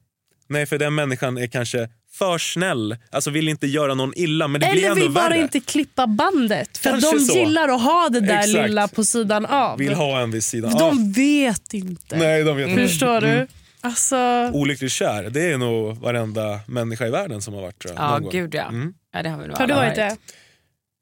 Nej, 0.49 0.67
för 0.67 0.79
den 0.79 0.95
människan 0.95 1.39
är 1.39 1.47
kanske 1.47 1.89
för 2.13 2.39
snäll. 2.39 2.97
Alltså 3.11 3.31
vill 3.31 3.49
inte 3.49 3.67
göra 3.67 3.95
någon 3.95 4.13
illa, 4.17 4.49
men 4.49 4.61
det 4.61 4.67
blir 4.71 4.79
Eller 4.79 4.91
ändå 4.91 5.03
vill 5.03 5.11
bara 5.13 5.29
värre. 5.29 5.43
inte 5.43 5.61
klippa 5.61 6.07
bandet 6.07 6.79
för 6.79 6.91
Kanske 6.91 7.13
de 7.13 7.21
så. 7.21 7.39
gillar 7.39 7.69
att 7.69 7.83
ha 7.83 8.09
det 8.09 8.21
där 8.21 8.39
Exakt. 8.39 8.69
lilla 8.69 8.89
på 8.89 9.05
sidan 9.05 9.47
av. 9.47 9.79
Vill 9.79 9.95
ha 9.95 10.21
en 10.21 10.31
vid 10.31 10.45
sidan. 10.45 10.71
Ja. 10.75 10.79
De 10.79 11.13
vet 11.13 11.75
inte. 11.75 12.17
Nej, 12.17 12.45
de 12.45 12.57
vet 12.57 12.69
inte. 12.69 12.83
Förstår 12.89 13.21
du? 13.21 13.47
Alltså, 13.81 14.17
Olyckligt 14.53 14.93
kär, 14.93 15.23
det 15.31 15.53
är 15.53 15.59
nog 15.59 15.97
varenda 15.97 16.61
människa 16.67 17.07
i 17.07 17.11
världen 17.11 17.43
som 17.43 17.55
har 17.55 17.61
varit 17.63 17.79
tror 17.79 17.95
jag. 17.95 18.05
Ja, 18.05 18.11
någon 18.11 18.23
gång. 18.23 18.33
gud 18.33 18.55
ja. 18.55 18.69
Mm. 18.69 18.95
ja 19.13 19.23
det 19.23 19.29
har, 19.29 19.39
vi 19.43 19.49
nog 19.49 19.57
har 19.59 19.67
du 19.67 19.73
alla 19.73 19.83
varit 19.83 19.97
det? 19.97 20.17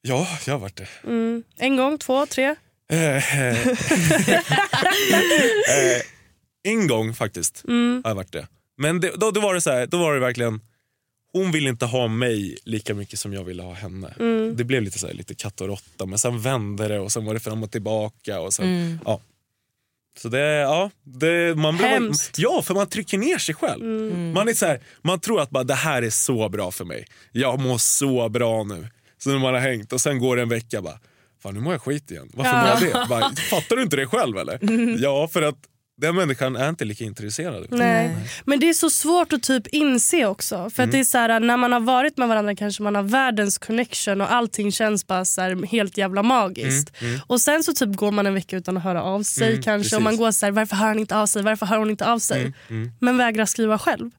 Ja, 0.03 0.29
jag 0.47 0.55
har 0.55 0.59
varit 0.59 0.77
det. 0.77 0.89
Mm. 1.05 1.43
En 1.57 1.77
gång, 1.77 1.99
två, 1.99 2.27
tre? 2.27 2.55
Eh, 2.91 3.39
eh. 3.43 3.67
Eh, 5.69 6.03
en 6.73 6.87
gång 6.87 7.15
faktiskt 7.15 7.65
Mm. 7.69 8.01
har 8.05 8.11
jag 8.11 8.15
varit 8.17 8.33
det. 8.33 8.47
Men 8.77 9.01
det, 9.01 9.11
då, 9.17 9.31
då, 9.31 9.41
var 9.41 9.55
det 9.55 9.61
så 9.61 9.71
här, 9.71 9.87
då 9.87 9.99
var 9.99 10.15
det 10.15 10.21
verkligen, 10.21 10.61
hon 11.33 11.53
ville 11.53 11.69
inte 11.69 11.87
ha 11.87 12.09
mig 12.09 12.57
lika 12.65 12.95
mycket 12.95 13.19
som 13.19 13.33
jag 13.33 13.45
ville 13.45 13.63
ha 13.63 13.73
henne. 13.75 14.15
Mm. 14.21 14.57
Det 14.57 14.65
blev 14.65 14.83
lite 14.83 14.99
så 14.99 15.07
här, 15.07 15.15
lite 15.15 15.35
katt 15.35 15.61
och 15.61 15.67
råtta 15.69 16.07
men 16.07 16.19
sen 16.19 16.41
vände 16.41 16.89
det 16.89 16.99
och 17.01 17.13
sen 17.13 17.25
var 17.25 17.35
det 17.35 17.41
fram 17.41 17.63
och 17.63 17.71
tillbaka. 17.71 18.41
Och 18.41 18.55
sen, 18.55 19.01
ja. 19.05 19.21
Så 20.19 20.29
det, 20.29 20.41
ja, 20.41 20.91
det, 21.03 21.55
man 21.59 21.77
blir, 21.77 21.87
Hemskt. 21.87 22.39
ja, 22.39 22.63
för 22.63 22.75
man 22.75 22.87
trycker 22.89 23.19
ner 23.19 23.39
sig 23.39 23.55
själv. 23.55 23.85
Man, 24.35 24.49
är 24.49 24.55
så 24.55 24.67
här, 24.67 24.81
man 25.03 25.21
tror 25.21 25.41
att 25.41 25.51
bara, 25.51 25.65
det 25.65 25.75
här 25.75 26.03
är 26.03 26.11
så 26.11 26.49
bra 26.49 26.71
för 26.71 26.85
mig. 26.85 27.07
Jag 27.33 27.61
mår 27.61 27.79
så 27.79 28.29
bra 28.29 28.65
nu. 28.65 28.89
Så 29.19 29.31
när 29.31 29.39
man 29.39 29.55
har 29.55 29.61
hängt 29.61 29.93
och 29.93 30.01
sen 30.01 30.19
går 30.19 30.37
det 30.37 30.43
en 30.43 30.49
vecka 30.49 30.83
bara, 30.83 30.99
fan 31.43 31.55
nu 31.55 31.61
mår 31.61 31.73
jag 31.73 31.83
skit 31.83 32.11
igen. 32.11 32.31
Varför 32.35 32.51
Ja. 32.53 32.59
mår 32.61 32.69
jag 32.69 33.03
det? 33.03 33.09
Bara, 33.09 33.31
Fattar 33.51 33.77
du 33.77 33.83
inte 33.83 33.97
det 33.97 34.07
själv 34.07 34.39
eller? 34.39 34.59
Ja, 35.03 35.29
för 35.33 35.43
att 35.43 35.57
den 36.01 36.15
människan 36.17 36.57
är 36.57 36.69
inte 36.69 36.85
lika 36.85 37.05
intresserad. 37.05 37.67
Nej. 37.71 38.17
Men 38.45 38.61
det 38.61 38.69
är 38.69 38.73
så 38.75 38.91
svårt 38.91 39.33
att 39.33 39.43
typ 39.43 39.67
inse 39.67 40.27
också. 40.27 40.71
För 40.71 40.83
att 40.83 40.93
det 40.93 40.99
är 40.99 41.05
så 41.05 41.19
här, 41.19 41.41
när 41.41 41.57
man 41.57 41.73
har 41.73 41.81
varit 41.81 42.17
med 42.17 42.29
varandra 42.29 42.55
kanske 42.57 42.83
man 42.83 42.95
har 42.95 43.03
världens 43.03 43.59
connection 43.59 44.21
och 44.21 44.33
allting 44.33 44.73
känns 44.73 45.07
bara 45.07 45.25
så 45.25 45.41
här 45.41 45.67
helt 45.67 45.97
jävla 45.97 46.23
magiskt. 46.23 46.93
Och 47.27 47.41
sen 47.41 47.63
så 47.65 47.73
typ 47.73 47.97
går 47.97 48.13
man 48.13 48.27
en 48.27 48.35
vecka 48.35 48.57
utan 48.57 48.77
att 48.77 48.83
höra 48.83 49.03
av 49.03 49.23
sig 49.23 49.49
Mm, 49.49 49.63
kanske 49.63 49.97
och 49.97 50.01
precis. 50.03 50.05
man 50.05 50.17
går 50.17 50.31
så 50.31 50.47
här, 50.47 50.51
varför 50.53 50.77
hör 50.77 50.87
han 50.89 50.99
inte 50.99 51.17
av 51.17 51.27
sig, 51.27 51.43
varför 51.43 51.67
hör 51.67 51.79
hon 51.79 51.91
inte 51.91 52.07
av 52.07 52.19
sig? 52.19 52.53
Men 53.01 53.17
vägrar 53.17 53.45
skriva 53.47 53.79
själv 53.79 54.11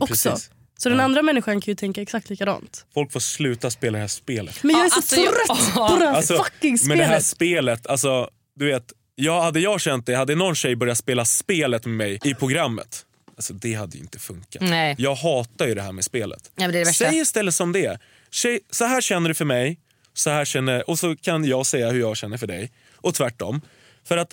också. 0.00 0.30
Precis. 0.30 0.50
Så 0.80 0.88
den 0.88 1.00
andra 1.00 1.22
människan 1.22 1.60
kan 1.60 1.70
ju 1.72 1.74
tänka 1.76 2.02
exakt 2.02 2.30
likadant. 2.30 2.86
Folk 2.94 3.12
får 3.12 3.20
sluta 3.20 3.70
spela 3.70 3.92
det 3.98 4.00
här 4.00 4.08
spelet. 4.08 4.62
Men 4.62 4.76
jag 4.76 4.80
är 4.80 4.84
Ja, 4.84 4.90
så 4.90 4.96
alltså, 4.96 5.16
jag- 5.16 5.34
trött 5.34 5.74
på 5.74 5.96
det 5.96 6.06
här 6.06 6.14
Alltså, 6.14 6.36
fucking 6.44 6.78
Men 6.88 6.98
det 6.98 7.04
här 7.04 7.20
spelet. 7.20 7.26
spelet, 7.26 7.86
alltså, 7.86 8.30
du 8.56 8.66
vet, 8.66 8.92
jag, 9.14 9.42
hade 9.42 9.60
jag 9.60 9.80
känt 9.80 10.06
det, 10.06 10.14
hade 10.14 10.34
någon 10.34 10.54
tjej 10.54 10.76
börjat 10.76 10.98
spela 10.98 11.24
spelet 11.24 11.86
med 11.86 11.94
mig 11.96 12.18
i 12.24 12.34
programmet, 12.34 13.06
alltså 13.36 13.54
det 13.54 13.74
hade 13.74 13.96
ju 13.96 14.02
inte 14.02 14.18
funkat. 14.18 14.62
Nej. 14.62 14.94
Jag 14.98 15.14
hatar 15.14 15.66
ju 15.66 15.74
det 15.74 15.82
här 15.82 15.92
med 15.92 16.04
spelet. 16.04 16.50
Ja, 16.56 16.62
men 16.62 16.72
det 16.72 16.78
är 16.80 16.84
det. 16.84 16.92
Säg 16.92 17.18
istället 17.18 17.54
som 17.54 17.72
det 17.72 17.86
är. 17.86 17.98
Tjej, 18.30 18.60
så 18.70 18.84
här 18.84 19.00
känner 19.00 19.28
du 19.28 19.34
för 19.34 19.44
mig, 19.44 19.80
så 20.14 20.30
här 20.30 20.44
känner, 20.44 20.90
och 20.90 20.98
så 20.98 21.16
kan 21.16 21.44
jag 21.44 21.66
säga 21.66 21.90
hur 21.90 22.00
jag 22.00 22.16
känner 22.16 22.36
för 22.36 22.46
dig. 22.46 22.72
Och 22.96 23.14
tvärtom. 23.14 23.60
För 24.04 24.16
att 24.16 24.30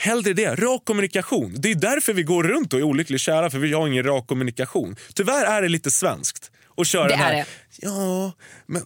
Hellre 0.00 0.32
det, 0.32 0.54
rak 0.54 0.84
kommunikation. 0.84 1.54
Det 1.58 1.70
är 1.70 1.74
därför 1.74 2.12
vi 2.12 2.22
går 2.22 2.42
runt 2.42 2.72
och 2.72 2.78
är 2.78 2.82
olyckligt 2.82 3.20
kära, 3.20 3.50
för 3.50 3.58
vi 3.58 3.72
har 3.72 3.88
ingen 3.88 4.04
rak 4.04 4.26
kommunikation. 4.26 4.96
Tyvärr 5.14 5.44
är 5.44 5.62
det 5.62 5.68
lite 5.68 5.90
svenskt 5.90 6.50
att 6.76 6.86
köra 6.86 7.02
Det 7.04 7.08
den 7.08 7.18
här, 7.18 7.32
är 7.32 7.36
det. 7.36 7.46
ja, 7.76 8.32
men 8.66 8.82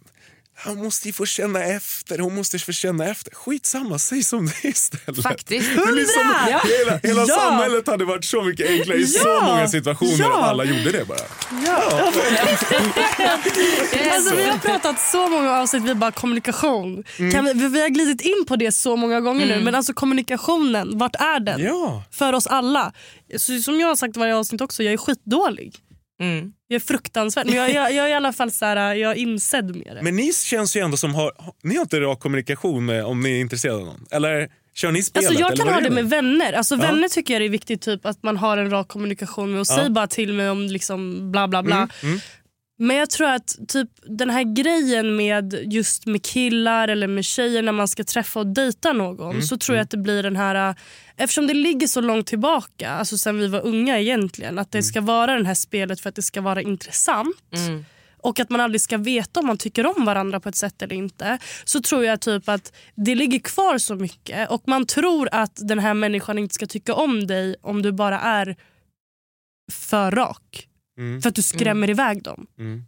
han 0.57 0.77
måste 0.77 1.09
ju 1.09 1.13
få 1.13 1.27
känna 1.27 1.65
efter, 1.65 2.19
hon 2.19 2.35
måste 2.35 2.59
få 2.59 2.73
känna 2.73 3.07
efter. 3.09 3.35
Skitsamma, 3.35 3.99
säg 3.99 4.23
som 4.25 4.47
det 4.47 4.65
är 4.65 4.71
istället. 4.71 5.23
Faktiskt. 5.23 5.69
Det 5.77 5.93
blir 5.93 6.05
som, 6.05 6.35
Ja. 6.51 6.61
Hela, 6.79 7.01
hela 7.03 7.25
Ja. 7.29 7.37
samhället 7.41 7.87
hade 7.87 8.05
varit 8.05 8.25
så 8.25 8.43
mycket 8.43 8.71
enklare 8.71 8.99
i 8.99 9.07
så 9.07 9.29
Ja. 9.29 9.43
många 9.47 9.69
situationer 9.69 10.31
om 10.33 10.43
alla 10.43 10.65
gjorde 10.65 10.93
det 10.93 11.05
bara. 11.05 11.19
Ja. 11.67 12.13
Alltså, 14.15 14.31
så. 14.31 14.37
vi 14.37 14.45
har 14.45 14.59
pratat 14.59 15.01
så 15.01 15.29
många 15.29 15.51
avsnitt 15.51 15.83
vi 15.83 15.95
bara 15.95 16.13
kommunikation. 16.13 17.05
Mm. 17.19 17.33
Kan 17.33 17.45
vi, 17.45 17.69
vi 17.69 17.81
har 17.81 17.89
glidit 17.89 18.21
in 18.21 18.45
på 18.49 18.57
det 18.57 18.73
så 18.73 18.97
många 18.97 19.21
gånger 19.21 19.47
nu 19.47 19.61
men 19.65 19.75
alltså 19.75 19.95
kommunikationen, 19.95 20.99
vart 20.99 21.15
är 21.17 21.41
den? 21.41 21.61
Ja. 21.61 22.03
För 22.11 22.33
oss 22.33 22.47
alla. 22.47 22.93
Så, 23.39 23.59
som 23.63 23.81
jag 23.81 23.89
har 23.89 23.97
sagt 23.97 24.17
i 24.17 24.21
varje 24.21 24.37
avsnitt 24.37 24.61
också, 24.61 24.83
jag 24.83 24.93
är 24.93 24.97
skitdålig. 24.99 25.75
Mm. 26.21 26.53
Jag 26.69 26.77
är 26.77 26.81
fruktansvärd. 26.81 27.47
Men 27.47 27.55
jag, 27.55 27.71
jag, 27.73 27.93
jag 27.93 28.07
är 28.07 28.11
i 28.11 28.13
alla 28.13 28.33
fall 28.33 28.51
så 28.51 28.65
här, 28.65 28.95
jag 28.95 29.11
är 29.13 29.17
insedd 29.17 29.77
med 29.77 29.97
det. 29.97 30.03
Men 30.03 30.17
ni 30.17 30.33
känns 30.33 30.77
ju 30.77 30.81
ändå 30.81 30.97
som 30.97 31.15
har, 31.15 31.33
ni 31.63 31.75
har 31.75 31.83
inte 31.83 32.01
rak 32.01 32.21
kommunikation 32.21 32.85
med, 32.87 33.05
om 33.05 33.21
ni 33.21 33.31
är 33.37 33.41
intresserade 33.41 33.79
av 33.79 33.87
någon? 33.87 34.07
Eller 34.11 34.49
kör 34.75 34.93
ni 34.93 35.03
spelet? 35.03 35.29
Alltså 35.29 35.43
jag 35.43 35.57
kan 35.57 35.69
ha 35.69 35.81
det 35.81 35.91
med 35.91 36.11
vänner. 36.11 36.53
Alltså 36.53 36.75
Ja. 36.75 36.81
Vänner 36.81 37.09
tycker 37.09 37.35
jag 37.35 37.41
det 37.41 37.47
är 37.47 37.51
viktigt 37.51 37.83
typ, 37.83 38.07
att 38.07 38.23
man 38.23 38.37
har 38.37 38.57
en 38.57 38.71
rak 38.71 38.89
kommunikation 38.89 39.51
med 39.53 39.61
och 39.61 39.67
Ja. 39.71 39.77
säg 39.77 39.91
bara 39.91 40.07
till 40.07 40.33
mig 40.33 40.51
om 40.51 40.63
liksom 40.63 41.31
bla 41.33 41.49
bla 41.49 41.63
bla. 41.63 41.77
Mm, 41.77 41.89
mm. 42.03 42.19
Men 42.77 42.97
jag 42.97 43.11
tror 43.11 43.29
att 43.29 43.57
typ 43.69 43.89
den 44.07 44.31
här 44.31 44.43
grejen 44.55 45.17
med 45.17 45.73
just 45.73 46.07
med 46.07 46.23
killar 46.25 46.89
eller 46.89 47.07
med 47.07 47.25
tjejer 47.25 47.63
när 47.63 47.73
man 47.73 47.89
ska 47.89 48.05
träffa 48.05 48.41
och 48.41 48.47
dejta 48.47 48.93
någon 48.93 49.31
Mm, 49.31 49.43
så 49.43 49.57
tror 49.57 49.77
jag 49.77 49.85
att 49.85 49.91
det 49.91 49.97
blir 49.97 50.23
den 50.23 50.37
här, 50.37 50.75
eftersom 51.17 51.47
det 51.47 51.55
ligger 51.55 51.87
så 51.87 52.01
långt 52.01 52.27
tillbaka, 52.27 52.91
alltså 52.91 53.19
sen 53.19 53.39
vi 53.39 53.47
var 53.47 53.61
unga 53.67 54.01
egentligen, 54.01 54.59
att 54.59 54.71
det 54.73 54.79
Mm. 54.79 54.83
ska 54.83 55.01
vara 55.01 55.39
det 55.39 55.47
här 55.47 55.55
spelet 55.55 56.01
för 56.01 56.09
att 56.09 56.15
det 56.15 56.23
ska 56.23 56.41
vara 56.41 56.63
intressant 56.63 57.37
Mm. 57.69 57.85
och 58.19 58.41
att 58.41 58.51
man 58.51 58.61
aldrig 58.61 58.81
ska 58.81 58.97
veta 58.97 59.41
om 59.41 59.47
man 59.47 59.59
tycker 59.59 59.97
om 59.99 60.05
varandra 60.05 60.41
på 60.41 60.49
ett 60.49 60.57
sätt 60.57 60.83
eller 60.83 60.97
inte 60.97 61.39
så 61.65 61.81
tror 61.81 62.05
jag 62.05 62.21
typ 62.21 62.49
att 62.49 62.73
det 62.95 63.15
ligger 63.15 63.39
kvar 63.39 63.79
så 63.79 63.95
mycket 63.95 64.51
och 64.51 64.63
man 64.67 64.87
tror 64.87 65.29
att 65.33 65.59
den 65.69 65.79
här 65.79 65.95
människan 65.95 66.39
inte 66.39 66.55
ska 66.55 66.67
tycka 66.67 66.95
om 66.95 67.27
dig 67.27 67.57
om 67.63 67.83
du 67.83 67.93
bara 67.93 68.21
är 68.21 68.57
för 69.73 70.11
rak. 70.11 70.69
Mm. 70.99 71.23
För 71.23 71.29
att 71.29 71.35
du 71.35 71.43
skrämmer 71.43 71.91
iväg 71.91 72.23
dem. 72.23 72.47
Mm. 72.59 72.85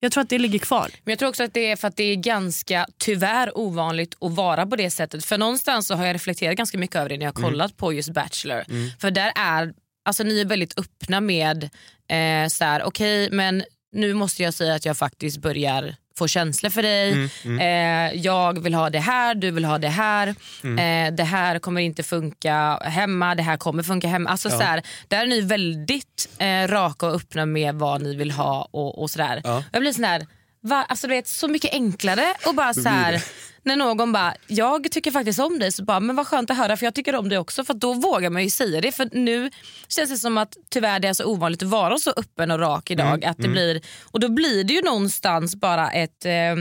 Jag 0.00 0.12
tror 0.12 0.22
att 0.22 0.28
det 0.28 0.38
ligger 0.38 0.58
kvar. 0.58 0.90
Men 1.04 1.12
jag 1.12 1.18
tror 1.18 1.28
också 1.28 1.44
att 1.44 1.54
det 1.54 1.70
är 1.70 1.76
för 1.76 1.88
att 1.88 1.96
det 1.96 2.04
är 2.04 2.16
ganska 2.16 2.86
tyvärr 2.98 3.58
ovanligt 3.58 4.16
att 4.20 4.32
vara 4.32 4.66
på 4.66 4.76
det 4.76 4.90
sättet. 4.90 5.24
För 5.24 5.38
någonstans 5.38 5.86
så 5.86 5.94
har 5.94 6.06
jag 6.06 6.14
reflekterat 6.14 6.56
ganska 6.56 6.78
mycket 6.78 6.96
över 6.96 7.08
det 7.08 7.16
när 7.16 7.26
jag 7.26 7.32
har 7.32 7.42
kollat 7.42 7.76
på 7.76 7.92
just 7.92 8.10
Bachelor. 8.10 8.64
För 9.00 9.10
där 9.10 9.32
är, 9.36 9.74
alltså 10.04 10.22
ni 10.22 10.40
är 10.40 10.44
väldigt 10.44 10.78
öppna 10.78 11.20
med 11.20 11.64
eh, 12.08 12.48
så 12.48 12.64
här, 12.64 12.82
okej 12.84 13.30
men 13.30 13.64
nu 13.92 14.14
måste 14.14 14.42
jag 14.42 14.54
säga 14.54 14.74
att 14.74 14.84
jag 14.84 14.96
faktiskt 14.96 15.38
börjar 15.38 15.96
få 16.18 16.28
känslor 16.28 16.70
för 16.70 16.82
dig. 16.82 17.30
Eh, 17.60 18.20
jag 18.20 18.62
vill 18.62 18.74
ha 18.74 18.90
det 18.90 18.98
här, 18.98 19.34
du 19.34 19.50
vill 19.50 19.64
ha 19.64 19.78
det 19.78 19.88
här. 19.88 20.28
Eh, 20.62 21.14
det 21.14 21.24
här 21.24 21.58
kommer 21.58 21.80
inte 21.80 22.02
funka 22.02 22.78
hemma, 22.82 23.34
det 23.34 23.42
här 23.42 23.56
kommer 23.56 23.82
funka 23.82 24.08
hemma. 24.08 24.30
Alltså, 24.30 24.50
så 24.50 24.62
här, 24.62 24.82
där 25.08 25.22
är 25.22 25.26
ni 25.26 25.40
väldigt 25.40 26.28
eh, 26.38 26.68
raka 26.68 27.06
och 27.06 27.14
öppna 27.14 27.46
med 27.46 27.74
vad 27.74 28.02
ni 28.02 28.16
vill 28.16 28.30
ha 28.30 28.68
och, 28.70 29.02
och 29.02 29.10
sådär. 29.10 29.40
Ja. 29.44 29.62
Jag 29.72 29.80
blir 29.82 29.92
sån 29.92 30.04
här, 30.04 30.26
va? 30.66 30.86
Alltså, 30.88 31.06
du 31.06 31.14
vet, 31.14 31.28
så 31.28 31.48
mycket 31.48 31.72
enklare 31.72 32.34
och 32.46 32.54
bara 32.54 32.74
så 32.74 32.88
här, 32.88 33.22
när 33.62 33.76
någon 33.76 34.12
bara, 34.12 34.34
jag 34.46 34.90
tycker 34.90 35.10
faktiskt 35.10 35.38
om 35.38 35.58
dig, 35.58 35.72
så 35.72 35.84
bara, 35.84 36.00
men 36.00 36.16
vad 36.16 36.26
skönt 36.26 36.50
att 36.50 36.56
höra 36.56 36.76
för 36.76 36.86
jag 36.86 36.94
tycker 36.94 37.14
om 37.14 37.28
dig 37.28 37.38
också. 37.38 37.64
För 37.64 37.74
då 37.74 37.94
vågar 37.94 38.30
man 38.30 38.42
ju 38.42 38.50
säga 38.50 38.80
det. 38.80 38.92
För 38.92 39.08
nu 39.12 39.50
känns 39.88 40.10
det 40.10 40.16
som 40.16 40.38
att 40.38 40.56
tyvärr 40.70 41.00
det 41.00 41.08
är 41.08 41.12
så 41.12 41.24
ovanligt 41.24 41.62
att 41.62 41.68
vara 41.68 41.98
så 41.98 42.10
öppen 42.16 42.50
och 42.50 42.58
rak 42.58 42.90
idag. 42.90 43.24
att 43.24 43.36
det 43.36 43.48
blir, 43.48 43.80
och 44.02 44.20
då 44.20 44.28
blir 44.28 44.64
det 44.64 44.72
ju 44.74 44.82
någonstans 44.82 45.56
bara 45.56 45.90
ett 45.90 46.24
eh, 46.24 46.54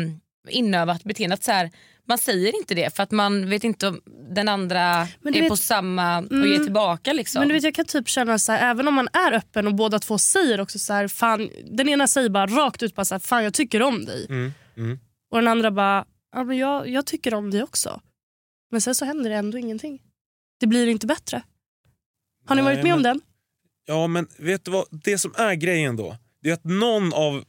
inövat 0.50 1.04
beteende. 1.04 1.34
Att 1.34 1.44
så 1.44 1.52
här, 1.52 1.72
man 2.08 2.18
säger 2.18 2.56
inte 2.56 2.76
det 2.76 2.96
för 2.96 3.04
att 3.04 3.12
man 3.12 3.50
vet 3.50 3.64
inte 3.64 3.88
om 3.88 4.02
den 4.36 4.48
andra 4.50 4.80
är 4.80 5.08
vet- 5.32 5.50
på 5.50 5.58
samma 5.58 6.20
och 6.20 6.48
ger 6.48 6.60
tillbaka. 6.64 7.14
Liksom. 7.14 7.40
Men 7.40 7.48
du 7.48 7.54
vet, 7.54 7.64
jag 7.64 7.76
kan 7.76 7.86
typ 7.86 8.08
känna 8.08 8.40
så 8.40 8.52
här, 8.52 8.72
även 8.72 8.88
om 8.88 8.94
man 8.94 9.08
är 9.14 9.32
öppen 9.34 9.68
och 9.68 9.76
båda 9.76 10.00
två 10.00 10.18
säger 10.18 10.62
också 10.62 10.80
så 10.80 10.94
här, 10.94 11.08
fan, 11.08 11.50
den 11.72 11.90
ena 11.90 12.08
säger 12.08 12.30
bara 12.30 12.46
rakt 12.48 12.84
ut 12.84 12.96
bara 12.96 13.06
så 13.06 13.14
här, 13.16 13.20
fan 13.20 13.44
jag 13.44 13.54
tycker 13.54 13.82
om 13.82 14.06
dig. 14.06 14.26
Mm. 14.30 14.54
Mm. 14.78 15.00
Och 15.32 15.38
den 15.38 15.48
andra 15.48 15.72
bara, 15.72 16.06
ja, 16.36 16.44
men 16.44 16.58
jag, 16.58 16.90
jag 16.90 17.06
tycker 17.06 17.34
om 17.34 17.52
dig 17.52 17.64
också. 17.64 18.02
Men 18.72 18.82
sen 18.82 18.96
så 18.96 19.06
händer 19.06 19.30
det 19.30 19.36
ändå 19.36 19.58
ingenting. 19.58 20.02
Det 20.60 20.68
blir 20.68 20.88
inte 20.88 21.08
bättre. 21.08 21.42
Har 22.46 22.56
ni 22.56 22.62
Nej, 22.62 22.74
varit 22.76 22.84
med 22.84 22.94
om 22.94 23.02
men- 23.02 23.04
den? 23.18 23.22
Ja 23.88 24.08
men 24.08 24.28
vet 24.38 24.66
du 24.66 24.72
vad, 24.72 24.86
det 25.04 25.18
som 25.18 25.34
är 25.38 25.54
grejen 25.56 25.96
då, 25.96 26.18
det 26.42 26.50
är 26.50 26.54
att 26.54 26.64
någon 26.64 27.14
av 27.14 27.44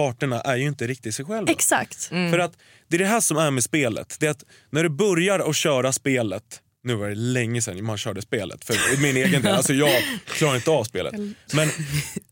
parterna 0.00 0.40
är 0.40 0.56
ju 0.56 0.66
inte 0.68 0.86
riktigt 0.86 1.14
sig 1.14 1.24
själva. 1.24 1.52
Exakt. 1.52 2.08
Mm. 2.10 2.30
För 2.30 2.38
att 2.38 2.52
det 2.88 2.96
är 2.96 2.98
det 2.98 3.06
här 3.06 3.20
som 3.20 3.36
är 3.36 3.50
med 3.50 3.64
spelet. 3.64 4.16
Det 4.20 4.26
är 4.26 4.30
att 4.30 4.44
när 4.70 4.82
du 4.82 4.88
börjar 4.88 5.38
att 5.38 5.56
köra 5.56 5.92
spelet, 5.92 6.60
nu 6.84 6.94
var 6.94 7.08
det 7.08 7.14
länge 7.14 7.62
sedan 7.62 7.84
man 7.84 7.98
körde 7.98 8.22
spelet 8.22 8.64
för 8.64 9.02
min 9.02 9.16
egen 9.16 9.42
del, 9.42 9.54
alltså 9.54 9.72
jag 9.72 10.02
klarar 10.26 10.56
inte 10.56 10.70
av 10.70 10.84
spelet. 10.84 11.14
Men 11.52 11.68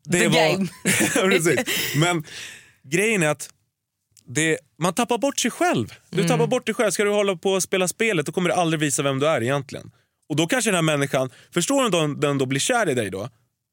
det 0.04 0.18
The 0.18 0.28
var, 0.28 0.52
game. 0.52 0.68
Precis. 1.14 1.61
Men 1.96 2.24
grejen 2.85 3.22
är 3.22 3.28
att 3.28 3.50
det, 4.26 4.59
man 4.78 4.94
tappar 4.94 5.18
bort 5.18 5.40
sig 5.40 5.50
själv. 5.50 5.94
Du 6.11 6.28
tappar 6.28 6.46
bort 6.46 6.66
dig 6.66 6.74
själv. 6.74 6.90
Ska 6.90 7.04
du 7.04 7.11
hålla 7.11 7.37
på 7.37 7.52
och 7.52 7.62
spela 7.62 7.88
spelet 7.88 8.26
då 8.26 8.33
kommer 8.33 8.48
det 8.48 8.54
aldrig 8.54 8.81
visa 8.81 9.02
vem 9.02 9.18
du 9.18 9.28
är 9.28 9.42
egentligen. 9.42 9.90
Och 10.28 10.37
då 10.37 10.46
kanske 10.46 10.70
den 10.70 10.74
här 10.74 10.83
människan, 10.83 11.31
förstår 11.54 11.81
du 11.81 11.85
om 11.85 11.90
den, 11.90 12.20
den 12.20 12.38
då 12.38 12.46
blir 12.46 12.61
kär 12.61 12.88
i 12.88 12.94
dig 12.94 13.11
då? 13.11 13.28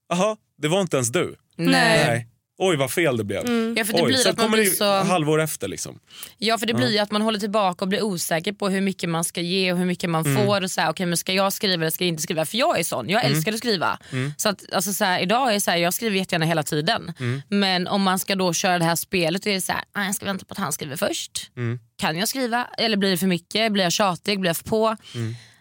Jaha, 0.09 0.37
det 0.61 0.67
var 0.67 0.81
inte 0.81 0.97
ens 0.97 1.09
du. 1.09 1.35
Nej. 1.55 2.05
Nej. 2.07 2.27
Oj 2.57 2.75
vad 2.77 2.91
fel 2.91 3.17
det 3.17 3.23
blev. 3.23 3.41
Ja, 3.77 3.85
för 3.85 3.93
det 3.93 4.01
Oj, 4.01 4.05
blir 4.07 4.17
sen 4.17 4.31
att 4.31 4.37
man 4.37 4.45
kommer 4.45 4.57
blir 4.57 4.69
det 4.69 4.75
så... 4.75 4.93
halvår 5.03 5.41
efter 5.41 5.67
liksom. 5.67 5.99
Ja 6.37 6.57
för 6.57 6.65
det 6.65 6.73
blir 6.73 6.91
ju 6.91 6.97
att 6.97 7.11
man 7.11 7.21
håller 7.21 7.39
tillbaka 7.39 7.85
och 7.85 7.89
blir 7.89 8.03
osäker 8.03 8.53
på 8.53 8.69
hur 8.69 8.81
mycket 8.81 9.09
man 9.09 9.23
ska 9.23 9.41
ge 9.41 9.71
och 9.71 9.77
hur 9.77 9.85
mycket 9.85 10.09
man 10.09 10.25
Mm. 10.25 10.45
får. 10.45 10.61
Och 10.63 10.71
så 10.71 10.81
här, 10.81 10.89
okay, 10.89 11.05
men 11.05 11.17
Ska 11.17 11.33
jag 11.33 11.53
skriva 11.53 11.73
eller 11.83 11.89
ska 11.89 12.03
jag 12.03 12.09
inte 12.09 12.23
skriva? 12.23 12.45
För 12.45 12.57
jag 12.57 12.79
är 12.79 12.83
sån, 12.83 13.09
jag 13.09 13.25
älskar 13.25 13.51
att 13.53 13.57
skriva. 13.57 13.99
Mm. 14.11 14.33
Så 14.37 14.49
att, 14.49 14.73
alltså, 14.73 14.93
så 14.93 15.05
här, 15.05 15.19
idag 15.19 15.55
är 15.55 15.59
så 15.59 15.71
här, 15.71 15.77
jag 15.77 15.93
skriver 15.93 16.17
jättegärna 16.17 16.45
hela 16.45 16.63
tiden. 16.63 17.13
Mm. 17.19 17.41
Men 17.49 17.87
om 17.87 18.01
man 18.01 18.19
ska 18.19 18.35
då 18.35 18.53
köra 18.53 18.79
det 18.79 18.85
här 18.85 18.95
spelet 18.95 19.43
då 19.43 19.49
är 19.49 19.53
det 19.53 19.61
så 19.61 19.71
här, 19.71 19.83
"Ah, 19.93 20.05
jag 20.05 20.15
ska 20.15 20.25
vänta 20.25 20.45
på 20.45 20.51
att 20.51 20.57
han 20.57 20.73
skriver 20.73 20.95
först. 20.95 21.51
Mm. 21.57 21.79
Kan 21.97 22.17
jag 22.17 22.27
skriva? 22.27 22.67
Eller 22.77 22.97
blir 22.97 23.11
det 23.11 23.17
för 23.17 23.27
mycket? 23.27 23.71
Blir 23.71 23.83
jag 23.83 23.91
tjatig? 23.93 24.39
Blir 24.39 24.49
jag 24.49 24.57
för 24.57 24.63
på? 24.63 24.97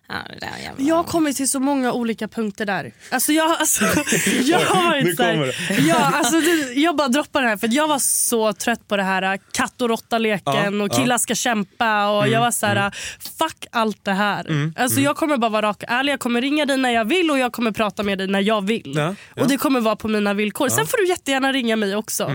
Mm. 0.08 0.22
Ja, 0.40 0.48
jävla... 0.62 0.84
Jag 0.84 0.94
har 0.94 1.04
kommit 1.04 1.36
till 1.36 1.50
så 1.50 1.60
många 1.60 1.92
olika 1.92 2.28
punkter 2.28 2.66
där. 2.66 2.92
Alltså 3.10 3.32
jag, 3.32 3.50
alltså, 3.50 3.84
jag 4.44 4.60
har 4.60 4.84
varit 4.84 5.16
så 5.16 5.22
här, 5.22 5.54
ja, 5.88 5.96
alltså, 5.96 6.40
det, 6.40 6.72
Jag 6.80 6.96
bara 6.96 7.08
droppar 7.08 7.42
det 7.42 7.48
här 7.48 7.56
för 7.56 7.68
jag 7.72 7.88
var 7.88 7.98
så 7.98 8.52
trött 8.52 8.88
på 8.88 8.96
det 8.96 9.02
här 9.02 9.22
äh, 9.22 9.40
katt 9.52 9.82
och 9.82 9.88
råtta-leken 9.88 10.78
Ja, 10.78 10.84
och 10.84 10.92
killar 10.92 11.14
ja. 11.14 11.18
ska 11.18 11.34
kämpa. 11.34 12.08
Och 12.08 12.28
Jag 12.28 12.40
var 12.40 12.50
så 12.50 12.66
här, 12.66 12.76
äh, 12.76 12.92
fuck 13.38 13.66
allt 13.72 14.04
det 14.04 14.12
här. 14.12 14.72
Alltså, 14.76 15.00
Jag 15.00 15.16
kommer 15.16 15.36
bara 15.36 15.50
vara 15.50 15.66
rak 15.68 15.82
och 15.82 15.90
ärlig. 15.90 16.12
Jag 16.12 16.20
kommer 16.20 16.40
ringa 16.40 16.66
dig 16.66 16.76
när 16.76 16.90
jag 16.90 17.04
vill 17.04 17.30
och 17.30 17.38
jag 17.38 17.52
kommer 17.52 17.72
prata 17.72 18.02
med 18.02 18.18
dig 18.18 18.26
när 18.26 18.40
jag 18.40 18.66
vill. 18.66 18.92
Ja, 18.96 19.14
ja. 19.34 19.42
Och 19.42 19.48
Det 19.48 19.56
kommer 19.56 19.80
vara 19.80 19.96
på 19.96 20.08
mina 20.08 20.34
villkor. 20.34 20.68
Sen 20.68 20.86
får 20.86 20.96
du 20.96 21.08
jättegärna 21.08 21.52
ringa 21.52 21.76
mig 21.76 21.96
också. 21.96 22.30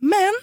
Men 0.00 0.34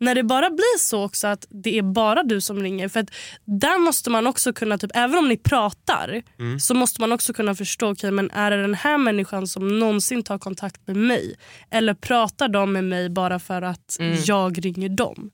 när 0.00 0.14
det 0.14 0.22
bara 0.22 0.50
blir 0.50 0.78
så 0.78 1.04
också 1.04 1.26
att 1.26 1.46
det 1.50 1.78
är 1.78 1.82
bara 1.82 2.22
du 2.22 2.40
som 2.40 2.62
ringer. 2.62 2.88
För 2.88 3.00
att 3.00 3.10
där 3.44 3.78
måste 3.78 4.10
man 4.10 4.26
också 4.26 4.52
kunna, 4.52 4.78
typ, 4.78 4.90
även 4.94 5.18
om 5.18 5.28
ni 5.28 5.36
pratar, 5.36 6.22
så 6.58 6.74
måste 6.74 7.00
man 7.00 7.12
också 7.12 7.32
kunna 7.32 7.54
förstå, 7.54 7.90
okay, 7.90 8.10
men 8.10 8.30
är 8.30 8.50
det 8.50 8.62
den 8.62 8.74
här 8.74 8.98
människan 8.98 9.46
som 9.46 9.78
någonsin 9.78 10.22
tar 10.22 10.38
kontakt 10.38 10.86
med 10.86 10.96
mig? 10.96 11.36
Eller 11.70 11.94
pratar 11.94 12.48
de 12.48 12.72
med 12.72 12.84
mig 12.84 13.10
bara 13.10 13.38
för 13.38 13.62
att 13.62 13.96
jag 14.24 14.64
ringer 14.64 14.88
dem? 14.88 15.30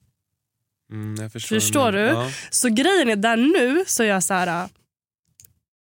Mm, 0.93 1.23
jag 1.23 1.33
förstår, 1.33 1.57
Förstår 1.57 1.93
du? 1.93 2.01
Ja. 2.01 2.31
Så 2.51 2.69
grejen 2.69 3.11
är 3.11 3.17
där 3.17 3.37
nu 3.37 3.85
så 3.87 4.03
är 4.03 4.07
jag 4.07 4.25
så 4.25 4.35
här. 4.35 4.69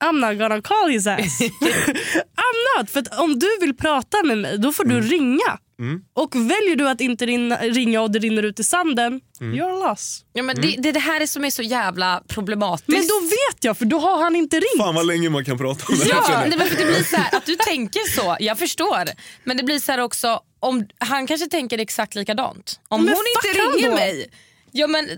I'm 0.03 0.19
not 0.29 0.39
gonna 0.39 0.61
call 0.61 0.89
his 0.89 1.07
ass. 1.07 1.39
I'm 1.41 2.77
not. 2.77 2.89
För 2.89 2.99
att 2.99 3.19
om 3.19 3.39
du 3.39 3.47
vill 3.61 3.75
prata 3.75 4.23
med 4.23 4.37
mig 4.37 4.57
då 4.57 4.73
får 4.73 4.83
du 4.85 5.01
ringa. 5.01 5.57
Mm. 5.79 6.01
Och 6.13 6.35
väljer 6.35 6.75
du 6.75 6.89
att 6.89 7.01
inte 7.01 7.25
rinna, 7.25 7.57
ringa 7.57 8.01
och 8.01 8.11
det 8.11 8.19
rinner 8.19 8.43
ut 8.43 8.59
i 8.59 8.63
sanden, 8.63 9.21
Mm. 9.41 9.55
you're 9.59 9.87
lost. 9.89 10.25
Ja, 10.33 10.43
men 10.43 10.61
det, 10.61 10.75
det, 10.77 10.91
det 10.91 10.99
här 10.99 11.21
är 11.21 11.25
som 11.25 11.45
är 11.45 11.49
så 11.49 11.61
jävla 11.61 12.23
problematiskt. 12.27 12.87
Men 12.87 13.01
då 13.07 13.19
vet 13.19 13.63
jag 13.63 13.77
för 13.77 13.85
då 13.85 13.99
har 13.99 14.23
han 14.23 14.35
inte 14.35 14.55
ringt. 14.55 14.77
Fan 14.83 14.95
vad 14.95 15.05
länge 15.07 15.29
man 15.29 15.45
kan 15.45 15.57
prata 15.57 15.85
om 15.89 15.99
det 15.99 16.03
här, 16.13 16.21
Ja, 16.31 16.43
nej, 16.47 16.57
men 16.57 16.67
för 16.67 16.77
det 16.77 16.85
blir 16.85 17.03
så 17.03 17.15
här, 17.15 17.37
att 17.37 17.45
du 17.45 17.55
tänker 17.55 17.99
så, 18.15 18.37
jag 18.39 18.59
förstår. 18.59 19.03
Men 19.43 19.57
det 19.57 19.63
blir 19.63 19.79
så 19.79 19.91
här 19.91 19.99
också, 19.99 20.39
om, 20.59 20.87
han 20.97 21.27
kanske 21.27 21.47
tänker 21.47 21.77
exakt 21.77 22.15
likadant. 22.15 22.79
Om 22.87 23.05
Men 23.05 23.13
hon 23.15 23.23
inte 23.35 23.59
ringer 23.61 23.89
då. 23.89 23.95
mig, 23.95 24.29
ja, 24.71 24.87
men, 24.87 25.09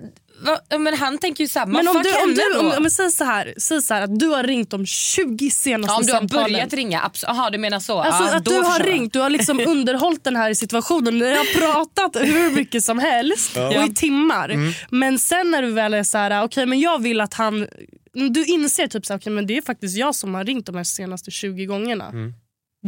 va, 0.45 0.59
ja, 0.69 0.77
men 0.77 0.97
han 0.97 1.17
tänker 1.17 1.43
ju 1.43 1.47
samma. 1.47 1.77
Men 1.77 1.87
om 1.87 1.93
Fuck 1.93 2.03
du, 2.03 2.23
om 2.23 2.33
du 2.33 2.41
då. 2.53 2.59
om, 2.59 2.83
om, 2.83 2.89
säg, 2.89 3.11
så 3.11 3.23
här, 3.23 3.53
säg 3.57 3.81
så 3.81 3.93
här 3.93 4.01
att 4.01 4.19
du 4.19 4.27
har 4.27 4.43
ringt 4.43 4.69
de 4.69 4.85
20 4.85 5.49
senaste 5.49 5.93
ja, 5.93 5.97
om 5.97 6.05
du 6.05 6.11
har 6.11 6.19
samtalen. 6.19 6.51
börjat 6.53 6.73
ringa, 6.73 7.01
abs- 7.01 7.25
aha, 7.25 7.49
du 7.49 7.57
menar 7.57 7.79
så. 7.79 7.99
Alltså 7.99 8.23
ja, 8.23 8.37
att 8.37 8.45
du 8.45 8.55
har 8.55 8.79
ringt, 8.79 9.13
du 9.13 9.19
har 9.19 9.29
liksom 9.29 9.59
underhållit 9.67 10.23
den 10.23 10.35
här 10.35 10.53
situationen. 10.53 11.17
Ni 11.17 11.35
har 11.35 11.59
pratat 11.59 12.21
hur 12.21 12.51
mycket 12.55 12.83
som 12.83 12.99
helst 12.99 13.57
och 13.57 13.85
i 13.89 13.93
timmar. 13.93 14.49
Mm. 14.49 14.73
Men 14.89 15.19
sen 15.19 15.51
när 15.51 15.61
du 15.61 15.71
väl 15.71 15.93
är 15.93 16.03
så 16.03 16.17
här, 16.17 16.43
okej 16.43 16.65
men 16.65 16.79
jag 16.79 17.01
vill 17.01 17.21
att 17.21 17.33
han... 17.33 17.67
Du 18.13 18.45
inser 18.45 18.87
typ 18.87 19.05
så 19.05 19.13
här, 19.13 19.19
okej 19.19 19.33
men 19.33 19.47
det 19.47 19.57
är 19.57 19.61
faktiskt 19.61 19.97
jag 19.97 20.15
som 20.15 20.33
har 20.35 20.43
ringt 20.43 20.65
de 20.65 20.75
här 20.75 20.83
senaste 20.83 21.31
20 21.31 21.65
gångerna. 21.65 22.07
Mm. 22.07 22.33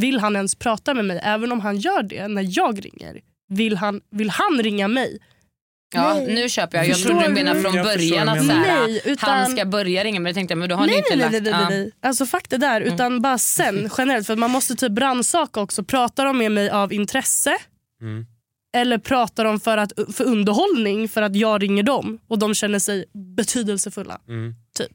Vill 0.00 0.18
han 0.20 0.36
ens 0.36 0.54
prata 0.54 0.94
med 0.94 1.04
mig? 1.04 1.20
Även 1.24 1.52
om 1.52 1.60
han 1.60 1.76
gör 1.78 2.02
det 2.02 2.28
när 2.28 2.46
jag 2.58 2.84
ringer. 2.84 3.20
Vill 3.48 3.76
han, 3.76 4.00
vill 4.10 4.30
han 4.30 4.62
ringa 4.62 4.88
mig? 4.88 5.18
Ja, 5.94 6.14
Nej. 6.14 6.34
nu 6.34 6.48
köper 6.48 6.78
jag. 6.78 6.86
Jag 6.86 6.96
Förstår 6.96 7.10
trodde 7.10 7.26
du 7.28 7.32
menade 7.34 7.60
från 7.62 7.74
Jag 7.74 7.84
början 7.86 8.28
att 8.28 8.34
du 8.34 8.40
så 8.40 8.46
menar. 8.46 8.64
här, 8.64 8.80
Nej, 8.86 9.00
utan- 9.04 9.30
han 9.38 9.50
ska 9.56 9.64
börja 9.64 10.04
ringa 10.04 10.20
men 10.20 10.26
jag 10.30 10.34
tänkte 10.34 10.54
men 10.54 10.68
då 10.68 10.74
har 10.76 10.86
ni 10.86 10.92
Nej, 10.92 10.98
inte 10.98 11.16
nej, 11.16 11.30
nej, 11.30 11.40
lagt... 11.40 11.44
nej, 11.44 11.52
nej, 11.52 11.62
ja. 11.62 11.82
nej. 11.84 11.92
Alltså 12.08 12.26
fuck 12.26 12.48
det 12.48 12.56
där. 12.56 12.80
Utan 12.80 13.22
bara 13.22 13.38
sen 13.38 13.90
generellt. 13.98 14.26
För 14.26 14.36
Man 14.36 14.50
måste 14.50 14.74
typ 14.74 14.98
rannsaka 14.98 15.60
också. 15.60 15.84
Pratar 15.84 16.24
de 16.24 16.38
med 16.38 16.52
mig 16.52 16.70
av 16.70 16.92
intresse? 16.92 17.56
Mm. 18.02 18.26
Eller 18.76 18.98
pratar 18.98 19.44
de 19.44 19.60
för, 19.60 19.78
att, 19.78 19.92
för 20.16 20.24
underhållning 20.24 21.08
för 21.08 21.22
att 21.22 21.36
jag 21.36 21.62
ringer 21.62 21.82
dem 21.82 22.18
och 22.28 22.38
de 22.38 22.54
känner 22.54 22.78
sig 22.78 23.04
betydelsefulla? 23.36 24.20
Mm. 24.28 24.54
Typ. 24.78 24.90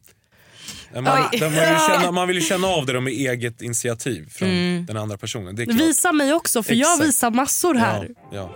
Man, 0.94 1.04
man, 1.04 1.30
vill 1.32 1.42
ju 1.42 1.50
känna, 1.90 2.12
man 2.12 2.28
vill 2.28 2.38
ju 2.38 2.42
känna 2.44 2.68
av 2.68 2.86
det 2.86 2.94
då 2.94 3.02
med 3.02 3.14
eget 3.14 3.62
initiativ 3.62 4.30
från 4.30 4.50
Mm. 4.50 4.86
den 4.86 4.98
andra 4.98 5.18
personen. 5.18 5.56
Det 5.56 5.62
är 5.64 5.66
klart. 5.66 5.82
Visa 5.82 6.12
mig 6.12 6.34
också 6.34 6.64
för 6.64 6.74
jag 6.74 6.92
Exakt. 6.94 7.08
visar 7.10 7.32
massor 7.32 7.74
här. 7.76 8.10
Ja, 8.32 8.32
ja. 8.34 8.56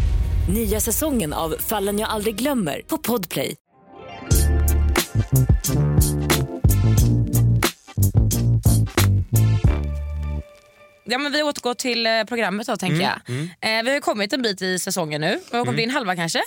Nya 0.51 0.79
säsongen 0.79 1.33
av 1.33 1.55
Fallen 1.59 1.99
jag 1.99 2.09
aldrig 2.09 2.35
glömmer 2.35 2.81
på 2.87 2.97
Podplay. 2.97 3.55
Ja, 11.03 11.17
men 11.17 11.31
vi 11.31 11.43
återgår 11.43 11.73
till 11.73 12.05
eh, 12.05 12.23
programmet 12.23 12.67
då 12.67 12.77
tänker 12.77 13.01
jag. 13.01 13.19
Eh, 13.61 13.83
vi 13.83 13.93
har 13.93 13.99
kommit 13.99 14.33
en 14.33 14.41
bit 14.41 14.61
i 14.61 14.79
säsongen 14.79 15.21
nu. 15.21 15.39
Vi 15.51 15.57
har 15.57 15.65
kommit 15.65 15.81
in 15.81 15.89
halva 15.89 16.15
kanske. 16.15 16.41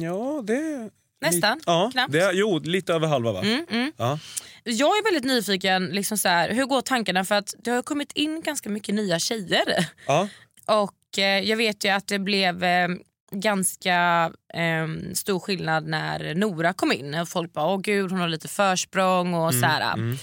ja, 0.00 0.42
det... 0.44 0.90
Nästan, 1.20 1.60
Ja, 1.66 1.90
knappt. 1.92 2.12
det 2.12 2.20
är, 2.20 2.32
jo, 2.32 2.58
lite 2.58 2.94
över 2.94 3.06
halva 3.08 3.32
va? 3.32 3.40
Mm, 3.42 3.66
mm. 3.70 3.92
Ja. 3.96 4.18
Jag 4.64 4.88
är 4.98 5.04
väldigt 5.04 5.24
nyfiken, 5.24 5.86
liksom 5.86 6.18
så 6.18 6.28
här, 6.28 6.50
hur 6.50 6.64
går 6.66 6.80
tankarna? 6.80 7.24
För 7.24 7.34
att 7.34 7.54
det 7.58 7.70
har 7.70 7.82
kommit 7.82 8.12
in 8.12 8.40
ganska 8.40 8.68
mycket 8.70 8.94
nya 8.94 9.18
tjejer. 9.18 9.86
Ja. 10.06 10.28
Och 10.66 10.92
eh, 11.18 11.24
jag 11.24 11.56
vet 11.56 11.84
ju 11.84 11.88
att 11.88 12.06
det 12.06 12.18
blev 12.18 12.64
eh, 12.64 12.88
ganska 13.32 14.30
eh, 14.54 15.12
stor 15.14 15.40
skillnad 15.40 15.86
när 15.86 16.34
Nora 16.34 16.72
kom 16.72 16.92
in. 16.92 17.14
Och 17.14 17.28
folk 17.28 17.52
bara, 17.52 17.66
åh 17.66 17.80
gud 17.80 18.10
hon 18.10 18.20
har 18.20 18.28
lite 18.28 18.48
försprång 18.48 19.34
och 19.34 19.54
så 19.54 19.66
här. 19.66 19.92
mm. 19.94 20.16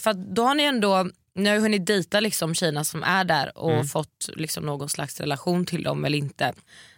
För 0.00 0.12
då 0.34 0.42
har 0.42 0.54
ni 0.54 0.62
ändå 0.62 1.08
ni 1.34 1.48
har 1.48 1.56
ju 1.56 1.62
hunnit 1.62 1.86
dejta 1.86 2.20
liksom 2.20 2.54
tjejerna 2.54 2.84
som 2.84 3.02
är 3.02 3.24
där 3.24 3.58
och 3.58 3.72
Mm. 3.72 3.86
fått 3.86 4.30
liksom 4.36 4.64
någon 4.66 4.88
slags 4.88 5.20
relation 5.20 5.66
till 5.66 5.82
dem 5.82 6.04
eller 6.04 6.18
inte. 6.18 6.52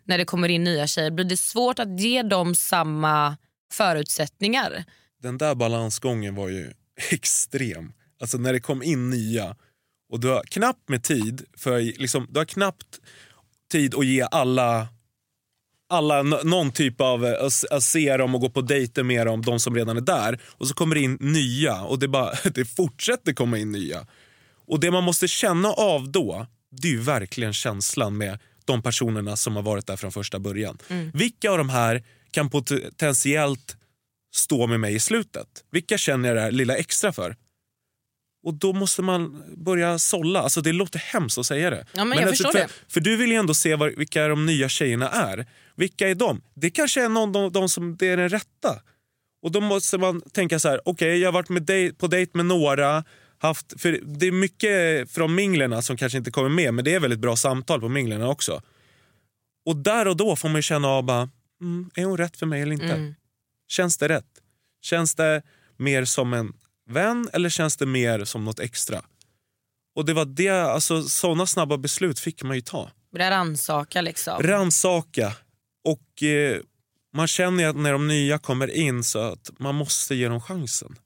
När 0.05 0.19
det 0.19 0.25
kommer 0.25 0.49
in 0.49 0.65
nya 0.65 0.87
tjejer, 0.87 1.11
blir 1.11 1.25
det 1.25 1.37
svårt 1.37 1.79
att 1.79 2.01
ge 2.01 2.23
dem 2.23 2.55
samma 2.55 3.37
förutsättningar? 3.73 4.85
Den 5.23 5.39
där 5.39 5.55
balansgången 5.55 6.35
var 6.35 6.49
ju 6.49 6.73
extrem. 7.11 7.93
Alltså 8.21 8.39
när 8.39 8.53
det 8.53 8.61
kom 8.61 8.83
in 8.83 9.11
nya 9.11 9.57
och 10.13 10.21
du 10.21 10.29
har 10.29 10.43
knappt 10.43 10.89
med 10.89 11.03
tid 11.03 11.45
för 11.57 11.81
liksom, 11.81 12.27
du 12.31 12.41
har 12.41 12.45
knappt 12.45 13.01
tid 13.71 13.95
att 13.95 14.07
ge 14.07 14.27
alla 14.31 14.89
alla 15.89 16.23
någon 16.23 16.73
typ 16.73 17.01
av 17.01 17.27
eh, 17.27 17.45
att, 17.71 17.83
se 17.83 18.17
dem 18.17 18.35
och 18.35 18.41
gå 18.41 18.51
på 18.51 18.61
dejter 18.61 19.03
med 19.03 19.27
dem, 19.27 19.43
de 19.43 19.61
som 19.61 19.75
redan 19.75 19.97
är 19.97 20.01
där. 20.01 20.41
Och 20.45 20.69
så 20.69 20.75
kommer 20.75 20.95
det 20.95 21.01
in 21.01 21.19
nya 21.21 21.83
och 21.83 21.99
det, 21.99 22.09
bara, 22.09 22.35
det 22.55 22.65
fortsätter 22.65 23.33
komma 23.33 23.59
in 23.59 23.73
nya. 23.73 24.07
Och 24.67 24.81
det 24.81 24.91
man 24.91 25.05
måste 25.05 25.29
känna 25.29 25.69
av 25.69 26.13
då, 26.13 26.47
det 26.71 26.93
är 26.95 26.99
verkligen 26.99 27.53
känslan 27.53 28.17
med 28.17 28.39
de 28.65 28.83
personerna 28.83 29.37
som 29.37 29.57
har 29.57 29.63
varit 29.63 29.87
där 29.87 29.97
från 29.97 30.13
första 30.13 30.39
början. 30.39 30.79
Vilka 31.15 31.51
av 31.51 31.59
de 31.59 31.69
här 31.69 32.05
kan 32.31 32.51
potentiellt 32.51 33.77
stå 34.35 34.67
med 34.67 34.81
mig 34.81 34.95
i 34.95 35.01
slutet? 35.01 35.49
Vilka 35.71 35.99
känner 35.99 36.29
jag 36.29 36.37
det 36.37 36.43
här 36.43 36.51
lilla 36.51 36.77
extra 36.77 37.13
för? 37.13 37.37
Och 38.43 38.55
då 38.55 38.73
måste 38.73 39.03
man 39.03 39.43
börja 39.57 39.99
sålla. 39.99 40.41
Alltså 40.41 40.61
det 40.61 40.73
låter 40.73 40.99
hemskt 40.99 41.39
att 41.39 41.47
säga 41.47 41.71
det. 41.71 41.87
Ja, 41.93 42.05
men 42.05 42.19
jag 42.19 42.29
alltså, 42.29 42.51
för, 42.51 42.59
det. 42.59 42.69
för 42.89 43.01
du 43.01 43.17
vill 43.17 43.31
ju 43.31 43.37
ändå 43.37 43.55
se 43.55 43.75
var, 43.75 43.89
vilka 43.89 44.29
de 44.29 44.47
nya 44.47 44.69
tjejerna 44.69 45.09
är. 45.09 45.47
Vilka 45.77 46.09
är 46.09 46.15
de? 46.15 46.43
Det 46.55 46.71
kanske 46.71 47.05
är 47.05 47.09
någon 47.09 47.37
av 47.37 47.53
de 47.53 47.69
som 47.69 47.97
det 47.97 48.07
är 48.07 48.17
den 48.17 48.29
rätta. 48.29 48.83
Och 49.43 49.53
då 49.53 49.61
måste 49.61 49.99
man 49.99 50.21
tänka 50.21 50.59
så 50.59 50.69
här, 50.69 50.81
okej 50.85 51.19
jag 51.19 51.29
har 51.29 51.33
varit 51.33 51.49
med 51.49 51.63
dej, 51.63 51.93
på 51.95 52.07
dejt 52.07 52.31
med 52.35 52.47
några. 52.47 53.05
Haft, 53.39 53.81
för 53.81 54.01
det 54.03 54.27
är 54.27 54.33
mycket 54.33 55.11
från 55.11 55.35
minglerna 55.35 55.83
som 55.83 55.97
kanske 55.97 56.19
inte 56.19 56.31
kommer 56.31 56.49
med 56.49 56.75
men 56.75 56.85
det 56.85 56.95
är 56.95 57.01
väldigt 57.01 57.21
bra 57.21 57.37
samtal 57.37 57.81
på 57.81 57.89
minglerna 57.89 58.29
också. 58.29 58.63
Och 59.67 59.77
där 59.77 60.09
och 60.09 60.17
då 60.17 60.37
får 60.37 60.49
man 60.49 60.57
ju 60.57 60.63
känna 60.63 60.89
av, 60.89 61.05
bara, 61.05 61.31
mm, 61.61 61.91
är 61.95 62.05
hon 62.05 62.17
rätt 62.17 62.37
för 62.37 62.47
mig 62.47 62.63
eller 62.63 62.73
inte? 62.73 62.85
Mm. 62.85 63.15
Känns 63.69 63.99
det 63.99 64.09
rätt? 64.09 64.27
Känns 64.83 65.15
det 65.15 65.43
mer 65.77 66.05
som 66.05 66.33
en 66.33 66.53
vän 66.93 67.29
eller 67.33 67.49
känns 67.49 67.77
det 67.77 67.87
mer 67.87 68.25
som 68.25 68.45
något 68.45 68.61
extra? 68.61 69.03
Och 69.97 70.05
det 70.05 70.15
var 70.15 70.25
det, 70.25 70.49
alltså 70.49 71.03
sådana 71.03 71.47
snabba 71.47 71.77
beslut 71.79 72.19
fick 72.21 72.43
man 72.43 72.57
ju 72.57 72.61
ta. 72.63 72.91
Börja 73.13 73.31
rannsaka 73.31 74.01
liksom. 74.01 74.43
Rannsaka. 74.43 75.33
Och 75.85 76.23
eh, 76.23 76.61
man 77.17 77.27
känner 77.27 77.65
ju 77.65 77.71
att 77.71 77.77
när 77.77 77.93
de 77.93 78.09
nya 78.09 78.39
kommer 78.39 78.71
in 78.71 79.05
så 79.05 79.19
att 79.19 79.51
man 79.59 79.75
måste 79.75 80.15
ge 80.15 80.29
dem 80.29 80.41
chansen. 80.41 80.97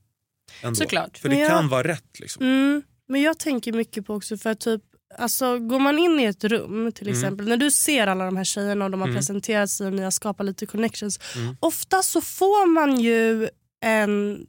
Ändå. 0.63 0.75
Såklart. 0.77 1.19
För 1.19 1.29
det 1.29 1.39
jag- 1.39 1.49
kan 1.51 1.69
vara 1.69 1.89
rätt 1.89 2.21
liksom. 2.21 2.43
Mm, 2.47 2.83
men 3.09 3.23
jag 3.23 3.39
tänker 3.39 3.73
mycket 3.73 4.07
på 4.07 4.15
också 4.15 4.37
för 4.37 4.51
att 4.51 4.61
typ 4.61 4.83
alltså, 5.19 5.59
går 5.59 5.79
man 5.79 5.99
in 5.99 6.21
i 6.21 6.25
ett 6.25 6.45
rum 6.45 6.93
till 6.93 7.09
Mm. 7.09 7.19
exempel, 7.21 7.49
när 7.49 7.57
du 7.57 7.71
ser 7.71 8.07
alla 8.07 8.25
de 8.25 8.37
här 8.37 8.45
tjejerna 8.45 8.85
och 8.85 8.91
de 8.91 9.01
har 9.01 9.13
presenterat 9.13 9.71
sig 9.71 9.87
och 9.87 9.93
ni 9.93 10.03
har 10.03 10.11
skapat 10.11 10.47
lite 10.47 10.67
connections. 10.67 11.21
Mm. 11.37 11.57
Ofta 11.61 12.03
så 12.03 12.21
får 12.21 12.67
man 12.67 13.01
ju 13.01 13.49
en 13.85 14.47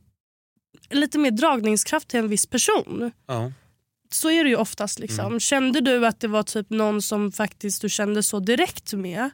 lite 0.90 1.18
mer 1.20 1.32
dragningskraft 1.32 2.08
till 2.08 2.20
en 2.20 2.28
viss 2.30 2.46
person. 2.46 3.12
Ja. 3.28 3.52
Så 4.12 4.32
är 4.32 4.44
det 4.44 4.50
ju 4.50 4.56
oftast. 4.56 5.00
Liksom. 5.00 5.26
Mm. 5.26 5.40
Kände 5.40 5.82
du 5.82 6.08
att 6.08 6.20
det 6.20 6.28
var 6.28 6.44
typ 6.44 6.70
någon 6.70 7.02
som 7.02 7.32
faktiskt 7.32 7.82
du 7.82 7.90
kände 7.90 8.24
så 8.24 8.40
direkt 8.40 8.94
med? 8.94 9.30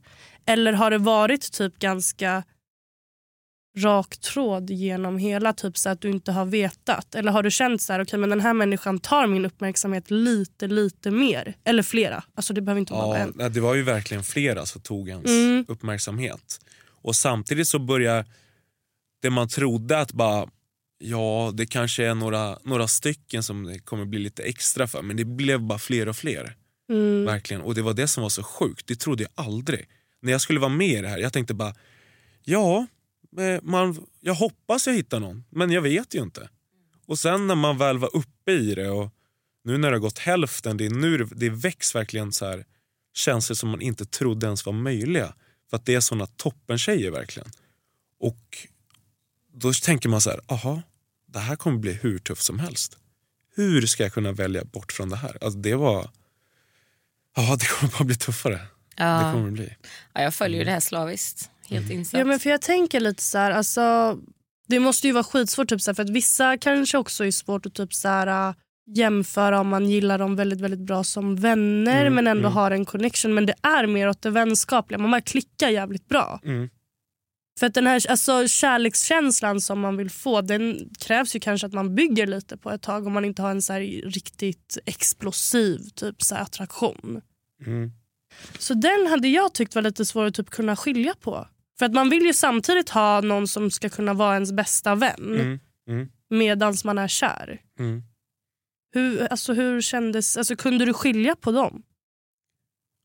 Eller 0.46 0.74
har 0.74 0.92
det 0.92 0.98
varit 0.98 1.52
typ 1.52 1.80
ganska 1.80 2.44
rak 3.78 4.18
tråd 4.18 4.70
genom 4.70 5.18
hela, 5.18 5.54
typ 5.54 5.78
så 5.78 5.90
att 5.90 6.02
du 6.02 6.10
inte 6.10 6.32
har 6.32 6.46
vetat? 6.46 7.16
Eller 7.16 7.32
har 7.32 7.44
du 7.44 7.52
känt 7.52 7.82
så 7.82 7.94
här, 7.94 8.02
okay, 8.02 8.20
men 8.20 8.30
den 8.30 8.42
här 8.42 8.54
människan 8.54 9.00
tar 9.00 9.28
min 9.28 9.46
uppmärksamhet 9.46 10.12
lite, 10.12 10.68
lite 10.68 11.12
mer? 11.12 11.58
Eller 11.64 11.84
flera. 11.84 12.24
Alltså 12.36 12.54
det 12.54 12.62
behöver 12.62 12.80
inte 12.80 12.94
vara 12.94 13.20
Ja, 13.20 13.28
en. 13.40 13.54
det 13.54 13.60
var 13.60 13.76
ju 13.76 13.84
verkligen 13.84 14.24
flera 14.24 14.66
som 14.66 14.82
tog 14.82 15.10
ens 15.10 15.30
Mm. 15.30 15.66
uppmärksamhet. 15.68 16.60
Och 17.02 17.16
samtidigt 17.16 17.68
så 17.68 17.80
börjar 17.80 18.26
det 19.22 19.30
man 19.30 19.48
trodde 19.48 20.00
att 20.00 20.14
bara 20.14 20.48
ja, 21.04 21.52
det 21.54 21.66
kanske 21.66 22.06
är 22.06 22.16
några, 22.16 22.60
några 22.64 22.88
stycken 22.88 23.44
som 23.44 23.64
det 23.64 23.80
kommer 23.80 24.06
bli 24.06 24.20
lite 24.20 24.44
extra 24.44 24.88
för. 24.88 25.02
Men 25.02 25.18
det 25.18 25.26
blev 25.26 25.62
bara 25.62 25.80
fler 25.80 26.10
och 26.10 26.16
fler. 26.16 26.56
Mm. 26.90 27.26
Verkligen. 27.26 27.62
Och 27.62 27.76
det 27.76 27.82
var 27.82 27.94
det 27.94 28.08
som 28.08 28.24
var 28.24 28.30
så 28.30 28.44
sjukt. 28.44 28.88
Det 28.88 28.96
trodde 28.96 29.24
jag 29.24 29.46
aldrig. 29.46 29.90
När 30.22 30.32
jag 30.32 30.42
skulle 30.42 30.60
vara 30.60 30.70
med 30.70 30.88
i 30.88 31.02
det 31.02 31.08
här, 31.08 31.18
jag 31.18 31.34
tänkte 31.34 31.54
bara 31.54 31.76
ja, 32.44 32.88
eh, 33.38 33.62
man, 33.62 34.06
jag 34.20 34.34
hoppas 34.34 34.88
jag 34.88 34.94
hittar 34.94 35.20
någon. 35.20 35.44
Men 35.50 35.72
jag 35.72 35.82
vet 35.82 36.16
ju 36.16 36.22
inte. 36.22 36.50
Och 37.06 37.20
sen 37.20 37.48
när 37.48 37.56
man 37.56 37.78
väl 37.78 37.98
var 37.98 38.16
uppe 38.16 38.52
i 38.52 38.76
det 38.76 38.90
och 38.90 39.10
nu 39.64 39.78
när 39.78 39.92
det 39.92 39.96
har 39.96 40.02
gått 40.02 40.20
hälften, 40.20 40.78
det 40.78 40.86
är 40.86 40.90
nu 40.90 41.18
det, 41.18 41.30
det 41.36 41.50
väcks 41.50 41.96
verkligen 41.96 42.32
så 42.32 42.46
här 42.46 42.66
känslor 43.14 43.56
som 43.56 43.70
man 43.70 43.82
inte 43.82 44.06
trodde 44.06 44.46
ens 44.46 44.66
var 44.66 44.74
möjliga. 44.74 45.34
För 45.70 45.78
att 45.78 45.86
det 45.86 45.96
är 45.96 46.00
såna 46.00 46.26
toppentjejer 46.26 47.12
verkligen. 47.12 47.50
Och 48.20 48.68
då 49.54 49.74
tänker 49.74 50.10
man 50.10 50.22
så 50.22 50.30
här, 50.30 50.40
aha, 50.48 50.82
det 51.34 51.40
här 51.40 51.56
kommer 51.56 51.78
bli 51.78 51.94
hur 51.94 52.20
tufft 52.20 52.44
som 52.44 52.60
helst. 52.60 52.98
Hur 53.56 53.86
ska 53.86 54.04
jag 54.04 54.14
kunna 54.14 54.32
välja 54.32 54.64
bort 54.66 54.92
från 54.92 55.10
det 55.10 55.16
här? 55.16 55.38
Alltså 55.42 55.60
det 55.60 55.76
var... 55.76 56.10
Ja, 57.36 57.56
det 57.60 57.66
kommer 57.66 57.92
bara 57.98 58.04
bli 58.04 58.16
tuffare. 58.16 58.54
Det 58.54 59.04
Ja. 59.04 59.32
kommer 59.34 59.46
det 59.46 59.52
bli. 59.52 59.76
Ja, 60.14 60.22
jag 60.22 60.34
följer 60.34 60.60
ju 60.60 60.66
det 60.66 60.72
här 60.72 60.80
slaviskt. 60.80 61.50
Helt 61.70 61.92
insatt. 61.92 62.20
Ja, 62.20 62.26
men 62.26 62.40
för 62.40 62.50
jag 62.50 62.62
tänker 62.62 63.00
lite 63.00 63.24
så 63.24 63.38
här, 63.38 63.52
alltså, 63.52 64.18
det 64.68 64.80
måste 64.80 65.08
ju 65.08 65.14
vara 65.14 65.24
skitsvårt 65.24 65.70
typ 65.70 65.82
så 65.82 65.92
här, 65.92 65.96
för 65.96 66.04
att 66.04 66.10
vissa 66.10 66.58
kanske 66.58 66.98
också 66.98 67.26
är 67.26 67.32
svårt 67.32 67.66
att 67.66 67.74
typ 67.74 67.94
så 67.94 68.08
här, 68.08 68.50
äh, 68.50 68.56
jämföra 68.96 69.60
om 69.60 69.68
man 69.68 69.90
gillar 69.90 70.18
dem 70.18 70.36
väldigt 70.36 70.62
väldigt 70.62 70.80
bra 70.80 71.04
som 71.04 71.36
vänner 71.36 72.02
Mm, 72.02 72.14
men 72.16 72.28
ändå 72.28 72.48
mm. 72.48 72.54
har 72.54 72.72
en 72.72 72.86
connection. 72.86 73.34
Men 73.34 73.46
det 73.46 73.56
är 73.62 73.88
mer 73.88 74.10
åt 74.10 74.22
det 74.22 74.30
vänskapliga, 74.30 74.98
man 74.98 75.12
bara 75.12 75.22
klickar 75.22 75.70
jävligt 75.70 76.08
bra. 76.10 76.40
Mm. 76.46 76.70
För 77.60 77.68
att 77.68 77.74
den 77.74 77.88
här 77.88 78.10
alltså, 78.10 78.48
kärlekskänslan 78.48 79.62
som 79.62 79.80
man 79.80 79.98
vill 79.98 80.10
få 80.10 80.42
den 80.42 80.90
krävs 81.00 81.36
ju 81.36 81.40
kanske 81.40 81.68
att 81.68 81.74
man 81.74 81.96
bygger 81.96 82.28
lite 82.28 82.58
på 82.58 82.72
ett 82.72 82.82
tag 82.82 83.08
om 83.08 83.14
man 83.14 83.26
inte 83.26 83.42
har 83.42 83.52
en 83.52 83.62
så 83.62 83.74
riktigt 84.04 84.78
explosiv 84.86 85.80
typ 85.96 86.22
så 86.22 86.36
attraktion. 86.36 87.22
Mm. 87.66 87.92
Så 88.60 88.74
den 88.74 89.08
hade 89.08 89.28
jag 89.28 89.54
tyckt 89.54 89.76
var 89.76 89.82
lite 89.82 90.06
svår 90.06 90.26
att 90.26 90.34
typ 90.34 90.50
kunna 90.50 90.76
skilja 90.76 91.14
på. 91.20 91.48
För 91.80 91.86
att 91.86 91.94
man 91.94 92.10
vill 92.10 92.24
ju 92.26 92.34
samtidigt 92.34 92.90
ha 92.90 93.22
någon 93.22 93.48
som 93.48 93.72
ska 93.72 93.90
kunna 93.90 94.14
vara 94.14 94.34
ens 94.34 94.52
bästa 94.52 94.96
vän 94.96 95.36
Mm. 95.40 95.60
Mm. 95.90 96.10
medans 96.30 96.84
man 96.84 96.98
är 96.98 97.08
kär. 97.08 97.62
Mm. 97.80 98.04
Hur, 98.94 99.28
alltså, 99.28 99.54
hur 99.54 99.82
kändes, 99.82 100.38
alltså, 100.38 100.56
kunde 100.56 100.86
du 100.86 100.94
skilja 100.94 101.36
på 101.36 101.52
dem? 101.52 101.84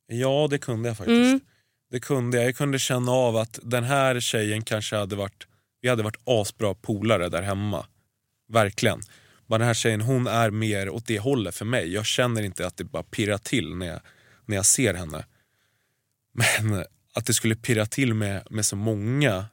Ja, 0.07 0.49
det 0.51 0.59
kunde 0.59 0.89
jag 0.89 0.97
faktiskt. 0.97 1.45
Mm. 1.91 2.01
Det 2.01 2.01
kunde 2.01 2.37
jag. 2.37 2.47
Jag 2.47 2.57
kunde 2.57 2.79
känna 2.79 3.13
av 3.13 3.37
att 3.37 3.59
den 3.63 3.85
här 3.85 4.21
tjejen 4.21 4.63
kanske 4.63 4.97
hade 4.97 5.17
varit, 5.17 5.47
vi 5.81 5.89
hade 5.89 6.03
varit 6.03 6.21
asbra 6.25 6.75
polare 6.75 7.29
där 7.29 7.43
hemma. 7.43 7.87
Verkligen. 8.49 9.01
Men 9.47 9.61
den 9.61 9.67
här 9.67 9.75
tjejen 9.75 10.01
hon 10.01 10.27
är 10.27 10.51
mer 10.51 10.91
åt 10.91 11.07
det 11.07 11.19
hållet 11.19 11.55
för 11.55 11.65
mig. 11.65 11.93
Jag 11.93 12.07
känner 12.07 12.43
inte 12.43 12.67
att 12.67 12.77
det 12.77 12.85
bara 12.85 13.03
pirrar 13.03 13.39
till 13.39 13.75
när 13.75 13.87
jag, 13.87 14.01
när 14.47 14.57
jag 14.57 14.67
ser 14.67 14.95
henne. 14.95 15.25
Men 16.33 16.85
att 17.15 17.27
det 17.27 17.35
skulle 17.35 17.55
pirra 17.55 17.87
till 17.87 18.15
med, 18.15 18.43
med 18.51 18.67
så 18.67 18.77
många, 18.77 19.47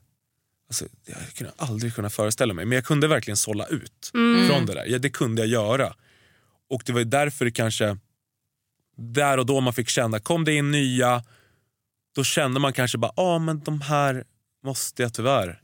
alltså, 0.67 0.86
jag 1.05 1.17
kunde 1.33 1.53
aldrig 1.57 1.95
kunna 1.95 2.09
föreställa 2.09 2.53
mig. 2.53 2.65
Men 2.65 2.75
jag 2.75 2.86
kunde 2.86 3.07
verkligen 3.07 3.38
sålla 3.38 3.65
ut 3.65 4.11
från 4.49 4.65
det 4.65 4.73
där. 4.73 4.86
Ja, 4.86 4.97
det 4.97 5.09
kunde 5.09 5.41
jag 5.41 5.49
göra. 5.49 5.95
Och 6.69 6.83
det 6.86 6.93
var 6.93 7.03
därför 7.03 7.45
det 7.45 7.51
kanske, 7.51 7.97
där 8.97 9.38
och 9.38 9.45
då 9.45 9.61
man 9.61 9.73
fick 9.73 9.89
känna, 9.89 10.19
kom 10.19 10.45
det 10.45 10.53
in 10.53 10.71
nya, 10.71 11.23
då 12.16 12.24
kände 12.24 12.59
man 12.59 12.74
kanske 12.74 12.97
bara, 12.97 13.11
ja 13.16 13.24
ah, 13.24 13.39
men 13.39 13.59
de 13.59 13.82
här 13.82 14.24
måste 14.63 15.03
jag 15.03 15.13
tyvärr, 15.13 15.61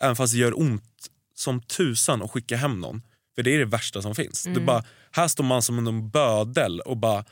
även 0.00 0.16
fast 0.16 0.32
det 0.32 0.38
gör 0.38 0.60
ont 0.60 1.10
som 1.34 1.62
tusan 1.62 2.22
att 2.22 2.30
skicka 2.30 2.56
hem 2.56 2.80
någon. 2.80 3.02
För 3.34 3.42
det 3.42 3.54
är 3.54 3.58
det 3.58 3.64
värsta 3.64 4.02
som 4.02 4.14
finns. 4.14 4.42
Det 4.42 4.60
bara, 4.60 4.84
här 5.10 5.28
står 5.28 5.44
man 5.44 5.62
som 5.62 5.86
en 5.86 6.10
bödel 6.10 6.80
och 6.80 6.96
bara 6.96 7.24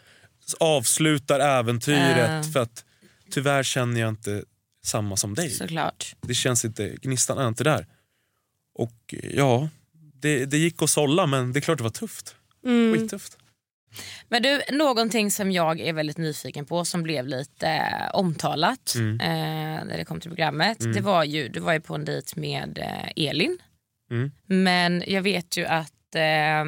avslutar 0.61 1.41
äventyret 1.41 2.47
Äh. 2.47 2.53
för 2.53 2.61
att 2.61 2.85
tyvärr 3.31 3.63
känner 3.63 4.01
jag 4.01 4.09
inte 4.09 4.45
samma 4.85 5.17
som 5.17 5.35
dig. 5.35 5.51
Såklart. 5.51 6.17
Det 6.21 6.35
känns 6.35 6.65
inte, 6.65 6.97
gnistan 7.03 7.39
är 7.39 7.49
inte 7.49 7.65
där. 7.65 7.87
Och 8.75 9.15
ja, 9.33 9.69
det, 10.15 10.45
det 10.47 10.59
gick 10.59 10.83
att 10.83 10.91
sålla 10.91 11.27
men 11.27 11.53
det 11.53 11.59
är 11.59 11.61
klart 11.61 11.79
det 11.79 11.85
var 11.85 11.91
tufft. 11.91 12.37
Mm. 12.65 12.95
Skittufft. 12.95 13.38
Men 14.29 14.43
du, 14.43 14.61
någonting 14.73 15.31
som 15.31 15.53
jag 15.53 15.81
är 15.81 15.93
väldigt 15.93 16.19
nyfiken 16.19 16.67
på 16.67 16.85
som 16.85 17.03
blev 17.03 17.27
lite 17.27 17.69
eh, 17.69 18.11
omtalat 18.13 18.95
Mm. 18.97 19.21
eh, 19.21 19.85
när 19.85 19.97
det 19.99 20.05
kom 20.05 20.21
till 20.21 20.31
programmet. 20.31 20.79
Det 20.95 21.01
var 21.01 21.25
ju, 21.25 21.49
du 21.49 21.61
var 21.61 21.73
ju 21.73 21.81
på 21.81 21.95
en 21.95 22.05
dejt 22.05 22.41
med 22.41 22.79
eh, 22.79 23.29
Elin. 23.29 23.59
Mm. 24.11 24.31
Men 24.47 25.05
jag 25.07 25.23
vet 25.23 25.57
ju 25.57 25.67
att 25.67 26.15
eh, 26.15 26.65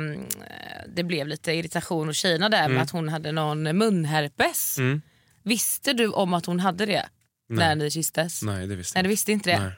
det 0.94 1.02
blev 1.04 1.26
lite 1.28 1.52
irritation 1.52 2.06
hos 2.06 2.16
tjejerna 2.16 2.48
där 2.48 2.68
med 2.68 2.82
att 2.82 2.90
hon 2.90 3.08
hade 3.08 3.32
någon 3.32 3.62
munherpes. 3.62 4.78
Mm. 4.78 5.02
Visste 5.42 5.92
du 5.92 6.08
om 6.08 6.34
att 6.34 6.46
hon 6.46 6.60
hade 6.60 6.86
det 6.86 7.08
när 7.48 7.74
ni 7.74 7.90
kysstes? 7.90 8.42
Nej 8.42 8.66
det 8.66 8.76
visste 8.76 8.96
Nej, 8.98 9.02
du 9.02 9.08
visste 9.08 9.32
inte 9.32 9.50
det. 9.50 9.60
Nej. 9.60 9.72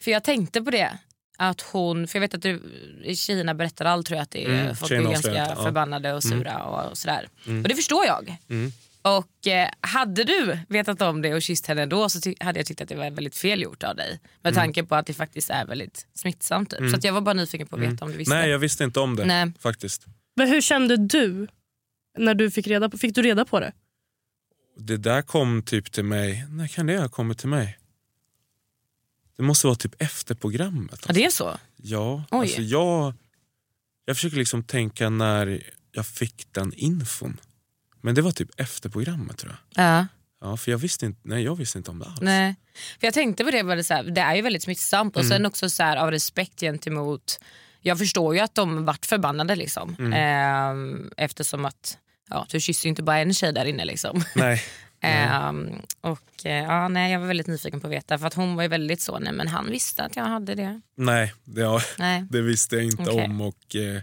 För 0.00 0.10
jag 0.10 0.24
tänkte 0.24 0.62
på 0.62 0.70
det. 0.70 0.98
Att 1.36 1.60
hon, 1.60 2.08
för 2.08 2.18
jag 2.18 2.20
vet 2.20 2.34
att 2.34 2.42
du, 2.42 2.62
tjejerna 3.14 3.54
berättar 3.54 3.84
allt 3.84 4.06
tror 4.06 4.16
jag 4.16 4.22
att 4.22 4.30
det 4.30 4.44
är, 4.44 4.60
Mm, 4.62 4.76
folk 4.76 4.92
är 4.92 5.02
ganska 5.02 5.34
ja. 5.34 5.56
förbannade 5.62 6.12
och 6.14 6.22
sura 6.22 6.62
och, 6.64 6.90
och 6.90 6.98
sådär. 6.98 7.28
Och 7.62 7.68
det 7.68 7.74
förstår 7.74 8.04
jag. 8.06 8.36
Mm. 8.48 8.72
Och 9.02 9.46
eh, 9.46 9.68
hade 9.80 10.24
du 10.24 10.58
vetat 10.68 11.02
om 11.02 11.22
det 11.22 11.34
och 11.34 11.42
kysst 11.42 11.66
henne 11.66 11.86
då 11.86 12.08
så 12.08 12.32
hade 12.40 12.58
jag 12.58 12.66
tyckt 12.66 12.80
att 12.80 12.88
det 12.88 12.94
var 12.96 13.10
väldigt 13.10 13.36
fel 13.36 13.62
gjort 13.62 13.82
av 13.82 13.96
dig. 13.96 14.20
Med 14.42 14.50
Mm. 14.52 14.62
tanke 14.64 14.84
på 14.84 14.94
att 14.94 15.06
det 15.06 15.14
faktiskt 15.14 15.50
är 15.50 15.66
väldigt 15.66 16.06
smittsamt. 16.14 16.70
Typ. 16.70 16.90
Så 16.90 16.96
att 16.96 17.04
jag 17.04 17.12
var 17.12 17.20
bara 17.20 17.34
nyfiken 17.34 17.66
på 17.66 17.76
att 17.76 17.82
veta 17.82 18.04
om 18.04 18.10
du 18.10 18.16
visste. 18.18 18.34
Nej 18.34 18.50
jag 18.50 18.58
visste 18.58 18.84
inte 18.84 19.00
om 19.00 19.16
det 19.16 19.24
Nej. 19.24 19.52
faktiskt. 19.60 20.04
Men 20.36 20.48
hur 20.48 20.60
kände 20.60 20.96
du 20.96 21.46
när 22.18 22.34
du 22.34 22.50
fick 22.50 22.66
reda 22.66 22.88
på, 22.88 22.98
fick 22.98 23.14
du 23.14 23.22
reda 23.22 23.44
på 23.44 23.60
det? 23.60 23.72
Det 24.78 24.96
där 24.96 25.22
kom 25.22 25.62
typ 25.62 25.92
till 25.92 26.04
mig, 26.04 26.44
när 26.50 26.66
kan 26.68 26.86
det 26.86 26.98
ha 26.98 27.08
kommit 27.08 27.38
till 27.38 27.48
mig? 27.48 27.78
Det 29.36 29.42
måste 29.42 29.66
vara 29.66 29.76
typ 29.76 30.02
efter 30.02 30.34
programmet. 30.34 30.90
Ja, 30.90 30.96
Alltså. 31.08 31.12
det 31.12 31.24
är 31.24 31.30
så? 31.30 31.58
Ja, 31.76 32.24
Oj. 32.30 32.38
alltså 32.40 32.62
jag, 32.62 33.14
jag 34.04 34.16
försöker 34.16 34.36
liksom 34.36 34.62
tänka 34.62 35.10
när 35.10 35.62
jag 35.92 36.06
fick 36.06 36.46
den 36.52 36.72
infon. 36.76 37.40
Men 38.00 38.14
det 38.14 38.22
var 38.22 38.30
typ 38.32 38.60
efter 38.60 38.88
programmet 38.88 39.38
tror 39.38 39.56
jag. 39.74 39.84
Ja. 39.84 40.06
Ja, 40.40 40.56
för 40.56 40.70
jag 40.70 40.78
visste 40.78 41.06
inte, 41.06 41.20
nej, 41.22 41.42
jag 41.44 41.56
visste 41.56 41.78
inte 41.78 41.90
om 41.90 41.98
det 41.98 42.06
alls. 42.06 42.20
Nej. 42.20 42.54
För 43.00 43.06
jag 43.06 43.14
tänkte 43.14 43.44
på 43.44 43.50
det, 43.50 43.62
var 43.62 43.76
det, 43.76 43.84
så 43.84 43.94
här, 43.94 44.02
det 44.02 44.20
är 44.20 44.34
ju 44.34 44.42
väldigt 44.42 44.62
smittsamt 44.62 45.16
och 45.16 45.22
Mm. 45.22 45.30
sen 45.36 45.46
också 45.46 45.70
så 45.70 45.82
här, 45.82 45.96
av 45.96 46.10
respekt 46.10 46.60
gentemot, 46.60 47.40
jag 47.80 47.98
förstår 47.98 48.34
ju 48.34 48.40
att 48.40 48.54
de 48.54 48.84
vart 48.84 49.06
förbannade 49.06 49.56
liksom. 49.56 49.96
Mm. 49.98 50.12
Ehm, 50.12 51.10
eftersom 51.16 51.64
att 51.64 51.98
ja, 52.30 52.46
du 52.50 52.60
kysser 52.60 52.86
ju 52.86 52.88
inte 52.88 53.02
bara 53.02 53.18
en 53.18 53.34
tjej 53.34 53.52
där 53.52 53.64
inne 53.64 53.84
liksom. 53.84 54.24
Nej. 54.34 54.62
Och 56.00 56.46
eh, 56.46 56.64
ja, 56.64 56.88
nej, 56.88 57.12
jag 57.12 57.20
var 57.20 57.26
väldigt 57.26 57.46
nyfiken 57.46 57.80
på 57.80 57.86
att 57.86 57.92
veta 57.92 58.18
för 58.18 58.26
att 58.26 58.34
hon 58.34 58.56
var 58.56 58.62
ju 58.62 58.68
väldigt 58.68 59.00
så, 59.00 59.18
nej 59.18 59.32
men 59.32 59.48
han 59.48 59.70
visste 59.70 60.02
att 60.02 60.16
jag 60.16 60.24
hade 60.24 60.54
det. 60.54 60.80
Nej, 60.96 61.32
det, 61.44 61.60
ja, 61.60 61.80
Nej. 61.98 62.24
det 62.30 62.40
visste 62.40 62.76
jag 62.76 62.84
inte 62.84 63.02
Okej. 63.02 63.24
om. 63.24 63.40
Och, 63.40 63.76
eh, 63.76 64.00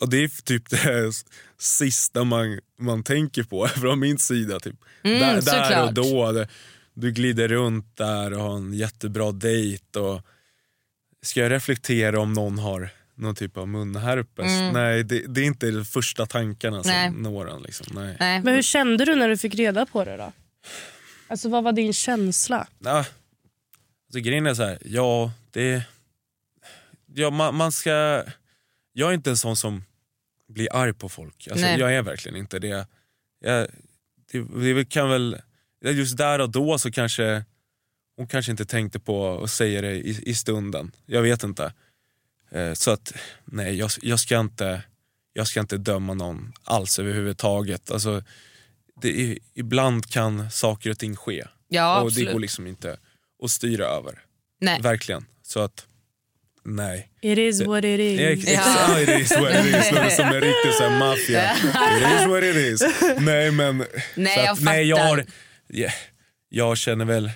och 0.00 0.08
Det 0.08 0.16
är 0.24 0.42
typ 0.42 0.70
det 0.70 1.12
sista 1.58 2.24
man, 2.24 2.60
man 2.78 3.02
tänker 3.02 3.42
på 3.42 3.68
från 3.76 4.00
min 4.00 4.18
sida. 4.18 4.60
Typ. 4.60 4.76
Mm, 5.02 5.20
där, 5.20 5.42
där 5.42 5.86
och 5.86 5.94
då. 5.94 6.32
Det, 6.32 6.48
du 6.94 7.12
glider 7.12 7.48
runt 7.48 7.96
där 7.96 8.32
och 8.32 8.42
har 8.42 8.56
en 8.56 8.72
jättebra 8.72 9.32
dejt. 9.32 9.98
Och 10.00 10.22
ska 11.22 11.40
jag 11.40 11.52
reflektera 11.52 12.20
om 12.20 12.32
någon 12.32 12.58
har 12.58 12.90
någon 13.18 13.34
typ 13.34 13.56
av 13.56 13.68
munherpes? 13.68 14.72
Nej, 14.72 15.04
det, 15.04 15.26
det 15.26 15.40
är 15.40 15.44
inte 15.44 15.70
de 15.70 15.84
första 15.84 16.26
tankarna 16.26 16.82
som 16.82 16.92
Mm. 16.92 17.12
Nej. 17.22 17.32
når 17.32 17.50
en. 17.50 17.62
Liksom. 17.62 17.86
Nej. 17.90 18.16
Nej. 18.20 18.42
Men 18.42 18.54
hur 18.54 18.62
kände 18.62 19.04
du 19.04 19.14
när 19.14 19.28
du 19.28 19.36
fick 19.36 19.54
reda 19.54 19.86
på 19.86 20.04
det 20.04 20.16
då? 20.16 20.32
Alltså 21.28 21.48
vad 21.48 21.64
var 21.64 21.72
din 21.72 21.92
känsla? 21.92 22.66
Ja, 22.78 22.98
alltså, 22.98 24.20
grejen 24.20 24.46
är 24.46 24.54
så 24.54 24.62
här, 24.64 24.78
ja 24.84 25.32
det... 25.50 25.82
Ja, 27.14 27.30
man, 27.30 27.54
man 27.54 27.72
ska... 27.72 28.24
Jag 28.92 29.10
är 29.10 29.14
inte 29.14 29.30
en 29.30 29.36
sån 29.36 29.56
som 29.56 29.84
bli 30.48 30.68
arg 30.70 30.92
på 30.94 31.08
folk. 31.08 31.48
Alltså, 31.50 31.66
Nej. 31.66 31.80
jag 31.80 31.94
är 31.94 32.02
verkligen 32.02 32.36
inte 32.38 32.58
det. 32.58 32.86
Jag, 33.40 33.66
det, 34.32 34.74
det 34.74 34.84
kan 34.88 35.08
väl, 35.10 35.36
just 35.84 36.16
där 36.16 36.38
och 36.38 36.50
då 36.50 36.78
så 36.78 36.90
kanske 36.90 37.44
hon 38.16 38.26
kanske 38.26 38.50
inte 38.50 38.64
tänkte 38.64 39.00
på 39.00 39.42
att 39.42 39.50
säga 39.50 39.80
det 39.80 39.92
i, 39.94 40.22
i 40.30 40.34
stunden. 40.34 40.92
Jag 41.06 41.22
vet 41.22 41.42
inte. 41.42 41.72
Eh, 42.52 42.72
så 42.72 42.90
att 42.90 43.12
nej, 43.44 43.74
jag, 43.74 43.90
jag, 44.02 44.20
ska 44.20 44.40
inte, 44.40 44.82
jag 45.32 45.46
ska 45.46 45.60
inte 45.60 45.76
döma 45.76 46.14
någon 46.14 46.52
alls 46.64 46.98
överhuvudtaget. 46.98 47.90
Alltså, 47.90 48.22
det 49.02 49.20
är, 49.22 49.38
ibland 49.54 50.06
kan 50.10 50.50
saker 50.50 50.90
och 50.90 50.98
ting 50.98 51.16
ske. 51.16 51.44
Ja, 51.68 51.96
och 51.96 52.02
det 52.02 52.06
absolut. 52.06 52.32
går 52.32 52.40
liksom 52.40 52.66
inte 52.66 52.96
att 53.44 53.50
styra 53.50 53.84
över. 53.86 54.18
Nej. 54.60 54.80
Verkligen. 54.82 55.24
Så 55.42 55.60
att, 55.60 55.86
nej. 56.64 57.10
It 57.20 57.38
is 57.38 57.62
what 57.62 57.84
it 57.84 58.00
is. 58.00 58.20
Ex- 58.20 58.46
ex- 58.46 58.52
ja. 58.52 59.00
It 59.00 59.08
is 59.08 59.30
what 59.32 59.50
it 59.54 59.66
is. 59.66 59.72
Låter 59.92 60.10
som 60.10 60.26
en 60.26 60.40
riktig 60.40 60.74
så 60.78 60.82
här 60.88 60.98
maffia. 60.98 61.54
It 61.54 62.20
is 62.20 62.26
what 62.26 62.44
it 62.44 62.56
is. 62.56 62.82
Nej 63.20 63.50
men. 63.50 63.84
Nej, 64.14 64.34
så 64.34 64.40
jag 64.40 64.52
att, 64.52 64.60
nej, 64.60 64.84
jag, 64.88 64.98
fattar. 64.98 65.08
har, 65.10 65.26
yeah, 65.68 65.92
jag 66.48 66.78
känner 66.78 67.04
väl, 67.04 67.30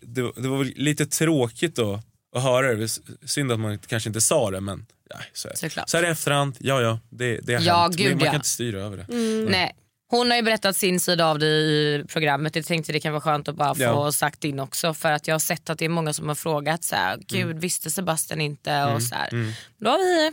det, 0.00 0.32
det 0.36 0.48
var 0.48 0.58
väl 0.58 0.72
lite 0.76 1.06
tråkigt 1.06 1.76
då, 1.76 2.02
att 2.36 2.42
höra 2.42 2.74
det. 2.74 2.88
Synd 3.26 3.52
att 3.52 3.60
man 3.60 3.78
kanske 3.78 4.08
inte 4.08 4.20
sa 4.20 4.50
det 4.50 4.60
men 4.60 4.86
nej, 5.14 5.24
så, 5.32 5.48
är, 5.48 5.54
Såklart. 5.54 5.88
så 5.88 5.96
här 5.96 6.04
i 6.04 6.08
efterhand, 6.08 6.56
ja 6.60 6.80
ja, 6.80 6.98
det, 7.10 7.40
det 7.42 7.54
har 7.54 7.62
Ja, 7.62 7.82
hänt. 7.82 7.96
gud, 7.96 8.10
man 8.16 8.18
ja. 8.20 8.26
kan 8.26 8.34
inte 8.34 8.48
styra 8.48 8.80
över 8.80 8.96
det. 8.96 9.06
Nej. 9.50 9.72
Hon 10.10 10.30
har 10.30 10.36
ju 10.36 10.42
berättat 10.42 10.76
sin 10.76 11.00
sida 11.00 11.26
av 11.26 11.38
det 11.38 11.46
i 11.46 12.04
programmet. 12.08 12.56
Jag 12.56 12.64
tänkte 12.66 12.92
det 12.92 13.00
kan 13.00 13.12
vara 13.12 13.20
skönt 13.20 13.48
att 13.48 13.56
bara 13.56 13.74
få 13.74 13.82
Ja. 13.82 14.12
sagt 14.12 14.40
din 14.40 14.60
också. 14.60 14.94
För 14.94 15.12
att 15.12 15.26
jag 15.26 15.34
har 15.34 15.38
sett 15.40 15.70
att 15.70 15.78
det 15.78 15.84
är 15.84 15.88
många 15.88 16.12
som 16.12 16.28
har 16.28 16.34
frågat 16.34 16.84
så 16.84 16.96
här, 16.96 17.18
gud 17.28 17.42
Mm. 17.42 17.58
visste 17.58 17.90
Sebastian 17.90 18.40
inte? 18.40 18.82
Och 18.84 19.02
så 19.02 19.14
här. 19.14 19.54
Då 19.78 19.90
har 19.90 19.98
vi 19.98 20.30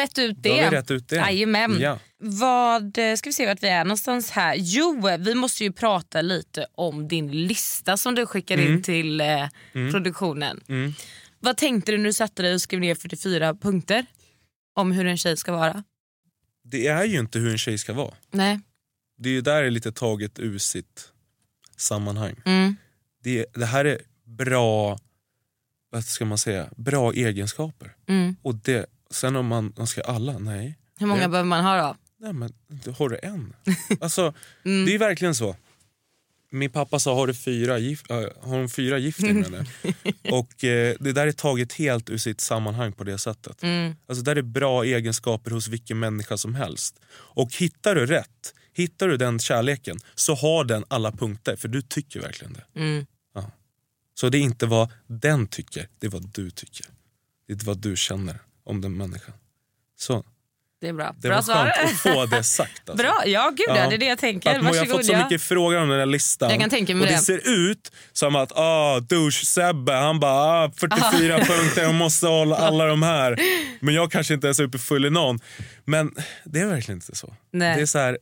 rätt 0.00 0.18
ut 0.18 0.42
det. 0.42 0.48
Då 0.48 0.54
har 0.64 0.70
vi 0.70 0.76
rätt 0.76 0.90
ut 0.90 1.08
det. 1.08 1.16
Jajamän. 1.16 1.76
Ja. 1.80 1.98
Vad, 2.18 2.98
eh, 2.98 3.14
ska 3.14 3.28
vi 3.28 3.32
se 3.32 3.46
vart 3.46 3.62
vi 3.62 3.68
är 3.68 3.84
någonstans 3.84 4.30
här. 4.30 4.54
Jo, 4.58 5.08
vi 5.18 5.34
måste 5.34 5.64
ju 5.64 5.72
prata 5.72 6.22
lite 6.22 6.66
om 6.74 7.08
din 7.08 7.46
lista 7.46 7.96
som 7.96 8.14
du 8.14 8.26
skickar 8.26 8.54
Mm. 8.58 8.72
in 8.72 8.82
till 8.82 9.20
eh, 9.20 9.46
produktionen. 9.92 10.60
Vad 11.40 11.56
tänkte 11.56 11.92
du 11.92 11.98
när 11.98 12.04
du 12.04 12.12
satte 12.12 12.42
dig 12.42 12.54
och 12.54 12.60
skrev 12.60 12.80
ner 12.80 12.94
44 12.94 13.54
punkter 13.54 14.06
om 14.74 14.92
hur 14.92 15.06
en 15.06 15.16
tjej 15.16 15.36
ska 15.36 15.52
vara? 15.52 15.84
Det 16.64 16.86
är 16.86 17.04
ju 17.04 17.18
inte 17.18 17.38
hur 17.38 17.50
en 17.50 17.58
tjej 17.58 17.78
ska 17.78 17.92
vara. 17.92 18.14
Nej. 18.30 18.60
Det 19.18 19.28
är 19.28 19.32
ju 19.32 19.40
där 19.40 19.60
det 19.62 19.66
är 19.66 19.70
lite 19.70 19.92
taget 19.92 20.38
ur 20.38 20.58
sitt 20.58 21.12
sammanhang. 21.76 22.34
Mm. 22.44 22.76
Det, 23.22 23.46
det 23.54 23.66
här 23.66 23.84
är 23.84 24.00
bra, 24.24 24.98
vad 25.90 26.04
ska 26.04 26.24
man 26.24 26.38
säga, 26.38 26.70
bra 26.76 27.12
egenskaper. 27.12 27.96
Mm. 28.06 28.36
Och 28.42 28.54
det, 28.54 28.86
sen 29.10 29.36
om 29.36 29.46
man 29.46 29.72
önskar 29.78 30.02
alla, 30.02 30.38
nej. 30.38 30.78
Hur 30.98 31.06
många 31.06 31.22
Det- 31.22 31.28
behöver 31.28 31.48
man 31.48 31.64
ha 31.64 31.76
då? 31.88 31.96
Nej 32.18 32.32
men 32.32 32.52
har 32.98 33.08
du 33.08 33.18
en? 33.22 33.52
Alltså, 34.00 34.34
Mm. 34.64 34.86
Det 34.86 34.94
är 34.94 34.98
verkligen 34.98 35.34
så. 35.34 35.56
Min 36.50 36.70
pappa 36.70 36.98
sa, 36.98 37.14
har 37.14 37.26
du 37.26 37.34
fyra, 37.34 37.78
gif- 37.78 38.10
äh, 38.10 38.48
har 38.48 38.56
hon 38.56 38.68
fyra 38.68 38.98
gift 38.98 39.20
dig 39.20 39.32
med 39.32 39.44
henne? 39.44 39.66
Och 40.30 40.64
eh, 40.64 40.96
det 41.00 41.12
där 41.12 41.26
är 41.26 41.32
taget 41.32 41.72
helt 41.72 42.10
ur 42.10 42.18
sitt 42.18 42.40
sammanhang 42.40 42.92
på 42.92 43.04
det 43.04 43.18
sättet. 43.18 43.62
Mm. 43.62 43.94
Alltså 44.08 44.24
där 44.24 44.36
är 44.36 44.42
bra 44.42 44.84
egenskaper 44.84 45.50
hos 45.50 45.68
vilken 45.68 45.98
människa 45.98 46.36
som 46.36 46.54
helst. 46.54 47.00
Och 47.12 47.54
hittar 47.56 47.94
du 47.94 48.06
rätt, 48.06 48.54
hittar 48.72 49.08
du 49.08 49.16
den 49.16 49.38
kärleken 49.38 49.98
så 50.14 50.34
har 50.34 50.64
den 50.64 50.84
alla 50.88 51.12
punkter 51.12 51.56
för 51.56 51.68
du 51.68 51.82
tycker 51.82 52.20
verkligen 52.20 52.52
det. 52.52 52.80
Mm. 52.80 53.06
Så 54.20 54.28
det 54.28 54.38
är 54.38 54.42
inte 54.42 54.66
vad 54.66 54.90
den 55.06 55.46
tycker, 55.46 55.88
det 55.98 56.06
är 56.06 56.10
vad 56.10 56.28
du 56.34 56.50
tycker. 56.50 56.86
Det 57.46 57.52
är 57.62 57.66
vad 57.66 57.78
du 57.78 57.96
känner 57.96 58.38
om 58.64 58.80
den 58.80 58.96
människan. 58.96 59.34
Så, 59.98 60.24
Det 60.86 60.90
är 60.90 60.94
bra. 60.94 61.14
det 61.18 61.28
bra 61.28 61.36
var 61.36 61.42
svar. 61.42 61.72
skönt 61.76 61.90
att 61.90 62.00
få 62.00 62.26
det 62.26 62.42
sagt. 62.58 62.90
Alltså. 62.90 63.04
Bra, 63.04 63.22
ja 63.26 63.50
gud 63.56 63.66
ja. 63.68 63.76
Ja. 63.76 63.88
det 63.88 63.94
är 63.94 63.98
det 63.98 64.06
jag 64.06 64.18
tänker. 64.18 64.50
Att 64.50 64.56
man, 64.56 64.64
jag 64.64 64.80
har 64.80 64.86
Varsågod. 64.86 64.96
fått 65.00 65.06
så 65.06 65.12
ja. 65.12 65.24
mycket 65.24 65.42
frågor 65.42 65.78
om 65.80 65.88
den 65.88 65.98
här 65.98 66.06
listan. 66.06 66.50
Jag 66.50 66.60
kan 66.60 66.70
tänka 66.70 66.94
mig 66.94 67.00
och 67.02 67.06
det. 67.08 67.14
det. 67.14 67.18
ser 67.18 67.48
ut 67.48 67.92
som 68.12 68.36
att 68.36 68.52
ah, 68.52 68.98
douche-Sebbe, 69.00 69.92
han 70.00 70.20
bara 70.20 70.64
ah, 70.64 70.70
44 70.76 71.36
punkter, 71.38 71.82
jag 71.82 71.94
måste 71.94 72.26
hålla 72.26 72.56
alla 72.66 72.86
de 72.86 73.02
här. 73.02 73.36
Men 73.80 73.94
jag 73.94 74.12
kanske 74.12 74.34
inte 74.34 74.48
är 74.48 74.52
superfull 74.52 75.04
i 75.04 75.10
någon. 75.10 75.40
Men 75.84 76.14
det 76.44 76.60
är 76.60 76.66
verkligen 76.66 76.96
inte 76.96 77.16
så. 77.16 77.34
Nej. 77.52 77.76
Det 77.76 77.82
är 77.82 77.86
så 77.86 77.98
här, 77.98 78.18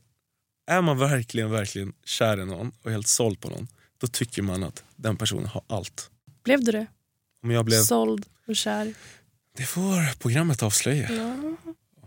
är 0.71 0.81
man 0.81 0.97
verkligen, 0.97 1.51
verkligen 1.51 1.93
kär 2.05 2.39
i 2.41 2.45
någon 2.45 2.71
och 2.83 2.91
helt 2.91 3.07
såld 3.07 3.41
på 3.41 3.49
någon, 3.49 3.67
då 4.01 4.07
tycker 4.07 4.41
man 4.41 4.63
att 4.63 4.83
den 4.95 5.17
personen 5.17 5.45
har 5.45 5.61
allt. 5.67 6.09
Blev 6.43 6.63
du 6.63 6.71
det? 6.71 6.85
Om 7.43 7.51
jag 7.51 7.65
blev, 7.65 7.77
Såld 7.81 8.25
och 8.47 8.55
kär? 8.55 8.93
det 9.57 9.63
får 9.63 10.19
programmet 10.19 10.63
avslöja. 10.63 11.07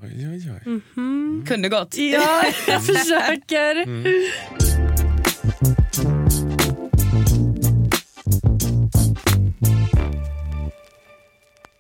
Oj, 0.03 0.29
oj, 0.29 0.51
oj. 0.51 0.81
Kunde 1.47 1.69
gått. 1.69 1.97
Ja, 1.97 2.45
jag 2.69 2.83
försöker. 2.87 3.87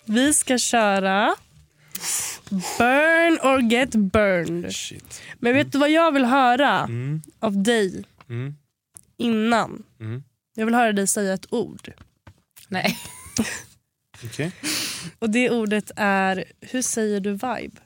Vi 0.04 0.34
ska 0.34 0.58
köra 0.58 1.34
Burn 2.78 3.38
or 3.42 3.60
get 3.72 3.90
burned. 3.94 4.72
Shit. 4.74 5.22
Men 5.38 5.54
vet 5.54 5.72
du 5.72 5.78
vad 5.78 5.90
jag 5.90 6.12
vill 6.12 6.24
höra 6.24 6.78
Mm, 6.78 7.22
av 7.38 7.62
dig 7.62 8.04
mm, 8.28 8.54
innan? 9.16 9.82
mm. 10.00 10.22
Jag 10.54 10.66
vill 10.66 10.74
höra 10.74 10.92
dig 10.92 11.06
säga 11.06 11.34
ett 11.34 11.46
ord. 11.52 11.92
Nej. 12.68 12.98
Okej. 14.24 14.52
Och 15.18 15.30
det 15.30 15.50
ordet 15.50 15.90
är, 15.96 16.44
hur 16.60 16.82
säger 16.82 17.20
du 17.20 17.30
vibe? 17.32 17.80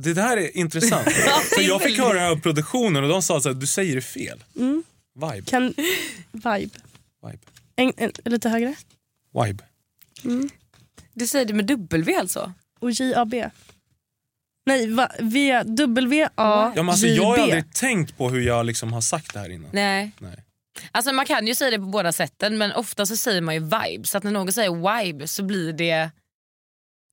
Det 0.00 0.14
där 0.14 0.36
är 0.36 0.56
intressant. 0.56 1.12
För 1.54 1.60
jag 1.60 1.82
fick 1.82 1.98
höra 1.98 2.12
det 2.12 2.20
här 2.20 2.30
av 2.30 2.40
produktionen 2.40 3.02
och 3.02 3.08
de 3.08 3.22
sa 3.22 3.36
att 3.36 3.60
du 3.60 3.66
säger 3.66 3.94
det 3.94 4.02
fel. 4.02 4.44
Mm. 4.56 4.82
Vibe. 5.14 5.50
Kan, 5.50 5.74
vibe. 6.32 6.78
Vibe. 7.22 7.38
En, 7.76 7.92
en, 7.96 8.12
lite 8.24 8.48
högre. 8.48 8.74
Vibe. 9.44 9.64
Du 11.14 11.26
säger 11.26 11.44
det 11.44 11.54
med 11.54 11.66
W 11.66 12.14
alltså? 12.14 12.52
Och 12.80 12.90
J-A-B. 12.90 13.50
Nej, 14.66 14.86
va, 14.86 15.10
v, 15.18 15.62
W-A-J-B. 15.66 16.28
Ja, 16.36 16.72
men 16.74 16.88
alltså, 16.88 17.06
jag 17.06 17.24
har 17.24 17.38
aldrig 17.38 17.74
tänkt 17.74 18.16
på 18.16 18.30
hur 18.30 18.40
jag 18.40 18.66
liksom 18.66 18.92
har 18.92 19.00
sagt 19.00 19.32
det 19.32 19.38
här 19.38 19.50
innan. 19.50 19.70
Nej. 19.72 20.10
Nej. 20.18 20.44
Alltså 20.92 21.12
man 21.12 21.26
kan 21.26 21.46
ju 21.46 21.54
säga 21.54 21.70
det 21.70 21.78
på 21.78 21.86
båda 21.86 22.12
sätten 22.12 22.58
men 22.58 22.72
ofta 22.72 23.06
så 23.06 23.16
säger 23.16 23.40
man 23.40 23.54
ju 23.54 23.60
vibe. 23.60 24.04
Så 24.04 24.18
att 24.18 24.24
när 24.24 24.30
någon 24.30 24.52
säger 24.52 25.02
vibe 25.04 25.28
så 25.28 25.42
blir 25.42 25.72
det... 25.72 26.10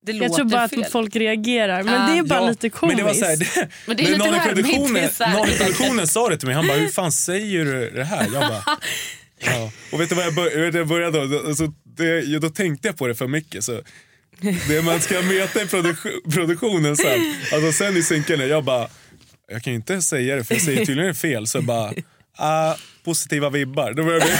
Det 0.05 0.11
Jag 0.11 0.21
låter 0.21 0.35
tror 0.35 0.49
bara 0.49 0.69
fel. 0.69 0.83
att 0.83 0.91
folk 0.91 1.15
reagerar. 1.15 1.83
Men 1.83 2.01
Ah. 2.01 2.11
det 2.11 2.17
är 2.17 2.23
bara 2.23 2.39
Ja, 2.41 2.49
lite 2.49 2.59
Men 2.67 2.71
komiskt. 2.71 2.97
det 2.97 3.03
var 3.03 3.13
så 3.13 3.25
här, 3.25 3.37
det, 3.37 3.67
Men 3.85 3.97
det 3.97 4.03
är 4.03 4.05
när 4.05 4.17
lite 4.17 4.31
någon, 4.31 4.39
produktionen, 4.55 5.09
någon 5.37 5.47
produktionen 5.57 6.07
sa 6.07 6.29
det 6.29 6.37
till 6.37 6.47
mig. 6.47 6.55
Han 6.55 6.67
bara, 6.67 6.77
hur 6.77 6.87
fan 6.89 7.11
säger 7.11 7.65
du 7.65 7.89
det 7.89 8.03
här? 8.03 8.23
Jag 8.23 8.31
bara, 8.31 8.63
ja. 9.39 9.71
Och 9.91 10.01
vet 10.01 10.09
du 10.09 10.15
vad 10.15 10.25
jag, 10.25 10.35
bör, 10.35 10.83
började 10.85 11.27
då? 11.27 11.47
Alltså, 11.47 11.73
det, 11.97 12.39
då 12.39 12.49
tänkte 12.49 12.87
jag 12.87 12.97
på 12.97 13.07
det 13.07 13.15
för 13.15 13.27
mycket. 13.27 13.63
Så 13.63 13.81
det 14.67 14.81
man 14.85 15.01
ska 15.01 15.21
möta 15.21 15.61
i 15.61 15.65
produk- 15.65 16.31
produktionen 16.33 16.97
sen, 16.97 17.35
alltså 17.53 17.71
sen 17.71 17.97
i 17.97 18.03
synken, 18.03 18.39
jag 18.49 18.63
bara, 18.63 18.87
jag 19.51 19.63
kan 19.63 19.73
ju 19.73 19.77
inte 19.77 20.01
säga 20.01 20.35
det 20.35 20.43
för 20.43 20.55
jag 20.55 20.61
säger 20.63 20.85
tydligen 20.85 21.15
fel. 21.15 21.47
Så 21.47 21.57
jag 21.57 21.65
bara, 21.65 21.93
ah, 22.37 22.75
positiva 23.05 23.49
vibbar. 23.49 23.93
Då 23.93 24.03
började 24.03 24.25
jag 24.25 24.37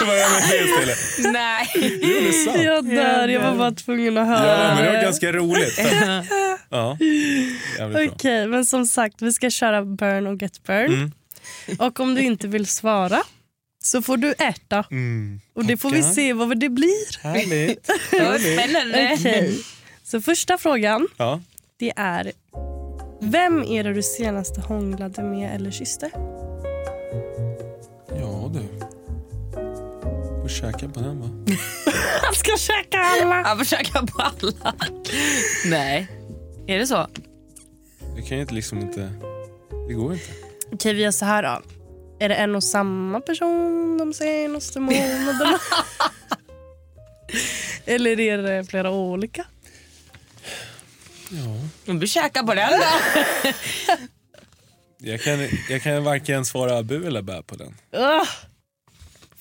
då 0.00 0.06
det 0.06 0.64
istället. 0.64 1.32
Nej. 1.32 1.68
Jo, 1.74 1.90
det 2.00 2.28
är 2.28 2.44
sant. 2.44 2.62
Jag 2.62 2.88
dör, 2.88 3.28
jag 3.28 3.40
var 3.40 3.54
bara 3.58 3.72
tvungen 3.72 4.18
att 4.18 4.26
höra. 4.26 4.68
Ja, 4.68 4.74
men 4.74 4.84
det 4.84 4.92
var 4.92 5.02
ganska 5.02 5.32
roligt. 5.32 5.78
Ja. 6.70 6.98
Okej, 8.12 8.46
men 8.48 8.64
som 8.64 8.86
sagt, 8.86 9.22
vi 9.22 9.32
ska 9.32 9.50
köra 9.50 9.84
burn 9.84 10.26
och 10.26 10.42
get 10.42 10.62
burned. 10.62 10.92
Mm. 10.92 11.12
Och 11.78 12.00
om 12.00 12.14
du 12.14 12.20
inte 12.20 12.48
vill 12.48 12.66
svara 12.66 13.22
så 13.82 14.02
får 14.02 14.16
du 14.16 14.32
äta. 14.32 14.84
Mm. 14.90 15.40
Och 15.54 15.64
det 15.64 15.76
får 15.76 15.90
vi 15.90 16.02
se 16.02 16.32
vad 16.32 16.60
det 16.60 16.68
blir. 16.68 17.22
Härligt. 17.22 17.86
Spännande. 18.58 19.16
Okej. 19.18 19.60
Så 20.04 20.20
första 20.20 20.58
frågan 20.58 21.08
Ja. 21.16 21.40
det 21.78 21.92
är 21.96 22.32
Vem 23.20 23.62
är 23.62 23.84
det 23.84 23.92
du 23.94 24.02
senast 24.02 24.56
hånglade 24.56 25.22
med 25.22 25.54
eller 25.54 25.70
kysste? 25.70 26.10
Får 30.44 30.48
käka 30.48 30.88
på 30.88 31.00
den 31.00 31.20
va? 31.20 31.26
Han 32.22 32.34
ska 32.34 32.56
käka 32.56 32.98
alla! 32.98 33.36
Jag 33.48 33.58
försöker 33.58 34.06
på 34.06 34.22
alla. 34.22 34.74
Nej. 35.66 36.08
Är 36.66 36.78
det 36.78 36.86
så? 36.86 37.08
Det 38.16 38.22
kan 38.22 38.36
ju 38.36 38.40
inte 38.40 38.54
liksom 38.54 38.78
inte... 38.78 39.12
Det 39.88 39.94
går 39.94 40.12
inte. 40.12 40.30
Okej, 40.72 40.94
vi 40.94 41.02
gör 41.02 41.10
så 41.10 41.24
här 41.24 41.42
då. 41.42 41.62
Är 42.20 42.28
det 42.28 42.34
en 42.34 42.54
och 42.54 42.64
samma 42.64 43.20
person 43.20 43.98
de 43.98 44.14
senaste 44.14 44.80
månaderna? 44.80 45.58
eller 47.84 48.20
är 48.20 48.38
det 48.38 48.64
flera 48.64 48.90
olika? 48.90 49.44
Ja. 51.30 51.68
Men 51.84 51.98
du 51.98 52.06
käkar 52.06 52.42
på 52.42 52.54
den 52.54 52.70
då. 52.70 52.86
Jag 55.06 55.20
kan, 55.20 55.48
jag 55.70 55.82
kan 55.82 56.04
varken 56.04 56.44
svara 56.44 56.82
bu 56.82 57.06
eller 57.06 57.22
bä 57.22 57.42
på 57.42 57.56
den. 57.56 57.74
Ugh. 57.92 58.28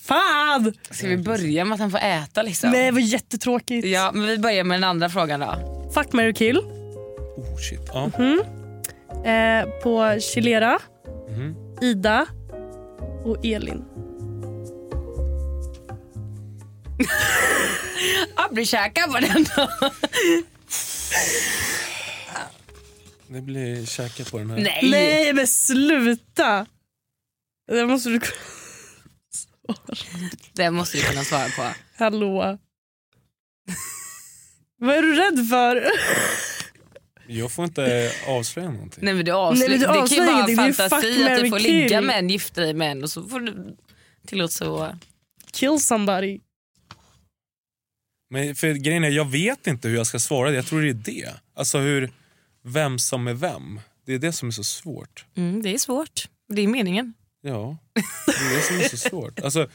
Fan! 0.04 0.74
Ska 0.92 1.08
vi 1.08 1.18
börja 1.18 1.66
med 1.66 1.74
att 1.76 1.80
han 1.80 1.92
får 1.92 2.00
äta 2.00 2.42
liksom? 2.42 2.70
Nej, 2.72 2.86
det 2.86 2.92
var 2.92 3.00
jättetråkigt. 3.00 3.88
Ja, 3.88 4.12
men 4.14 4.28
vi 4.28 4.38
börjar 4.38 4.64
med 4.64 4.76
den 4.76 4.84
andra 4.90 5.10
frågan 5.10 5.40
då. 5.40 5.90
Fuck, 5.94 6.14
marry, 6.14 6.34
kill. 6.34 6.58
Oh 6.58 7.58
shit. 7.70 7.90
Ja. 7.94 8.06
eh, 9.32 9.66
på 9.84 10.20
Chilera, 10.20 10.80
Mhm. 11.30 11.56
Ida 11.82 12.26
och 13.24 13.46
Elin. 13.46 13.84
Abri-käka 18.36 19.08
på 19.08 19.20
den 19.20 19.46
då. 19.56 19.70
Det 23.28 23.42
blir 23.42 23.86
käka 23.86 24.24
på 24.26 24.38
den 24.38 24.50
här. 24.50 24.58
Nej. 24.58 24.90
Nej 24.92 25.34
men 25.34 25.48
sluta! 25.48 26.66
Det 27.72 27.86
måste 27.86 28.10
du 28.10 28.20
Det 30.54 30.72
måste 30.72 30.98
du 30.98 31.04
kunna 31.04 31.24
svara 31.24 31.50
på. 31.50 31.76
Hallå? 31.96 32.58
Vad 34.78 34.96
är 34.96 35.02
du 35.02 35.16
rädd 35.16 35.50
för? 35.50 35.88
Jag 37.28 37.52
får 37.52 37.66
inte 37.66 38.12
avslöja 38.28 38.72
någonting. 38.72 39.06
Nej 39.06 39.14
men 39.14 39.26
du 39.26 39.32
avslöjar, 39.32 39.70
Nej, 39.70 39.80
men 39.80 39.80
du 39.80 39.86
det 39.86 39.94
kan 39.94 39.96
ju 39.96 40.02
avslöjar 40.02 40.26
vara 40.26 40.36
ingenting. 40.36 40.56
Det 40.56 40.64
är 40.64 40.68
en 40.68 40.74
fantasi 40.74 41.24
att 41.24 41.44
du 41.44 41.50
får 41.50 41.60
kill. 41.60 41.74
ligga 41.74 42.02
med 42.02 42.20
en, 42.20 42.30
gifta 42.30 42.62
dig 42.62 42.74
med 42.74 42.92
en 42.92 43.04
och 43.04 43.10
så 43.10 43.24
får 43.24 43.40
du 43.40 43.78
tillåts 44.28 44.56
så... 44.56 44.96
Kill 45.52 45.80
somebody. 45.80 46.40
Men 48.30 48.56
för 48.56 48.74
grejen 48.74 49.04
är, 49.04 49.10
jag 49.10 49.32
vet 49.32 49.68
inte 49.68 49.88
hur 49.88 49.96
jag 49.96 50.08
ska 50.08 50.20
svara. 50.20 50.52
Jag 50.52 50.66
tror 50.66 50.82
det 50.82 50.90
är 50.90 50.94
det. 50.94 51.34
Alltså 51.56 51.78
hur, 51.78 52.12
vem 52.64 53.00
som 53.00 53.28
är 53.28 53.34
vem. 53.34 53.80
Det 54.06 54.14
är 54.14 54.20
det 54.20 54.32
som 54.32 54.48
är 54.48 54.52
så 54.52 54.64
svårt. 54.64 55.26
Mm, 55.36 55.62
det 55.62 55.74
är 55.74 55.78
svårt. 55.78 56.28
Det 56.54 56.62
är 56.62 56.68
meningen. 56.68 57.14
Ja, 57.46 57.78
det 58.26 58.32
är 58.32 58.56
det 58.56 58.62
som 58.62 58.80
är 58.80 58.84
så 58.90 58.98
svårt. 58.98 59.40
Alltså, 59.40 59.70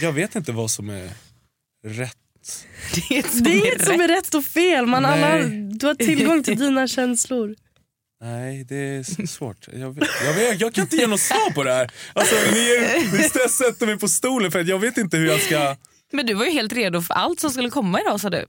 jag 0.00 0.12
vet 0.12 0.34
inte 0.36 0.52
vad 0.52 0.70
som 0.70 0.90
är 0.90 1.10
rätt. 1.86 2.16
Det 3.08 3.18
är, 3.18 3.22
som 3.22 3.42
Det 3.42 3.50
är 3.50 3.54
är 3.54 3.58
inget 3.66 3.84
som 3.86 4.00
är 4.00 4.08
rätt 4.08 4.34
och 4.34 4.44
fel. 4.44 4.86
Man 4.86 5.02
Nej. 5.02 5.12
alla, 5.22 5.44
du 5.78 5.86
har 5.86 5.94
tillgång 5.94 6.42
till 6.42 6.58
dina 6.58 6.88
känslor. 6.88 7.54
Nej, 8.24 8.64
det 8.64 8.76
är 8.76 9.26
svårt. 9.26 9.68
Jag, 9.72 9.92
vet, 9.94 10.08
jag, 10.24 10.34
vet, 10.34 10.60
jag 10.60 10.74
kan 10.74 10.82
inte 10.82 10.96
ge 10.96 11.06
något 11.06 11.20
svar 11.20 11.50
på 11.54 11.64
det 11.64 11.72
här. 11.72 11.90
Alltså, 12.12 12.34
ni, 12.52 12.58
är, 12.70 12.98
ni 13.12 13.18
stä- 13.28 13.48
sätter 13.48 13.86
mig 13.86 13.98
på 13.98 14.08
stolen 14.08 14.52
för 14.52 14.60
att 14.60 14.68
jag 14.68 14.78
vet 14.78 14.98
inte 14.98 15.16
hur 15.16 15.26
jag 15.26 15.40
ska... 15.40 15.76
Men 16.12 16.26
du 16.26 16.34
var 16.34 16.44
ju 16.44 16.50
helt 16.50 16.72
redo 16.72 17.02
för 17.02 17.14
allt 17.14 17.40
som 17.40 17.50
skulle 17.50 17.70
komma 17.70 18.00
idag 18.00 18.20
sa 18.20 18.30
du. 18.30 18.46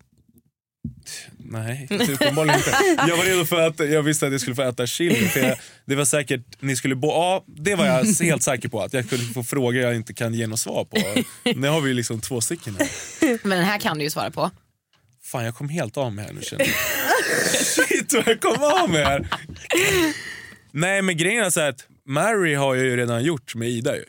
Nej, 1.62 1.88
uppenbarligen 1.89 2.58
inte. 2.58 2.70
Jag 3.08 3.18
var 3.18 3.24
redo 3.24 3.45
för 3.45 3.68
att 3.68 3.80
jag 3.80 4.04
visste 4.04 4.26
att 4.26 4.32
jag 4.32 4.41
skulle 4.41 4.56
få 4.56 4.62
äta 4.62 4.88
chili. 4.88 5.28
För 5.28 5.39
jag, 5.39 5.58
det 5.86 5.95
var 5.95 6.06
säkert, 6.06 6.41
ni 6.60 6.76
skulle 6.76 6.95
bo, 6.95 7.08
ja, 7.08 7.43
det 7.47 7.76
var 7.76 7.86
jag 7.86 8.06
helt 8.22 8.43
säker 8.43 8.70
på. 8.70 8.82
Att 8.82 8.93
jag 8.93 9.06
skulle 9.06 9.24
få 9.24 9.43
frågor 9.43 9.82
jag 9.82 9.95
inte 9.95 10.14
kan 10.14 10.34
ge 10.34 10.47
något 10.47 10.60
svar 10.60 10.86
på. 10.86 10.97
Nu 11.56 11.68
har 11.68 11.82
vi 11.82 11.93
liksom 11.93 12.22
två 12.22 12.41
stycken 12.41 12.76
här. 12.80 12.88
Men 13.47 13.58
den 13.58 13.68
här 13.68 13.80
kan 13.80 13.97
du 13.97 14.04
ju 14.04 14.10
svara 14.10 14.32
på. 14.32 14.51
Fan 15.24 15.45
jag 15.45 15.56
kom 15.56 15.70
helt 15.70 15.97
av 15.97 16.14
mig 16.14 16.26
här 16.26 16.34
nu 16.34 16.41
känner 16.41 16.66
jag. 16.66 16.76
Shit 17.66 18.14
vad 18.14 18.28
jag 18.28 18.41
kom 18.41 18.64
av 18.64 18.89
mig 18.89 19.04
här. 19.04 19.28
Nej 20.72 21.01
men 21.01 21.18
grejen 21.18 21.43
är 21.43 21.49
så 21.49 21.62
att 21.62 21.86
Mary 22.08 22.54
har 22.54 22.76
jag 22.76 22.86
ju 22.86 22.97
redan 22.97 23.24
gjort 23.24 23.56
med 23.56 23.70
Ida 23.70 23.95
ju. 23.95 24.06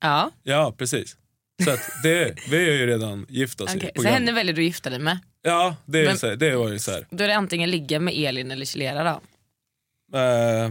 Ja, 0.00 0.30
Ja 0.42 0.74
precis. 0.78 1.16
Så 1.64 1.70
att 1.70 1.80
det, 2.02 2.34
vi 2.50 2.56
har 2.56 2.72
ju 2.72 2.86
redan 2.86 3.26
gift 3.28 3.60
oss 3.60 3.74
i 3.74 3.78
okej. 3.78 3.92
Så 3.96 4.02
henne 4.02 4.32
väljer 4.32 4.54
du 4.54 4.60
att 4.60 4.66
gifta 4.66 4.90
dig 4.90 4.98
med. 4.98 5.18
Ja 5.42 5.76
det, 5.86 5.98
är 6.00 6.04
Men- 6.04 6.18
så 6.18 6.26
här, 6.28 6.36
det 6.36 6.56
var 6.56 6.68
ju 6.68 6.78
så 6.78 6.90
här. 6.90 7.06
Då 7.10 7.24
är 7.24 7.28
det 7.28 7.36
antingen 7.36 7.70
ligga 7.70 8.00
med 8.00 8.14
Elin 8.14 8.50
eller 8.50 8.64
Chilera 8.66 9.04
då. 9.04 9.20
Eh, 10.18 10.70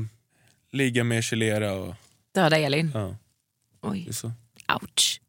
ligga 0.71 1.03
med 1.03 1.23
Chilera 1.23 1.73
och 1.73 1.95
Döda 2.35 2.57
Elin. 2.57 2.91
ja, 2.93 3.15
Oj, 3.81 4.03
det 4.05 4.11
är 4.11 4.13
så. 4.13 4.31
ouch. 4.81 5.21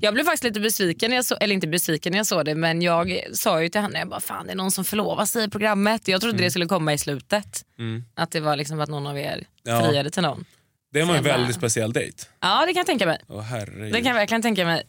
Jag 0.00 0.14
blev 0.14 0.24
faktiskt 0.24 0.44
lite 0.44 0.60
besviken, 0.60 1.10
när 1.10 1.16
jag 1.16 1.24
så, 1.24 1.34
eller 1.36 1.54
inte 1.54 1.66
besviken 1.66 2.10
när 2.12 2.18
jag 2.18 2.26
såg 2.26 2.44
det 2.44 2.54
men 2.54 2.82
jag 2.82 3.20
sa 3.32 3.62
ju 3.62 3.68
till 3.68 3.80
henne, 3.80 3.98
jag 3.98 4.08
bara, 4.08 4.20
fan 4.20 4.46
det 4.46 4.52
är 4.52 4.56
någon 4.56 4.70
som 4.70 4.84
förlovar 4.84 5.24
sig 5.26 5.44
i 5.44 5.48
programmet. 5.48 6.08
Jag 6.08 6.20
trodde 6.20 6.38
det 6.38 6.50
skulle 6.50 6.66
komma 6.66 6.92
i 6.92 6.98
slutet. 6.98 7.64
Mm. 7.78 8.04
Att 8.14 8.30
det 8.30 8.40
var 8.40 8.56
liksom 8.56 8.80
att 8.80 8.88
någon 8.88 9.06
av 9.06 9.18
er 9.18 9.44
Ja. 9.62 9.80
friade 9.84 10.10
till 10.10 10.22
någon. 10.22 10.44
Det 10.92 11.02
var 11.02 11.08
en 11.08 11.14
jag 11.14 11.24
bara- 11.24 11.36
väldigt 11.36 11.56
speciell 11.56 11.92
dejt. 11.92 12.22
Ja 12.40 12.60
det 12.66 12.72
kan 12.72 12.80
jag 12.80 12.86
tänka 12.86 13.06
mig. 13.06 13.18
Åh 13.28 13.40
herregud. 13.40 13.92
Det 13.92 13.98
kan 13.98 14.06
jag 14.06 14.14
verkligen 14.14 14.42
tänka 14.42 14.64
mig. 14.64 14.82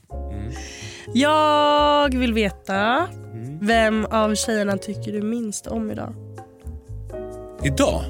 Jag 1.14 2.18
vill 2.18 2.34
veta 2.34 3.08
vem 3.62 4.06
av 4.06 4.36
tjejerna 4.36 4.78
tycker 4.78 5.12
du 5.12 5.22
minst 5.22 5.68
om 5.68 5.92
idag? 5.92 6.16
Idag? 7.64 8.04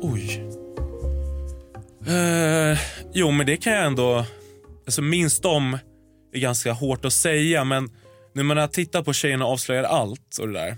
Oj. 0.00 0.48
Eh, 2.06 2.78
jo 3.12 3.30
men 3.30 3.46
det 3.46 3.56
kan 3.56 3.72
jag 3.72 3.86
ändå... 3.86 4.24
Alltså 4.86 5.02
minst 5.02 5.44
om 5.44 5.78
är 6.32 6.40
ganska 6.40 6.72
hårt 6.72 7.04
att 7.04 7.12
säga 7.12 7.64
men 7.64 7.90
när 8.32 8.42
man 8.42 8.56
har 8.56 8.68
tittat 8.68 9.04
på 9.04 9.12
Tjejerna 9.12 9.44
avslöjar 9.44 9.84
allt 9.84 10.38
och 10.40 10.48
det 10.48 10.54
där. 10.54 10.76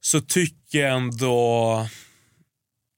Så 0.00 0.20
tycker 0.20 0.78
jag 0.78 0.96
ändå 0.96 1.86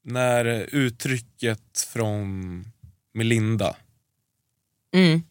när 0.03 0.45
uttrycket 0.71 1.87
från 1.93 2.65
Melinda 3.13 3.75
Mm. 4.93 5.21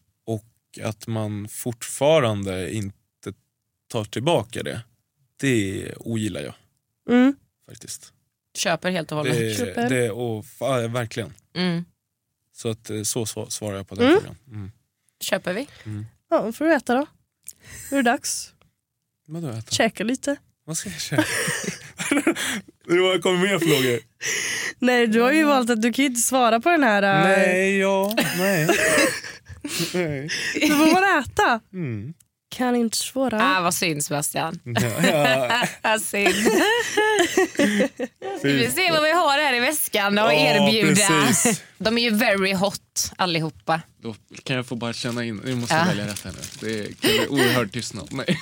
Och 0.79 0.83
att 0.83 1.07
man 1.07 1.47
fortfarande 1.47 2.73
inte 2.75 2.97
tar 3.87 4.03
tillbaka 4.05 4.63
det. 4.63 4.81
Det 5.39 5.93
ogillar 5.97 6.41
jag 6.41 6.53
Mm. 7.09 7.35
faktiskt. 7.69 8.13
Köper 8.57 8.91
helt 8.91 9.11
och 9.11 9.17
hållet. 9.17 9.33
Det, 9.37 9.57
Köper. 9.57 9.89
det, 9.89 10.09
och, 10.11 10.45
ja, 10.59 10.87
verkligen. 10.87 11.33
Mm. 11.55 11.85
Så 12.53 12.69
att, 12.69 12.89
eh, 12.89 13.01
så 13.03 13.23
sva- 13.25 13.49
svarar 13.49 13.77
jag 13.77 13.87
på 13.87 13.95
den 13.95 14.05
Mm. 14.07 14.19
frågan. 14.19 14.35
Mm. 14.47 14.71
Köper 15.21 15.53
vi? 15.53 15.67
Ja, 16.29 16.41
då 16.41 16.51
får 16.51 16.65
du 16.65 16.73
äta 16.73 16.95
då. 16.95 17.05
Nu 17.91 17.97
är 17.97 18.03
det 18.03 18.11
dags. 18.11 18.53
Vadå 19.27 19.49
äta? 19.49 19.71
Käka 19.71 20.03
lite. 20.03 20.35
Vad 20.65 20.77
ska 20.77 20.89
jag 20.89 21.01
köpa? 21.01 21.23
det 22.85 23.19
kommer 23.21 23.37
mer 23.41 23.59
frågor. 23.59 23.99
Nej, 24.79 25.07
du 25.07 25.21
har 25.21 25.31
ju 25.31 25.43
valt 25.43 25.69
att 25.69 25.81
du 25.81 25.93
kan 25.93 26.03
ju 26.05 26.09
inte 26.09 26.21
svara 26.21 26.59
på 26.59 26.69
den 26.69 26.83
här. 26.83 27.03
äh, 27.03 27.23
Nej, 27.37 27.77
ja, 27.77 28.15
nej. 28.37 28.67
Nej. 29.93 30.29
Då 30.61 30.67
får 30.67 30.91
man 30.93 31.23
äta. 31.23 31.59
Mm. 31.73 32.13
Kan 32.55 32.75
inte 32.75 32.97
svara. 32.97 33.57
Ah, 33.57 33.61
vad 33.61 33.73
synd 33.73 34.03
Sebastian. 34.03 34.59
Ja, 34.65 35.07
ja. 35.07 35.67
Ah, 35.81 35.99
synd. 35.99 36.35
Vi 38.43 38.53
vill 38.53 38.71
se 38.71 38.91
vad 38.91 39.03
vi 39.03 39.11
har 39.11 39.37
här 39.43 39.53
i 39.53 39.59
väskan 39.59 40.17
och 40.17 40.23
Ja, 40.25 40.33
erbjuda. 40.33 41.07
precis. 41.27 41.61
De 41.77 41.97
är 41.97 42.01
ju 42.01 42.09
very 42.09 42.53
hot 42.53 43.11
allihopa. 43.17 43.81
Då 44.01 44.15
kan 44.43 44.55
jag 44.55 44.65
få 44.67 44.75
bara 44.75 44.93
känna 44.93 45.23
in. 45.25 45.41
Nu 45.45 45.55
måste 45.55 45.75
Ja. 45.75 45.79
jag 45.79 45.87
välja 45.87 46.07
rätt 46.07 46.23
här 46.23 46.31
nu. 46.31 46.39
Det 46.67 46.83
kan 47.01 47.11
bli 47.11 47.27
oerhörd 47.29 47.71
tystnad. 47.71 48.07
Nej. 48.11 48.25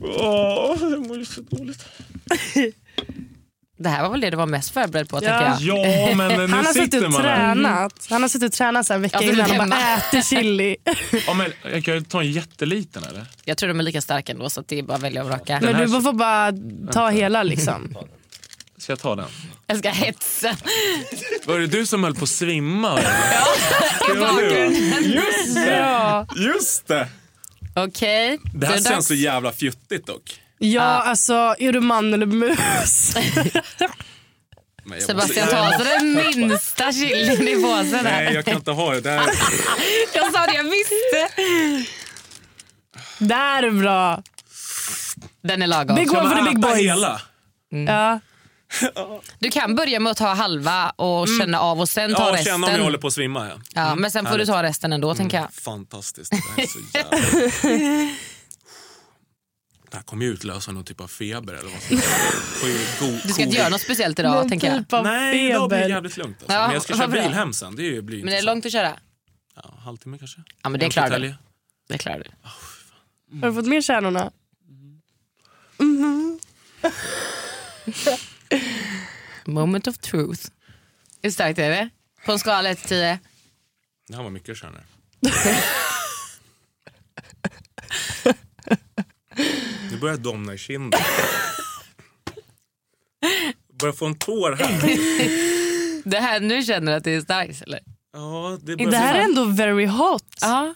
Åh, 0.00 0.76
jag 0.80 1.06
mår 1.06 1.18
ju 1.18 1.24
så 1.24 1.40
dåligt. 1.40 1.84
Det 3.84 3.90
här 3.90 4.02
var 4.02 4.10
väl 4.10 4.20
det 4.20 4.30
du 4.30 4.36
var 4.36 4.46
mest 4.46 4.70
förberedd 4.70 5.08
på 5.08 5.16
Ja. 5.16 5.20
tänker 5.20 5.66
jag. 5.66 6.10
Ja, 6.10 6.14
men 6.14 6.28
nu 6.50 6.54
Han 6.56 6.66
har 6.66 6.72
suttit 6.72 6.84
sitter 6.84 7.04
och 7.04 7.12
man 7.12 7.22
tränat. 7.22 8.06
Han 8.10 8.22
har 8.22 8.28
suttit 8.28 8.46
och 8.46 8.52
tränat 8.52 8.90
en 8.90 9.02
vecka 9.02 9.18
Ja, 9.22 9.32
innan 9.32 9.50
och 9.60 9.68
bara 9.68 9.96
äter 9.96 10.22
chili. 10.22 10.76
Ja, 11.26 11.34
men 11.34 11.52
jag 11.72 11.84
kan 11.84 11.94
ju 11.94 12.00
ta 12.00 12.20
en 12.20 12.32
jätteliten 12.32 13.04
eller? 13.04 13.26
Jag 13.44 13.56
tror 13.58 13.68
de 13.68 13.78
är 13.80 13.84
lika 13.84 14.00
starka 14.00 14.32
ändå 14.32 14.50
så 14.50 14.62
det 14.66 14.78
är 14.78 14.82
bara 14.82 14.94
att 14.96 15.02
välja 15.02 15.22
och 15.22 15.28
vraka. 15.28 15.58
Men 15.62 15.90
du 15.90 16.02
får 16.02 16.12
bara 16.12 16.52
ta 16.92 17.08
hela 17.10 17.42
liksom. 17.42 17.96
Ska 18.78 18.92
jag 18.92 18.98
ta 19.00 19.16
den? 19.16 19.26
Jag 19.66 19.78
ska 19.78 19.88
hetsa. 19.88 20.56
Var 21.46 21.58
det 21.58 21.66
du 21.66 21.86
som 21.86 22.04
höll 22.04 22.14
på 22.14 22.22
att 22.24 22.28
svimma? 22.30 22.94
bakgrunden. 24.20 25.02
Just 25.02 25.54
det! 25.54 25.76
Ja, 25.76 26.26
Just 26.36 26.86
det! 26.88 27.08
Okej. 27.76 28.38
Det 28.54 28.66
här 28.66 28.78
känns 28.80 29.06
så 29.06 29.14
jävla 29.14 29.52
fjuttigt 29.52 30.06
dock. 30.06 30.40
Ja 30.72 30.82
alltså 30.82 31.54
är 31.58 31.72
du 31.72 31.80
man 31.80 32.14
eller 32.14 32.26
mus? 32.26 33.14
Sebastian 35.06 35.48
tar 35.48 35.56
alltså 35.56 35.84
den 35.84 36.14
minsta 36.14 36.92
chilin 36.92 37.48
i 37.48 37.62
påsen 37.62 38.00
Nej, 38.04 38.12
här. 38.12 38.32
jag 38.32 38.44
kan 38.44 38.54
inte 38.56 38.70
ha 38.70 38.94
det. 38.94 39.00
det 39.00 39.10
här... 39.10 39.20
Jag 40.14 40.32
sa 40.32 40.46
det, 40.46 40.54
jag 40.54 40.64
visste. 40.64 41.30
Där 43.18 43.62
är 43.62 43.70
bra. 43.70 44.22
Den 45.42 45.62
är 45.62 45.66
lagom. 45.66 45.96
Big 45.96 46.12
one 46.12 46.28
for 46.28 46.36
the 46.36 46.42
big 46.50 46.60
boys. 46.60 46.76
hela? 46.78 47.20
Ja. 47.86 48.20
Du 49.38 49.50
kan 49.50 49.74
börja 49.74 50.00
med 50.00 50.10
att 50.10 50.16
ta 50.16 50.34
halva 50.34 50.90
och 50.90 51.28
känna 51.40 51.60
av 51.60 51.80
och 51.80 51.88
sen 51.88 52.14
ta 52.14 52.26
Ja, 52.26 52.32
resten. 52.32 52.44
känna 52.44 52.66
om 52.66 52.72
jag 52.72 52.82
håller 52.82 52.98
på 52.98 53.06
att 53.06 53.12
svimma. 53.12 53.46
Ja. 53.48 53.54
Ja, 53.74 53.94
men 53.94 54.10
sen 54.10 54.26
får 54.26 54.38
du 54.38 54.46
ta 54.46 54.62
resten 54.62 54.92
ändå 54.92 55.14
tänker 55.14 55.36
jag. 55.36 55.52
Fantastiskt. 55.54 56.30
Det 56.30 56.36
här 56.56 56.62
är 56.62 56.66
så 56.66 56.78
jävla... 56.94 58.14
Det 59.94 59.98
här 59.98 60.04
kommer 60.04 60.24
ju 60.24 60.32
utlösa 60.32 60.72
någon 60.72 60.84
typ 60.84 61.00
av 61.00 61.08
feber 61.08 61.54
eller 61.54 61.70
vad 61.70 61.82
som 61.82 61.96
helst. 61.96 63.22
Du 63.26 63.32
ska 63.32 63.42
inte 63.42 63.56
göra 63.56 63.68
något 63.68 63.80
speciellt 63.80 64.18
idag 64.18 64.34
Någon 64.34 64.48
tänker 64.48 64.66
jag. 64.66 64.78
typ 64.78 64.92
av 64.92 65.04
Nej, 65.04 65.50
idag 65.50 65.68
blir 65.68 65.78
det 65.78 65.88
jävligt 65.88 66.16
lugnt. 66.16 66.36
Alltså. 66.40 66.52
Ja, 66.56 66.66
men 66.66 66.74
jag 66.74 66.82
ska 66.82 66.96
köra 66.96 67.08
bil 67.08 67.22
hem 67.22 67.52
sen. 67.52 67.76
Det 67.76 68.02
blir 68.02 68.24
Men 68.24 68.32
är 68.32 68.36
det 68.36 68.42
långt 68.42 68.66
att 68.66 68.72
köra? 68.72 68.98
Ja, 69.54 69.74
halvtimme 69.84 70.18
kanske. 70.18 70.40
Ja 70.62 70.68
men 70.68 70.80
det 70.80 70.90
klarar 70.90 71.18
du. 71.18 71.34
Det 71.88 71.98
klarar 71.98 72.18
du. 72.18 72.30
Har 73.40 73.48
du 73.48 73.54
fått 73.54 73.66
med 73.66 73.84
kärnorna? 73.84 74.30
Moment 79.44 79.86
of 79.86 79.98
truth. 79.98 80.48
Hur 81.22 81.30
starkt 81.30 81.58
är 81.58 81.70
det? 81.70 81.88
På 82.26 82.32
en 82.32 82.38
skala 82.38 82.70
1 82.70 82.78
till 82.78 82.88
10? 82.88 83.18
Det 84.08 84.16
här 84.16 84.22
var 84.22 84.30
mycket 84.30 84.56
känner. 84.56 84.84
Börjar 90.04 90.16
domna 90.16 90.54
i 90.54 90.58
kinden. 90.58 91.00
börjar 93.80 93.92
få 93.92 94.06
en 94.06 94.18
tår 94.18 94.52
här. 94.52 94.80
Det 96.04 96.18
här, 96.18 96.40
nu 96.40 96.62
känner 96.62 96.92
du 96.92 96.98
att 96.98 97.04
det 97.04 97.10
är 97.14 97.20
starkt 97.20 97.62
eller? 97.62 97.80
Ja, 98.12 98.58
det 98.62 98.76
börjar, 98.76 98.90
Det 98.90 98.96
här 98.96 99.14
är 99.14 99.24
bli, 99.28 99.40
ändå 99.40 99.44
very 99.44 99.86
hot. 99.86 100.38
Ja. 100.40 100.74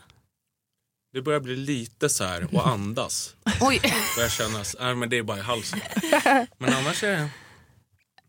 det 1.13 1.23
börjar 1.23 1.41
bli 1.41 1.57
lite 1.57 2.09
så 2.09 2.25
här 2.25 2.55
och 2.55 2.69
andas. 2.69 3.35
Oj, 3.61 3.81
Börjar 4.17 4.29
kännas, 4.29 4.77
nej 4.81 4.95
men 4.95 5.11
det 5.11 5.19
är 5.19 5.23
bara 5.23 5.39
i 5.39 5.43
halsen. 5.43 5.81
Men 6.59 6.75
annars 6.75 7.03
är 7.05 7.31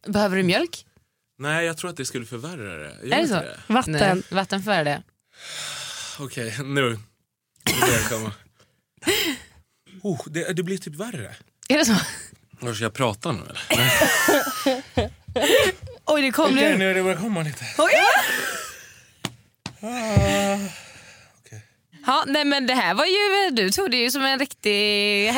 det... 0.04 0.12
behöver 0.12 0.38
du 0.38 0.44
mjölk? 0.44 0.86
Nej, 1.38 1.66
jag 1.66 1.78
tror 1.78 1.90
att 1.90 1.98
det 1.98 2.06
skulle 2.06 2.26
förvärra 2.26 2.78
det. 2.78 3.08
Gör 3.08 3.18
Är 3.18 3.22
det 3.22 3.28
så? 3.28 3.74
Vatten. 3.74 3.94
Nej, 3.94 4.22
vatten 4.32 4.64
för 4.64 4.84
det. 4.84 5.04
Okej, 6.20 6.56
nu. 6.64 6.64
Nu 6.64 7.80
börjar 7.82 8.04
det 8.04 8.10
komma. 8.10 8.32
Oh, 10.04 10.22
det, 10.26 10.54
det 10.54 10.64
blir 10.64 10.78
typ 10.78 10.96
värre. 10.96 11.36
Är 11.70 11.78
det 11.78 11.86
så? 11.86 11.96
Var 12.60 12.74
ska 12.74 12.84
jag 12.84 12.94
prata 12.94 13.32
nu 13.32 13.42
eller? 13.50 13.92
Oj, 16.06 16.22
det 16.22 16.32
kom 16.32 16.46
Okej, 16.46 16.72
nu. 16.72 16.78
nu 16.78 16.94
det 16.94 17.04
börjar 17.04 17.18
komma 17.18 17.42
lite. 17.44 17.66
Ja, 22.06 22.24
nej 22.28 22.46
men 22.46 22.68
det 22.68 22.74
här 22.74 22.94
var 22.94 23.06
ju, 23.06 23.50
du 23.56 23.70
tog 23.72 23.92
det 23.92 23.98
ju 23.98 24.12
som 24.12 24.26
en 24.26 24.40
riktig, 24.40 24.72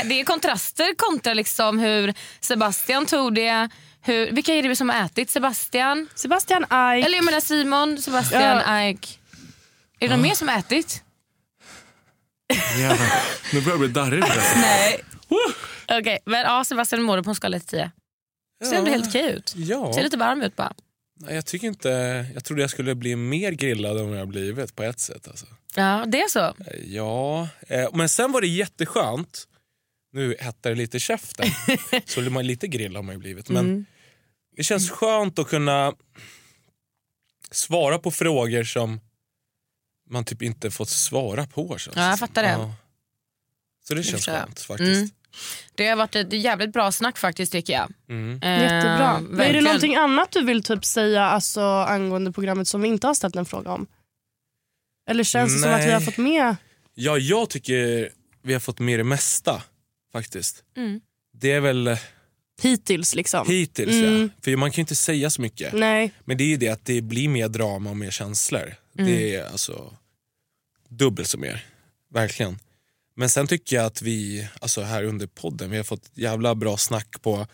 det 0.05 0.19
är 0.19 0.23
kontraster 0.23 0.95
kontra 0.97 1.33
liksom 1.33 1.79
hur 1.79 2.13
Sebastian 2.39 3.05
tog 3.05 3.35
det. 3.35 3.69
Hur, 4.03 4.31
vilka 4.31 4.53
är 4.53 4.63
det 4.63 4.75
som 4.75 4.89
har 4.89 5.05
ätit? 5.05 5.29
Sebastian? 5.29 6.07
Sebastian 6.15 6.63
Eik. 6.63 7.05
Eller 7.05 7.15
jag 7.15 7.25
menar 7.25 7.39
Simon, 7.39 7.97
Sebastian, 8.01 8.41
Ja. 8.43 8.89
Ike. 8.89 9.07
Är 9.99 10.07
det 10.07 10.13
någon 10.13 10.21
mer 10.21 10.35
som 10.35 10.47
har 10.47 10.59
ätit? 10.59 11.03
Jävlar. 12.79 13.23
Nu 13.53 13.59
börjar 13.61 13.69
jag 13.69 13.79
bli 13.79 13.87
darrig. 13.87 14.23
Nej. 14.55 14.99
Okej, 15.99 16.19
men 16.25 16.41
ja, 16.41 16.63
Sebastian 16.65 17.01
mår 17.03 17.21
på 17.23 17.29
en 17.29 17.35
skala 17.35 17.59
till 17.59 17.67
10. 17.67 17.91
Ser 18.65 18.75
ändå 18.75 18.91
helt 18.91 19.07
okej 19.07 19.31
ut. 19.31 19.53
Ja, 19.55 19.93
Ser 19.93 20.03
lite 20.03 20.17
varm 20.17 20.41
ut 20.41 20.55
bara. 20.55 20.73
Nej, 21.19 21.35
jag 21.35 21.45
tycker 21.45 21.67
inte... 21.67 21.89
Jag 22.33 22.43
trodde 22.45 22.61
jag 22.61 22.69
skulle 22.69 22.95
bli 22.95 23.15
mer 23.15 23.51
grillad 23.51 23.97
än 23.97 24.05
vad 24.07 24.15
jag 24.15 24.21
har 24.21 24.25
blivit 24.25 24.75
på 24.75 24.83
ett 24.83 24.99
sätt. 24.99 25.27
Alltså. 25.27 25.45
Ja, 25.75 26.03
det 26.07 26.21
är 26.21 26.27
så. 26.27 26.55
Ja, 26.85 27.47
eh, 27.67 27.89
men 27.93 28.09
sen 28.09 28.31
var 28.31 28.41
det 28.41 28.47
jätteskönt. 28.47 29.47
Nu 30.13 30.35
hettar 30.39 30.69
det 30.69 30.75
lite 30.75 30.97
i 30.97 30.99
käften, 30.99 31.45
så 32.05 32.21
man 32.21 32.47
lite 32.47 32.67
grillad 32.67 32.95
har 32.95 33.03
man 33.03 33.15
ju 33.15 33.19
blivit. 33.19 33.49
Men 33.49 33.65
Mm. 33.65 33.85
det 34.57 34.63
känns 34.63 34.89
skönt 34.91 35.39
att 35.39 35.47
kunna 35.47 35.93
svara 37.51 37.99
på 37.99 38.11
frågor 38.11 38.63
som 38.63 38.99
man 40.11 40.25
typ 40.25 40.41
inte 40.41 40.71
fått 40.71 40.89
svara 40.89 41.47
på. 41.47 41.77
Känns 41.77 41.97
Ja, 41.97 42.09
jag 42.09 42.19
fattar 42.19 42.43
det. 42.43 42.73
Så 43.87 43.93
det 43.93 44.03
känns 44.03 44.25
skönt 44.25 44.59
faktiskt. 44.59 45.01
Mm. 45.01 45.09
Det 45.75 45.87
har 45.87 45.95
varit 45.95 46.15
ett 46.15 46.33
jävligt 46.33 46.73
bra 46.73 46.91
snack 46.91 47.17
faktiskt 47.17 47.51
tycker 47.51 47.73
jag. 47.73 47.93
Mm. 48.09 48.39
Eh, 48.43 48.61
Jättebra. 48.61 49.19
Men 49.19 49.41
är 49.41 49.53
det 49.53 49.61
någonting 49.61 49.95
annat 49.95 50.31
du 50.31 50.43
vill 50.43 50.63
typ 50.63 50.85
säga 50.85 51.23
alltså, 51.23 51.61
angående 51.61 52.31
programmet 52.31 52.67
som 52.67 52.81
vi 52.81 52.87
inte 52.87 53.07
har 53.07 53.13
ställt 53.13 53.35
en 53.35 53.45
fråga 53.45 53.71
om? 53.71 53.87
Eller 55.09 55.23
känns 55.23 55.53
det 55.53 55.59
som 55.59 55.71
att 55.71 55.81
vi 55.81 55.85
Nej. 55.85 55.93
har 55.93 56.01
fått 56.01 56.17
med? 56.17 56.55
Ja, 56.93 57.17
jag 57.17 57.49
tycker 57.49 58.09
vi 58.41 58.53
har 58.53 58.59
fått 58.59 58.79
med 58.79 58.99
det 58.99 59.03
mesta 59.03 59.63
faktiskt. 60.13 60.63
Mm. 60.77 61.01
Det 61.33 61.51
är 61.51 61.59
väl 61.59 61.97
Hittills 62.61 63.15
liksom. 63.15 63.47
hittills 63.47 63.91
Mm. 63.91 64.21
ja. 64.21 64.41
För 64.43 64.55
man 64.55 64.71
kan 64.71 64.75
ju 64.75 64.81
inte 64.81 64.95
säga 64.95 65.29
så 65.29 65.41
mycket. 65.41 65.73
Nej. 65.73 66.11
Men 66.25 66.37
det 66.37 66.43
är 66.43 66.47
ju 66.47 66.57
det 66.57 66.69
att 66.69 66.85
det 66.85 67.01
blir 67.01 67.29
mer 67.29 67.47
drama 67.47 67.89
och 67.89 67.97
mer 67.97 68.11
känslor. 68.11 68.75
Mm. 68.97 69.11
Det 69.11 69.35
är 69.35 69.51
alltså 69.51 69.93
dubbelt 70.91 71.27
så 71.27 71.37
mer. 71.37 71.65
Verkligen. 72.13 72.59
Men 73.15 73.29
sen 73.29 73.47
tycker 73.47 73.75
jag 73.75 73.85
att 73.85 74.01
vi, 74.01 74.47
alltså 74.61 74.81
här 74.81 75.03
under 75.03 75.27
podden, 75.27 75.71
vi 75.71 75.77
har 75.77 75.83
fått 75.83 76.11
jävla 76.13 76.55
bra 76.55 76.77
snack 76.77 77.21
på 77.21 77.47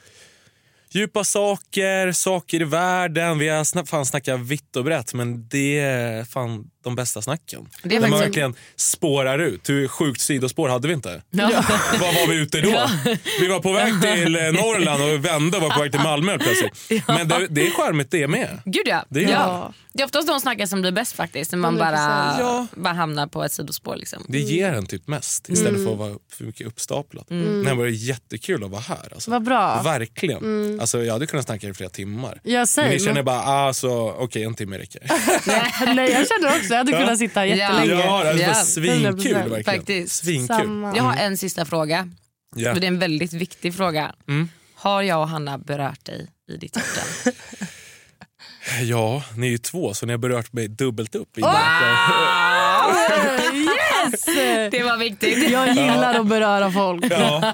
djupa 0.90 1.24
saker, 1.24 2.12
saker 2.12 2.62
i 2.62 2.64
världen. 2.64 3.40
Vi 3.40 3.48
har 3.48 3.86
fan 3.86 4.06
snackat 4.06 4.40
vitt 4.40 4.76
och 4.76 4.84
brett 4.84 5.14
men 5.14 5.48
det 5.48 5.80
är 5.80 6.24
fan 6.24 6.70
de 6.88 6.96
bästa 6.96 7.22
snacken. 7.22 7.70
Det 7.84 7.96
är 7.96 8.00
När 8.00 8.08
man 8.08 8.20
verkligen 8.20 8.56
spårar 8.76 9.40
ut. 9.40 9.70
Hur 9.70 9.88
sjukt 9.88 10.22
sidospår 10.22 10.70
hade 10.70 10.88
vi 10.88 10.94
inte? 10.94 11.22
Ja. 11.30 11.48
Var 12.00 12.14
var 12.22 12.28
vi 12.28 12.36
ute 12.36 12.62
då? 12.62 12.90
Vi 13.40 13.48
var 13.48 13.60
på 13.60 13.72
väg 13.72 14.02
till 14.02 14.36
eh, 14.36 14.42
Norrland 14.42 15.04
och 15.04 15.26
vände 15.26 15.58
och 15.58 15.64
var 15.64 15.70
på 15.70 15.82
väg 15.82 15.92
till 15.92 16.02
Malmö 16.02 16.38
plötsligt. 16.40 17.04
Men 17.08 17.28
det, 17.28 17.48
det 17.50 17.68
är 17.68 17.72
charmigt 17.72 18.12
det 18.12 18.28
med. 18.28 18.62
Gud 18.66 18.88
ja. 18.88 19.06
Det 19.10 19.24
är 19.24 19.30
ja. 19.32 19.74
Det 19.94 20.04
är 20.04 20.06
oftast 20.06 20.28
de 20.28 20.40
snackar 20.40 20.66
som 20.66 20.82
blir 20.82 20.92
bäst 20.92 21.16
faktiskt. 21.16 21.52
När 21.52 21.60
man 21.60 21.76
100%. 21.76 21.80
bara, 21.80 22.36
Ja. 22.40 22.68
bara 22.76 22.94
hamnar 22.94 23.28
på 23.28 23.44
ett 23.44 23.52
sidospår. 23.52 23.96
Liksom. 23.96 24.26
Det 24.28 24.40
ger 24.40 24.74
en 24.74 24.86
typ 24.86 25.08
mest 25.08 25.50
istället 25.50 25.84
för 25.84 25.92
att 25.92 25.98
vara 25.98 26.16
för 26.34 26.44
mycket 26.44 26.68
uppstaplat. 26.68 27.32
Mm. 27.32 27.44
Men 27.62 27.66
det 27.66 27.74
var 27.84 27.88
jättekul 27.88 28.64
att 28.64 28.70
vara 28.72 28.82
här. 28.82 29.14
Alltså. 29.14 29.32
Vad 29.32 29.44
bra. 29.44 29.82
Verkligen. 29.82 30.80
Alltså, 30.80 31.04
jag 31.04 31.14
hade 31.14 31.28
kunnat 31.28 31.46
snacka 31.46 31.68
i 31.68 31.74
flera 31.74 31.90
timmar. 31.90 32.40
Jag 32.44 32.60
Men 32.60 32.68
säger. 32.68 32.90
ni 32.90 33.00
känner 33.00 33.24
bara, 33.24 33.42
ah, 33.46 33.74
så, 33.74 34.16
okej 34.20 34.44
en 34.44 34.56
timme 34.56 34.78
räcker. 34.78 35.02
Nej, 35.96 36.12
jag 36.12 36.28
känner 36.28 36.58
också 36.60 36.74
hade 36.78 36.92
Ja. 36.92 37.00
kunnat 37.00 37.20
sitta 37.20 37.46
jättelänge. 37.46 37.86
ja, 37.94 38.24
det 38.24 38.34
var 38.34 38.40
Ja, 38.40 38.54
svinkul 38.54 39.06
100%. 39.06 39.34
verkligen. 39.34 39.64
Faktiskt. 39.64 40.16
Svinkul. 40.16 40.48
Samma. 40.58 40.96
Jag 40.98 41.04
har 41.04 41.16
en 41.16 41.38
sista 41.38 41.66
fråga. 41.66 42.10
Ja. 42.56 42.72
Och 42.74 42.80
det 42.80 42.86
är 42.86 42.88
en 42.88 43.00
väldigt 43.00 43.34
viktig 43.34 43.76
fråga. 43.76 44.16
Mm. 44.28 44.50
Har 44.76 45.02
jag 45.02 45.22
och 45.22 45.30
Hanna 45.30 45.58
berört 45.58 46.06
dig 46.06 46.28
i 46.52 46.58
ditt 46.58 46.76
hjärta? 46.76 47.32
ja, 48.84 49.24
ni 49.36 49.48
är 49.48 49.52
ju 49.52 49.58
två 49.58 49.94
så 49.94 50.06
ni 50.06 50.14
har 50.14 50.18
berört 50.18 50.54
mig 50.54 50.68
dubbelt 50.68 51.16
upp. 51.16 51.38
I 51.38 51.42
Yes! 53.54 54.26
det 54.72 54.84
var 54.84 54.98
viktigt. 54.98 55.50
Jag 55.50 55.68
gillar 55.68 56.20
att 56.20 56.28
beröra 56.28 56.72
folk. 56.72 57.06
ja, 57.12 57.54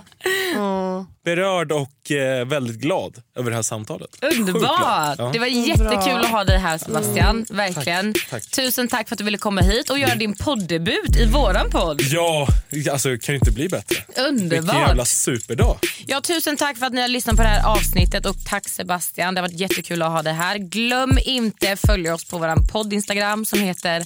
berörd 1.25 1.71
och 1.71 2.11
eh, 2.11 2.45
väldigt 2.45 2.77
glad 2.77 3.21
över 3.35 3.49
det 3.49 3.55
här 3.55 3.63
samtalet. 3.63 4.09
Underbart! 4.21 5.15
Ja. 5.17 5.29
Det 5.33 5.39
var 5.39 5.47
jättekul 5.47 6.25
att 6.25 6.31
ha 6.31 6.43
dig 6.43 6.57
här 6.57 6.77
Sebastian. 6.77 7.45
Verkligen. 7.49 8.13
Tack, 8.13 8.29
tack. 8.29 8.51
Tusen 8.51 8.87
tack 8.87 9.07
för 9.07 9.15
att 9.15 9.17
du 9.17 9.23
ville 9.23 9.37
komma 9.37 9.61
hit 9.61 9.89
och 9.89 9.99
göra 9.99 10.15
din 10.15 10.35
poddebut 10.35 11.15
i 11.15 11.25
våran 11.25 11.69
podd. 11.69 12.01
Ja, 12.01 12.47
alltså 12.91 13.17
kan 13.17 13.35
ju 13.35 13.39
inte 13.39 13.51
bli 13.51 13.69
bättre. 13.69 13.95
Vilken 14.07 14.37
jävla 14.49 14.69
Underbart! 14.89 15.07
superdag. 15.07 15.77
Ja, 16.05 16.21
tusen 16.21 16.57
tack 16.57 16.77
för 16.77 16.85
att 16.85 16.93
ni 16.93 17.01
har 17.01 17.07
lyssnat 17.07 17.35
på 17.35 17.43
det 17.43 17.49
här 17.49 17.71
avsnittet 17.71 18.25
och 18.25 18.35
tack 18.45 18.69
Sebastian. 18.69 19.35
Det 19.35 19.41
har 19.41 19.47
varit 19.47 19.59
jättekul 19.59 20.01
att 20.01 20.11
ha 20.11 20.21
dig 20.21 20.33
här. 20.33 20.57
Glöm 20.57 21.17
inte 21.25 21.75
följa 21.75 22.13
oss 22.13 22.25
på 22.25 22.37
vår 22.37 22.71
podd 22.71 22.93
Instagram 22.93 23.45
som 23.45 23.59
heter 23.59 24.05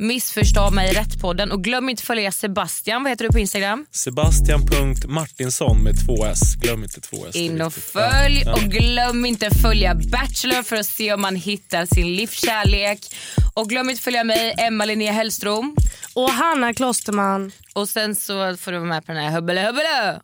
Missförstå 0.00 0.70
mig 0.70 0.92
rätt-podden 0.92 1.50
och 1.52 1.64
glöm 1.64 1.88
inte 1.88 2.02
följa 2.02 2.32
Sebastian. 2.32 3.02
Vad 3.02 3.10
heter 3.12 3.24
du 3.24 3.32
på 3.32 3.38
Instagram? 3.38 3.86
Sebastian.Martinsson 3.90 5.82
med 5.82 5.94
två 6.06 6.24
S. 6.26 6.54
Glöm 6.54 6.82
inte 6.82 7.00
två 7.00 7.16
S. 7.28 7.36
är 7.36 7.40
In 7.40 7.60
och 7.60 7.72
följ 7.72 8.42
Ja. 8.46 8.52
och 8.52 8.60
glöm 8.60 9.24
inte 9.26 9.50
följa 9.62 9.94
Bachelor 9.94 10.62
för 10.62 10.76
att 10.76 10.86
se 10.86 11.12
om 11.12 11.20
man 11.20 11.36
hittar 11.36 11.86
sin 11.86 12.16
livskärlek. 12.16 12.98
Och 13.54 13.68
glöm 13.68 13.90
inte 13.90 14.02
följa 14.02 14.24
mig, 14.24 14.54
Emma 14.58 14.84
Linnea 14.84 15.12
Hellström. 15.12 15.76
Och 16.14 16.30
Hanna 16.30 16.74
Klosterman. 16.74 17.52
Och 17.74 17.88
sen 17.88 18.14
så 18.16 18.56
får 18.56 18.72
du 18.72 18.78
vara 18.78 18.88
med 18.88 19.06
på 19.06 19.12
den 19.12 19.22
här 19.24 19.30
Hubbele 19.30 19.66
Hubbele. 19.66 20.20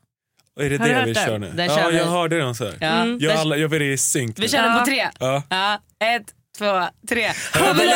Är 0.61 0.71
det 0.71 0.79
Har 0.79 0.89
du 0.89 0.95
det 0.95 0.99
hört 1.01 1.09
vi 1.09 1.13
den? 1.13 1.25
kör 1.27 1.39
nu? 1.39 1.51
Den 1.55 1.67
ja, 1.67 1.77
kör 1.77 1.91
vi. 1.91 1.99
jag 1.99 2.07
hörde 2.07 2.39
den 2.39 2.55
så 2.55 2.65
här. 2.65 2.77
Ja. 2.81 3.07
Jag, 3.07 3.21
Den- 3.21 3.39
alla, 3.39 3.57
jag 3.57 3.69
vill 3.69 3.83
i 3.83 3.99
synk. 3.99 4.39
Vi 4.39 4.49
kör 4.49 4.63
den 4.63 4.79
på 4.79 4.85
tre. 4.85 5.09
Ja. 5.21 5.43
Ja, 5.51 5.75
ett, 6.17 6.27
två, 6.59 6.83
tre. 7.09 7.31
Hubbele, 7.55 7.95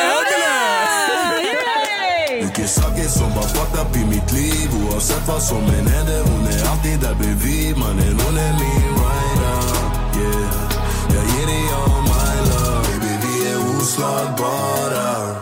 Mycket 2.41 2.69
saker 2.69 3.03
som 3.03 3.29
var 3.29 3.41
fucked 3.41 3.79
up 3.81 3.95
i 3.95 4.05
mitt 4.05 4.31
liv. 4.33 4.69
Oavsett 4.85 5.27
vad 5.27 5.43
som 5.43 5.57
än 5.57 5.87
händer 5.87 6.23
Hon 6.23 6.47
är 6.47 6.71
alltid 6.71 6.99
där 6.99 7.15
bredvid. 7.15 7.77
Mannen 7.77 8.19
hon 8.25 8.37
är 8.37 8.53
min 8.53 8.89
rider. 8.99 9.59
Yeah. 10.21 10.71
Jag 11.15 11.25
ger 11.35 11.47
dig 11.47 11.63
all 11.73 12.01
my 12.01 12.49
love. 12.49 12.87
Baby 12.87 13.13
vi 13.23 13.51
är 13.51 13.57
oslagbara. 13.77 15.35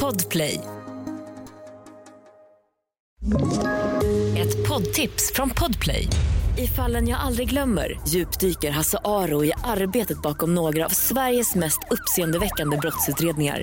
Podplay. 0.00 0.60
Ett 4.36 4.68
poddtips 4.68 5.32
från 5.34 5.50
Podplay. 5.50 6.08
I 6.58 6.66
fallen 6.66 7.08
jag 7.08 7.20
aldrig 7.20 7.50
glömmer 7.50 8.00
djupdyker 8.08 8.70
Hasse 8.70 8.98
Aro 9.04 9.44
i 9.44 9.52
arbetet 9.64 10.22
bakom 10.22 10.54
några 10.54 10.84
av 10.84 10.90
Sveriges 10.90 11.54
mest 11.54 11.78
uppseendeväckande 11.90 12.76
brottsutredningar. 12.76 13.62